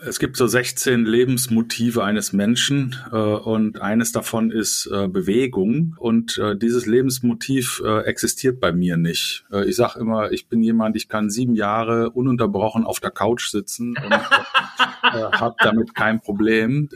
Es 0.00 0.20
gibt 0.20 0.36
so 0.36 0.46
16 0.46 1.06
Lebensmotive 1.06 2.04
eines 2.04 2.32
Menschen 2.32 2.94
äh, 3.10 3.16
und 3.16 3.80
eines 3.80 4.12
davon 4.12 4.52
ist 4.52 4.86
äh, 4.86 5.08
Bewegung 5.08 5.96
und 5.98 6.38
äh, 6.38 6.56
dieses 6.56 6.86
Lebensmotiv 6.86 7.82
äh, 7.84 8.04
existiert 8.04 8.60
bei 8.60 8.70
mir 8.70 8.96
nicht. 8.96 9.44
Äh, 9.50 9.68
ich 9.68 9.74
sage 9.74 9.98
immer, 9.98 10.30
ich 10.30 10.48
bin 10.48 10.62
jemand, 10.62 10.94
ich 10.94 11.08
kann 11.08 11.30
sieben 11.30 11.56
Jahre 11.56 12.10
ununterbrochen 12.10 12.84
auf 12.84 13.00
der 13.00 13.10
Couch 13.10 13.48
sitzen 13.48 13.96
und 13.96 14.12
äh, 14.12 15.32
habe 15.32 15.56
damit 15.58 15.96
kein 15.96 16.20
Problem. 16.20 16.88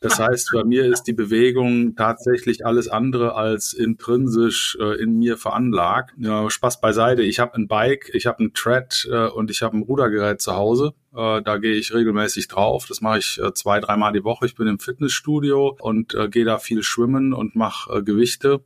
Das 0.00 0.18
heißt, 0.18 0.50
bei 0.52 0.64
mir 0.64 0.86
ist 0.86 1.04
die 1.04 1.12
Bewegung 1.12 1.94
tatsächlich 1.94 2.66
alles 2.66 2.88
andere 2.88 3.36
als 3.36 3.72
intrinsisch 3.72 4.76
in 4.98 5.18
mir 5.18 5.36
veranlagt. 5.36 6.14
Ja, 6.18 6.48
Spaß 6.50 6.80
beiseite. 6.80 7.22
Ich 7.22 7.38
habe 7.38 7.54
ein 7.54 7.68
Bike, 7.68 8.10
ich 8.14 8.26
habe 8.26 8.42
ein 8.42 8.54
Tread 8.54 9.06
und 9.34 9.50
ich 9.50 9.62
habe 9.62 9.76
ein 9.76 9.82
Rudergerät 9.82 10.40
zu 10.40 10.54
Hause. 10.56 10.94
Äh, 11.14 11.42
da 11.42 11.58
gehe 11.58 11.74
ich 11.74 11.92
regelmäßig 11.92 12.48
drauf. 12.48 12.86
Das 12.88 13.00
mache 13.00 13.18
ich 13.18 13.38
äh, 13.38 13.52
zwei, 13.52 13.80
dreimal 13.80 14.12
die 14.12 14.24
Woche. 14.24 14.46
Ich 14.46 14.54
bin 14.54 14.66
im 14.66 14.78
Fitnessstudio 14.78 15.76
und 15.80 16.14
äh, 16.14 16.28
gehe 16.28 16.44
da 16.44 16.58
viel 16.58 16.82
schwimmen 16.82 17.32
und 17.34 17.54
mache 17.54 17.98
äh, 17.98 18.02
Gewichte. 18.02 18.64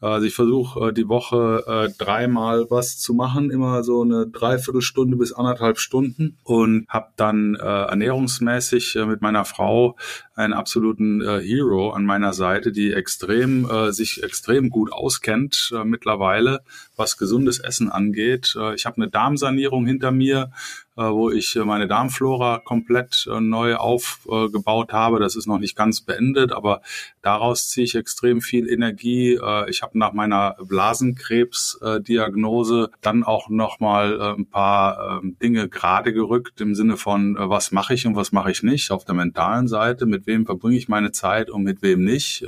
Also 0.00 0.26
ich 0.26 0.34
versuche 0.34 0.88
äh, 0.88 0.92
die 0.92 1.08
Woche 1.08 1.64
äh, 1.66 1.92
dreimal 1.96 2.66
was 2.68 2.98
zu 2.98 3.14
machen, 3.14 3.50
immer 3.50 3.82
so 3.82 4.02
eine 4.02 4.26
Dreiviertelstunde 4.26 5.16
bis 5.16 5.32
anderthalb 5.32 5.78
Stunden 5.78 6.36
und 6.44 6.86
habe 6.88 7.12
dann 7.16 7.54
äh, 7.54 7.64
ernährungsmäßig 7.64 8.96
äh, 8.96 9.06
mit 9.06 9.22
meiner 9.22 9.46
Frau 9.46 9.96
einen 10.34 10.52
absoluten 10.52 11.22
Hero 11.40 11.92
an 11.92 12.04
meiner 12.04 12.34
Seite, 12.34 12.70
die 12.70 12.92
extrem 12.92 13.66
sich 13.90 14.22
extrem 14.22 14.68
gut 14.68 14.92
auskennt 14.92 15.72
mittlerweile, 15.84 16.60
was 16.94 17.16
gesundes 17.16 17.58
Essen 17.58 17.90
angeht. 17.90 18.54
Ich 18.74 18.84
habe 18.84 18.96
eine 18.98 19.08
Darmsanierung 19.08 19.86
hinter 19.86 20.10
mir, 20.10 20.50
wo 20.94 21.30
ich 21.30 21.54
meine 21.54 21.88
Darmflora 21.88 22.60
komplett 22.62 23.26
neu 23.40 23.76
aufgebaut 23.76 24.92
habe. 24.92 25.20
Das 25.20 25.36
ist 25.36 25.46
noch 25.46 25.58
nicht 25.58 25.74
ganz 25.74 26.02
beendet, 26.02 26.52
aber 26.52 26.82
daraus 27.22 27.70
ziehe 27.70 27.86
ich 27.86 27.94
extrem 27.94 28.42
viel 28.42 28.68
Energie. 28.68 29.40
Ich 29.68 29.82
habe 29.86 29.98
nach 29.98 30.12
meiner 30.12 30.56
Blasenkrebsdiagnose 30.62 32.90
dann 33.00 33.24
auch 33.24 33.48
noch 33.48 33.80
mal 33.80 34.20
äh, 34.20 34.34
ein 34.38 34.46
paar 34.46 35.20
ähm, 35.22 35.36
Dinge 35.42 35.68
gerade 35.68 36.12
gerückt 36.12 36.60
im 36.60 36.74
Sinne 36.74 36.96
von 36.96 37.36
äh, 37.36 37.48
was 37.48 37.72
mache 37.72 37.94
ich 37.94 38.06
und 38.06 38.16
was 38.16 38.32
mache 38.32 38.50
ich 38.50 38.62
nicht 38.62 38.90
auf 38.90 39.04
der 39.04 39.14
mentalen 39.14 39.68
Seite, 39.68 40.06
mit 40.06 40.26
wem 40.26 40.46
verbringe 40.46 40.76
ich 40.76 40.88
meine 40.88 41.12
Zeit 41.12 41.50
und 41.50 41.62
mit 41.62 41.82
wem 41.82 42.04
nicht. 42.04 42.46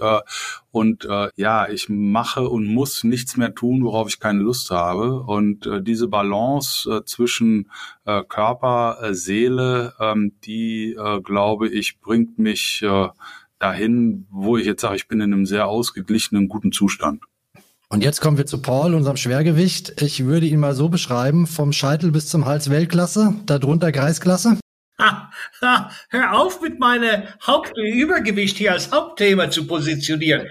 Und 0.70 1.06
äh, 1.06 1.30
ja, 1.36 1.68
ich 1.68 1.88
mache 1.88 2.48
und 2.48 2.66
muss 2.66 3.02
nichts 3.02 3.36
mehr 3.36 3.54
tun, 3.54 3.84
worauf 3.84 4.08
ich 4.08 4.20
keine 4.20 4.42
Lust 4.42 4.70
habe. 4.70 5.22
Und 5.22 5.66
äh, 5.66 5.82
diese 5.82 6.08
Balance 6.08 6.90
äh, 6.90 7.04
zwischen 7.04 7.70
äh, 8.04 8.22
Körper, 8.22 8.98
äh, 9.02 9.14
Seele, 9.14 9.94
ähm, 9.98 10.32
die, 10.44 10.92
äh, 10.92 11.20
glaube 11.20 11.68
ich, 11.68 12.00
bringt 12.00 12.38
mich 12.38 12.82
äh, 12.82 13.08
dahin, 13.58 14.26
wo 14.30 14.56
ich 14.56 14.66
jetzt 14.66 14.82
sage, 14.82 14.96
ich 14.96 15.08
bin 15.08 15.20
in 15.20 15.32
einem 15.32 15.46
sehr 15.46 15.66
ausgeglichenen, 15.66 16.48
guten 16.48 16.72
Zustand. 16.72 17.22
Und 17.90 18.02
jetzt 18.02 18.20
kommen 18.20 18.36
wir 18.36 18.46
zu 18.46 18.60
Paul, 18.60 18.94
unserem 18.94 19.16
Schwergewicht. 19.16 20.00
Ich 20.02 20.26
würde 20.26 20.46
ihn 20.46 20.60
mal 20.60 20.74
so 20.74 20.90
beschreiben, 20.90 21.46
vom 21.46 21.72
Scheitel 21.72 22.10
bis 22.10 22.28
zum 22.28 22.44
Hals 22.44 22.70
Weltklasse, 22.70 23.34
darunter 23.46 23.92
Kreisklasse. 23.92 24.58
Ha, 25.00 25.30
ha, 25.62 25.90
hör 26.10 26.38
auf 26.38 26.60
mit 26.60 26.78
meinem 26.80 27.22
Hauptübergewicht 27.46 28.56
hier 28.58 28.72
als 28.72 28.92
Hauptthema 28.92 29.50
zu 29.50 29.66
positionieren. 29.66 30.48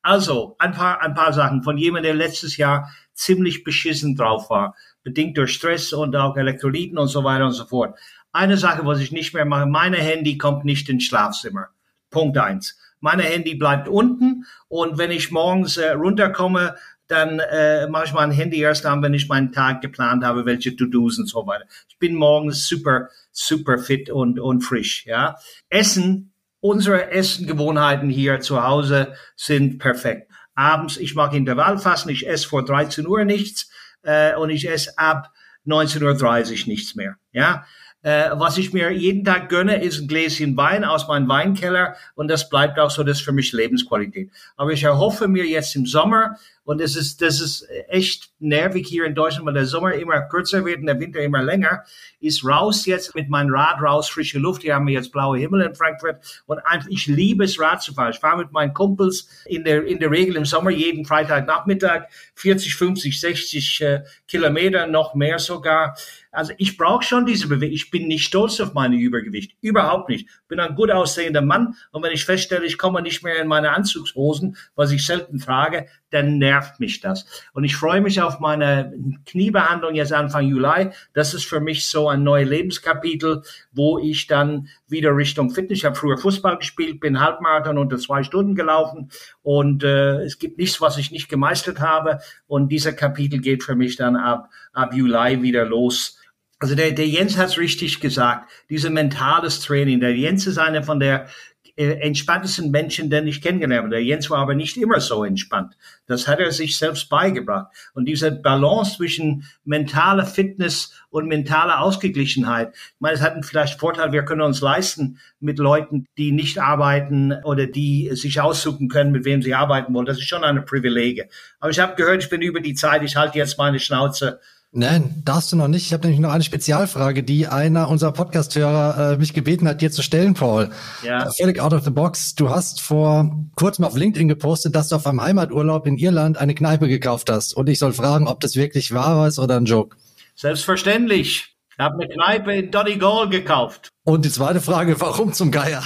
Also, 0.00 0.56
ein 0.58 0.72
paar, 0.72 1.00
ein 1.02 1.14
paar 1.14 1.32
Sachen 1.32 1.62
von 1.62 1.78
jemandem, 1.78 2.16
der 2.16 2.26
letztes 2.26 2.56
Jahr 2.56 2.90
ziemlich 3.14 3.62
beschissen 3.62 4.16
drauf 4.16 4.50
war, 4.50 4.74
bedingt 5.04 5.36
durch 5.36 5.52
Stress 5.52 5.92
und 5.92 6.16
auch 6.16 6.36
Elektrolyten 6.36 6.98
und 6.98 7.08
so 7.08 7.22
weiter 7.22 7.46
und 7.46 7.52
so 7.52 7.66
fort. 7.66 7.96
Eine 8.32 8.56
Sache, 8.56 8.84
was 8.84 8.98
ich 8.98 9.12
nicht 9.12 9.34
mehr 9.34 9.44
mache, 9.44 9.66
meine 9.66 9.98
Handy 9.98 10.38
kommt 10.38 10.64
nicht 10.64 10.88
ins 10.88 11.04
Schlafzimmer. 11.04 11.68
Punkt 12.12 12.38
eins. 12.38 12.78
Meine 13.00 13.24
Handy 13.24 13.56
bleibt 13.56 13.88
unten 13.88 14.46
und 14.68 14.96
wenn 14.96 15.10
ich 15.10 15.32
morgens 15.32 15.76
äh, 15.76 15.90
runterkomme, 15.90 16.76
dann 17.08 17.40
äh, 17.40 17.88
mache 17.88 18.04
ich 18.06 18.12
mein 18.12 18.30
Handy 18.30 18.60
erst 18.60 18.86
an, 18.86 19.02
wenn 19.02 19.12
ich 19.12 19.28
meinen 19.28 19.52
Tag 19.52 19.82
geplant 19.82 20.24
habe, 20.24 20.46
welche 20.46 20.76
To-Dos 20.76 21.18
und 21.18 21.28
so 21.28 21.46
weiter. 21.46 21.64
Ich 21.88 21.98
bin 21.98 22.14
morgens 22.14 22.68
super, 22.68 23.08
super 23.32 23.78
fit 23.78 24.08
und, 24.08 24.38
und 24.38 24.62
frisch. 24.62 25.04
Ja, 25.04 25.36
Essen, 25.68 26.32
unsere 26.60 27.10
Essengewohnheiten 27.10 28.08
hier 28.08 28.40
zu 28.40 28.62
Hause 28.62 29.14
sind 29.34 29.78
perfekt. 29.78 30.30
Abends, 30.54 30.96
ich 30.96 31.14
mag 31.14 31.34
Intervallfasten, 31.34 32.12
ich 32.12 32.28
esse 32.28 32.48
vor 32.48 32.64
13 32.64 33.06
Uhr 33.06 33.24
nichts 33.24 33.70
äh, 34.02 34.36
und 34.36 34.50
ich 34.50 34.68
esse 34.68 34.96
ab 34.96 35.32
19.30 35.66 36.62
Uhr 36.62 36.68
nichts 36.68 36.94
mehr. 36.94 37.16
Ja, 37.32 37.66
äh, 38.02 38.30
was 38.32 38.58
ich 38.58 38.72
mir 38.72 38.90
jeden 38.90 39.24
Tag 39.24 39.48
gönne, 39.48 39.82
ist 39.82 40.00
ein 40.00 40.08
Gläschen 40.08 40.56
Wein 40.56 40.84
aus 40.84 41.08
meinem 41.08 41.28
Weinkeller 41.28 41.94
und 42.14 42.28
das 42.28 42.48
bleibt 42.48 42.78
auch 42.78 42.90
so, 42.90 43.02
das 43.02 43.18
ist 43.18 43.24
für 43.24 43.32
mich 43.32 43.52
Lebensqualität. 43.52 44.30
Aber 44.56 44.72
ich 44.72 44.82
erhoffe 44.82 45.28
mir 45.28 45.44
jetzt 45.46 45.76
im 45.76 45.86
Sommer, 45.86 46.36
und 46.64 46.80
es 46.80 46.94
ist, 46.94 47.20
das 47.22 47.40
ist 47.40 47.68
echt 47.88 48.30
nervig 48.38 48.86
hier 48.86 49.04
in 49.04 49.16
Deutschland, 49.16 49.46
weil 49.46 49.54
der 49.54 49.66
Sommer 49.66 49.94
immer 49.94 50.20
kürzer 50.22 50.64
wird 50.64 50.78
und 50.78 50.86
der 50.86 51.00
Winter 51.00 51.20
immer 51.20 51.42
länger, 51.42 51.82
ist 52.20 52.44
raus 52.44 52.86
jetzt 52.86 53.16
mit 53.16 53.28
meinem 53.28 53.52
Rad 53.52 53.82
raus, 53.82 54.08
frische 54.08 54.38
Luft. 54.38 54.62
Hier 54.62 54.76
haben 54.76 54.86
wir 54.86 54.94
jetzt 54.94 55.10
blaue 55.10 55.38
Himmel 55.38 55.62
in 55.62 55.74
Frankfurt 55.74 56.42
und 56.46 56.60
einfach, 56.60 56.88
ich 56.88 57.06
liebe 57.06 57.44
es 57.44 57.60
Rad 57.60 57.82
zu 57.82 57.92
fahren. 57.94 58.12
Ich 58.12 58.20
fahre 58.20 58.38
mit 58.38 58.52
meinen 58.52 58.74
Kumpels 58.74 59.28
in 59.46 59.64
der, 59.64 59.84
in 59.84 59.98
der 59.98 60.12
Regel 60.12 60.36
im 60.36 60.44
Sommer 60.44 60.70
jeden 60.70 61.04
Freitagnachmittag 61.04 62.04
40, 62.36 62.76
50, 62.76 63.20
60 63.20 63.80
äh, 63.80 64.02
Kilometer, 64.28 64.86
noch 64.86 65.14
mehr 65.14 65.40
sogar. 65.40 65.96
Also 66.32 66.54
ich 66.56 66.78
brauche 66.78 67.04
schon 67.04 67.26
diese 67.26 67.46
Bewegung. 67.46 67.74
Ich 67.74 67.90
bin 67.90 68.08
nicht 68.08 68.24
stolz 68.24 68.58
auf 68.60 68.72
meine 68.72 68.96
Übergewicht. 68.96 69.54
Überhaupt 69.60 70.08
nicht. 70.08 70.28
Bin 70.48 70.60
ein 70.60 70.74
gut 70.74 70.90
aussehender 70.90 71.42
Mann. 71.42 71.74
Und 71.90 72.02
wenn 72.02 72.12
ich 72.12 72.24
feststelle, 72.24 72.64
ich 72.64 72.78
komme 72.78 73.02
nicht 73.02 73.22
mehr 73.22 73.40
in 73.40 73.48
meine 73.48 73.70
Anzugshosen, 73.70 74.56
was 74.74 74.92
ich 74.92 75.04
selten 75.04 75.38
trage, 75.38 75.86
dann 76.08 76.38
nervt 76.38 76.80
mich 76.80 77.00
das. 77.00 77.26
Und 77.52 77.64
ich 77.64 77.76
freue 77.76 78.00
mich 78.00 78.20
auf 78.22 78.40
meine 78.40 78.92
Kniebehandlung 79.26 79.94
jetzt 79.94 80.12
Anfang 80.12 80.46
Juli. 80.46 80.90
Das 81.12 81.34
ist 81.34 81.44
für 81.44 81.60
mich 81.60 81.86
so 81.86 82.08
ein 82.08 82.22
neues 82.22 82.48
Lebenskapitel, 82.48 83.42
wo 83.70 83.98
ich 83.98 84.26
dann 84.26 84.68
wieder 84.88 85.14
Richtung 85.14 85.50
Fitness. 85.50 85.78
Ich 85.78 85.84
habe 85.84 85.96
früher 85.96 86.18
Fußball 86.18 86.56
gespielt, 86.56 87.00
bin 87.00 87.20
Halbmarathon 87.20 87.78
unter 87.78 87.98
zwei 87.98 88.22
Stunden 88.22 88.54
gelaufen 88.54 89.10
und 89.42 89.84
äh, 89.84 90.22
es 90.22 90.38
gibt 90.38 90.58
nichts, 90.58 90.80
was 90.80 90.96
ich 90.98 91.10
nicht 91.10 91.28
gemeistert 91.28 91.80
habe. 91.80 92.20
Und 92.46 92.68
dieser 92.70 92.92
Kapitel 92.92 93.40
geht 93.40 93.62
für 93.62 93.74
mich 93.74 93.96
dann 93.96 94.16
ab, 94.16 94.50
ab 94.72 94.94
Juli 94.94 95.42
wieder 95.42 95.64
los. 95.64 96.18
Also 96.62 96.76
der, 96.76 96.92
der 96.92 97.08
Jens 97.08 97.36
hat 97.36 97.48
es 97.48 97.58
richtig 97.58 97.98
gesagt, 97.98 98.48
diese 98.70 98.88
mentales 98.88 99.58
Training. 99.58 99.98
Der 99.98 100.14
Jens 100.14 100.46
ist 100.46 100.58
einer 100.58 100.84
von 100.84 101.00
der 101.00 101.26
äh, 101.74 101.94
entspanntesten 101.94 102.70
Menschen, 102.70 103.10
den 103.10 103.26
ich 103.26 103.42
kennengelernt 103.42 103.82
habe. 103.82 103.90
Der 103.96 104.04
Jens 104.04 104.30
war 104.30 104.38
aber 104.38 104.54
nicht 104.54 104.76
immer 104.76 105.00
so 105.00 105.24
entspannt. 105.24 105.76
Das 106.06 106.28
hat 106.28 106.38
er 106.38 106.52
sich 106.52 106.78
selbst 106.78 107.08
beigebracht. 107.08 107.66
Und 107.94 108.04
diese 108.04 108.30
Balance 108.30 108.96
zwischen 108.96 109.44
mentaler 109.64 110.24
Fitness 110.24 110.94
und 111.10 111.26
mentaler 111.26 111.80
Ausgeglichenheit. 111.80 112.72
Ich 112.76 113.00
meine, 113.00 113.16
es 113.16 113.22
hat 113.22 113.32
einen 113.32 113.42
vielleicht 113.42 113.80
Vorteil, 113.80 114.12
wir 114.12 114.24
können 114.24 114.42
uns 114.42 114.60
leisten 114.60 115.18
mit 115.40 115.58
Leuten, 115.58 116.06
die 116.16 116.30
nicht 116.30 116.60
arbeiten 116.60 117.32
oder 117.42 117.66
die 117.66 118.10
sich 118.12 118.40
aussuchen 118.40 118.88
können, 118.88 119.10
mit 119.10 119.24
wem 119.24 119.42
sie 119.42 119.54
arbeiten 119.54 119.92
wollen. 119.94 120.06
Das 120.06 120.18
ist 120.18 120.28
schon 120.28 120.44
eine 120.44 120.62
Privilege. 120.62 121.28
Aber 121.58 121.72
ich 121.72 121.80
habe 121.80 121.96
gehört, 121.96 122.22
ich 122.22 122.30
bin 122.30 122.40
über 122.40 122.60
die 122.60 122.74
Zeit, 122.74 123.02
ich 123.02 123.16
halte 123.16 123.36
jetzt 123.36 123.58
meine 123.58 123.80
Schnauze 123.80 124.38
Nein, 124.74 125.20
darfst 125.26 125.52
du 125.52 125.56
noch 125.56 125.68
nicht. 125.68 125.84
Ich 125.84 125.92
habe 125.92 126.06
nämlich 126.06 126.18
noch 126.18 126.32
eine 126.32 126.42
Spezialfrage, 126.42 127.22
die 127.22 127.46
einer 127.46 127.90
unserer 127.90 128.12
Podcast-Hörer 128.12 129.12
äh, 129.12 129.16
mich 129.18 129.34
gebeten 129.34 129.68
hat, 129.68 129.82
dir 129.82 129.90
zu 129.90 130.02
stellen, 130.02 130.32
Paul. 130.32 130.70
Ja. 131.02 131.30
Völlig 131.30 131.60
out 131.60 131.74
of 131.74 131.84
the 131.84 131.90
box. 131.90 132.34
Du 132.34 132.48
hast 132.48 132.80
vor 132.80 133.36
kurzem 133.54 133.84
auf 133.84 133.94
LinkedIn 133.94 134.28
gepostet, 134.28 134.74
dass 134.74 134.88
du 134.88 134.96
auf 134.96 135.06
einem 135.06 135.20
Heimaturlaub 135.20 135.86
in 135.86 135.98
Irland 135.98 136.38
eine 136.38 136.54
Kneipe 136.54 136.88
gekauft 136.88 137.28
hast. 137.28 137.52
Und 137.54 137.68
ich 137.68 137.78
soll 137.78 137.92
fragen, 137.92 138.26
ob 138.26 138.40
das 138.40 138.56
wirklich 138.56 138.94
wahr 138.94 139.28
ist 139.28 139.38
oder 139.38 139.58
ein 139.58 139.66
Joke. 139.66 139.98
Selbstverständlich. 140.36 141.54
Ich 141.70 141.78
habe 141.78 142.02
eine 142.02 142.08
Kneipe 142.08 142.54
in 142.54 142.70
Donegal 142.70 143.28
gekauft. 143.28 143.90
Und 144.04 144.24
die 144.24 144.30
zweite 144.30 144.62
Frage, 144.62 144.98
warum 145.02 145.34
zum 145.34 145.50
Geier? 145.50 145.82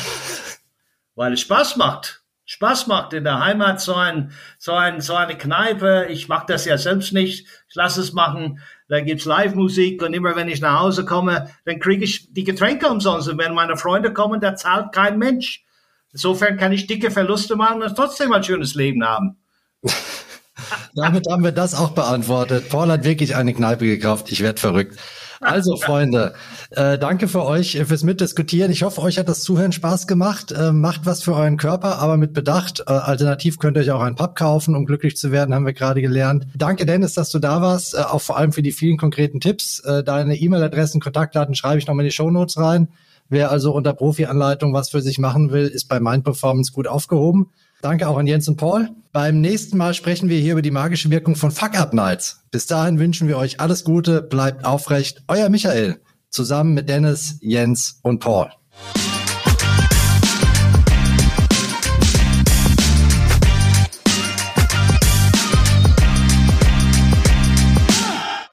Weil 1.16 1.32
es 1.32 1.40
Spaß 1.40 1.76
macht. 1.76 2.22
Spaß 2.46 2.86
macht 2.86 3.12
in 3.12 3.24
der 3.24 3.40
Heimat 3.40 3.80
so 3.80 3.94
ein 3.94 4.32
so 4.58 4.72
ein 4.72 5.00
so 5.00 5.14
eine 5.14 5.36
Kneipe. 5.36 6.06
Ich 6.08 6.28
mache 6.28 6.46
das 6.48 6.64
ja 6.64 6.78
selbst 6.78 7.12
nicht. 7.12 7.46
Ich 7.68 7.74
lasse 7.74 8.00
es 8.00 8.12
machen 8.12 8.60
da 8.88 9.00
gibt's 9.00 9.24
Live-Musik 9.24 10.02
und 10.02 10.14
immer 10.14 10.36
wenn 10.36 10.48
ich 10.48 10.60
nach 10.60 10.80
Hause 10.80 11.04
komme, 11.04 11.50
dann 11.64 11.80
kriege 11.80 12.04
ich 12.04 12.32
die 12.32 12.44
Getränke 12.44 12.88
umsonst. 12.88 13.28
Und 13.28 13.38
wenn 13.38 13.54
meine 13.54 13.76
Freunde 13.76 14.12
kommen, 14.12 14.40
da 14.40 14.54
zahlt 14.54 14.92
kein 14.92 15.18
Mensch. 15.18 15.64
Insofern 16.12 16.56
kann 16.56 16.72
ich 16.72 16.86
dicke 16.86 17.10
Verluste 17.10 17.56
machen 17.56 17.82
und 17.82 17.94
trotzdem 17.96 18.32
ein 18.32 18.44
schönes 18.44 18.74
Leben 18.74 19.04
haben. 19.04 19.36
Damit 20.94 21.24
haben 21.30 21.44
wir 21.44 21.52
das 21.52 21.74
auch 21.74 21.90
beantwortet. 21.90 22.68
Paul 22.70 22.90
hat 22.90 23.04
wirklich 23.04 23.36
eine 23.36 23.52
Kneipe 23.52 23.84
gekauft. 23.84 24.30
Ich 24.30 24.42
werde 24.42 24.60
verrückt. 24.60 24.98
Also, 25.40 25.76
Freunde, 25.76 26.34
äh, 26.70 26.98
danke 26.98 27.28
für 27.28 27.44
euch 27.44 27.78
fürs 27.84 28.02
Mitdiskutieren. 28.02 28.72
Ich 28.72 28.82
hoffe, 28.82 29.02
euch 29.02 29.18
hat 29.18 29.28
das 29.28 29.40
Zuhören 29.40 29.72
Spaß 29.72 30.06
gemacht. 30.06 30.52
Äh, 30.52 30.72
macht 30.72 31.06
was 31.06 31.22
für 31.22 31.34
euren 31.34 31.56
Körper, 31.56 31.98
aber 31.98 32.16
mit 32.16 32.32
Bedacht. 32.32 32.84
Äh, 32.86 32.92
alternativ 32.92 33.58
könnt 33.58 33.76
ihr 33.76 33.82
euch 33.82 33.90
auch 33.90 34.00
einen 34.00 34.16
Pub 34.16 34.34
kaufen, 34.34 34.74
um 34.74 34.86
glücklich 34.86 35.16
zu 35.16 35.32
werden, 35.32 35.54
haben 35.54 35.66
wir 35.66 35.72
gerade 35.72 36.00
gelernt. 36.00 36.46
Danke, 36.56 36.86
Dennis, 36.86 37.14
dass 37.14 37.30
du 37.30 37.38
da 37.38 37.60
warst, 37.60 37.94
äh, 37.94 37.98
auch 37.98 38.22
vor 38.22 38.36
allem 38.36 38.52
für 38.52 38.62
die 38.62 38.72
vielen 38.72 38.96
konkreten 38.96 39.40
Tipps. 39.40 39.80
Äh, 39.80 40.02
deine 40.02 40.36
E-Mail-Adressen, 40.36 41.00
Kontaktdaten 41.00 41.54
schreibe 41.54 41.78
ich 41.78 41.86
noch 41.86 41.94
mal 41.94 42.02
in 42.02 42.08
die 42.08 42.14
Show 42.14 42.30
Notes 42.30 42.58
rein. 42.58 42.88
Wer 43.28 43.50
also 43.50 43.72
unter 43.72 43.92
Profi-Anleitung 43.92 44.72
was 44.72 44.90
für 44.90 45.00
sich 45.00 45.18
machen 45.18 45.50
will, 45.50 45.66
ist 45.66 45.88
bei 45.88 45.98
Mind 45.98 46.24
Performance 46.24 46.72
gut 46.72 46.86
aufgehoben. 46.86 47.50
Danke 47.86 48.08
auch 48.08 48.16
an 48.18 48.26
Jens 48.26 48.48
und 48.48 48.56
Paul. 48.56 48.88
Beim 49.12 49.40
nächsten 49.40 49.76
Mal 49.76 49.94
sprechen 49.94 50.28
wir 50.28 50.40
hier 50.40 50.54
über 50.54 50.62
die 50.62 50.72
magische 50.72 51.08
Wirkung 51.08 51.36
von 51.36 51.52
Fuck-Up-Nights. 51.52 52.40
Bis 52.50 52.66
dahin 52.66 52.98
wünschen 52.98 53.28
wir 53.28 53.38
euch 53.38 53.60
alles 53.60 53.84
Gute, 53.84 54.22
bleibt 54.22 54.64
aufrecht. 54.64 55.22
Euer 55.28 55.50
Michael, 55.50 56.00
zusammen 56.28 56.74
mit 56.74 56.88
Dennis, 56.88 57.36
Jens 57.40 58.00
und 58.02 58.18
Paul. 58.18 58.50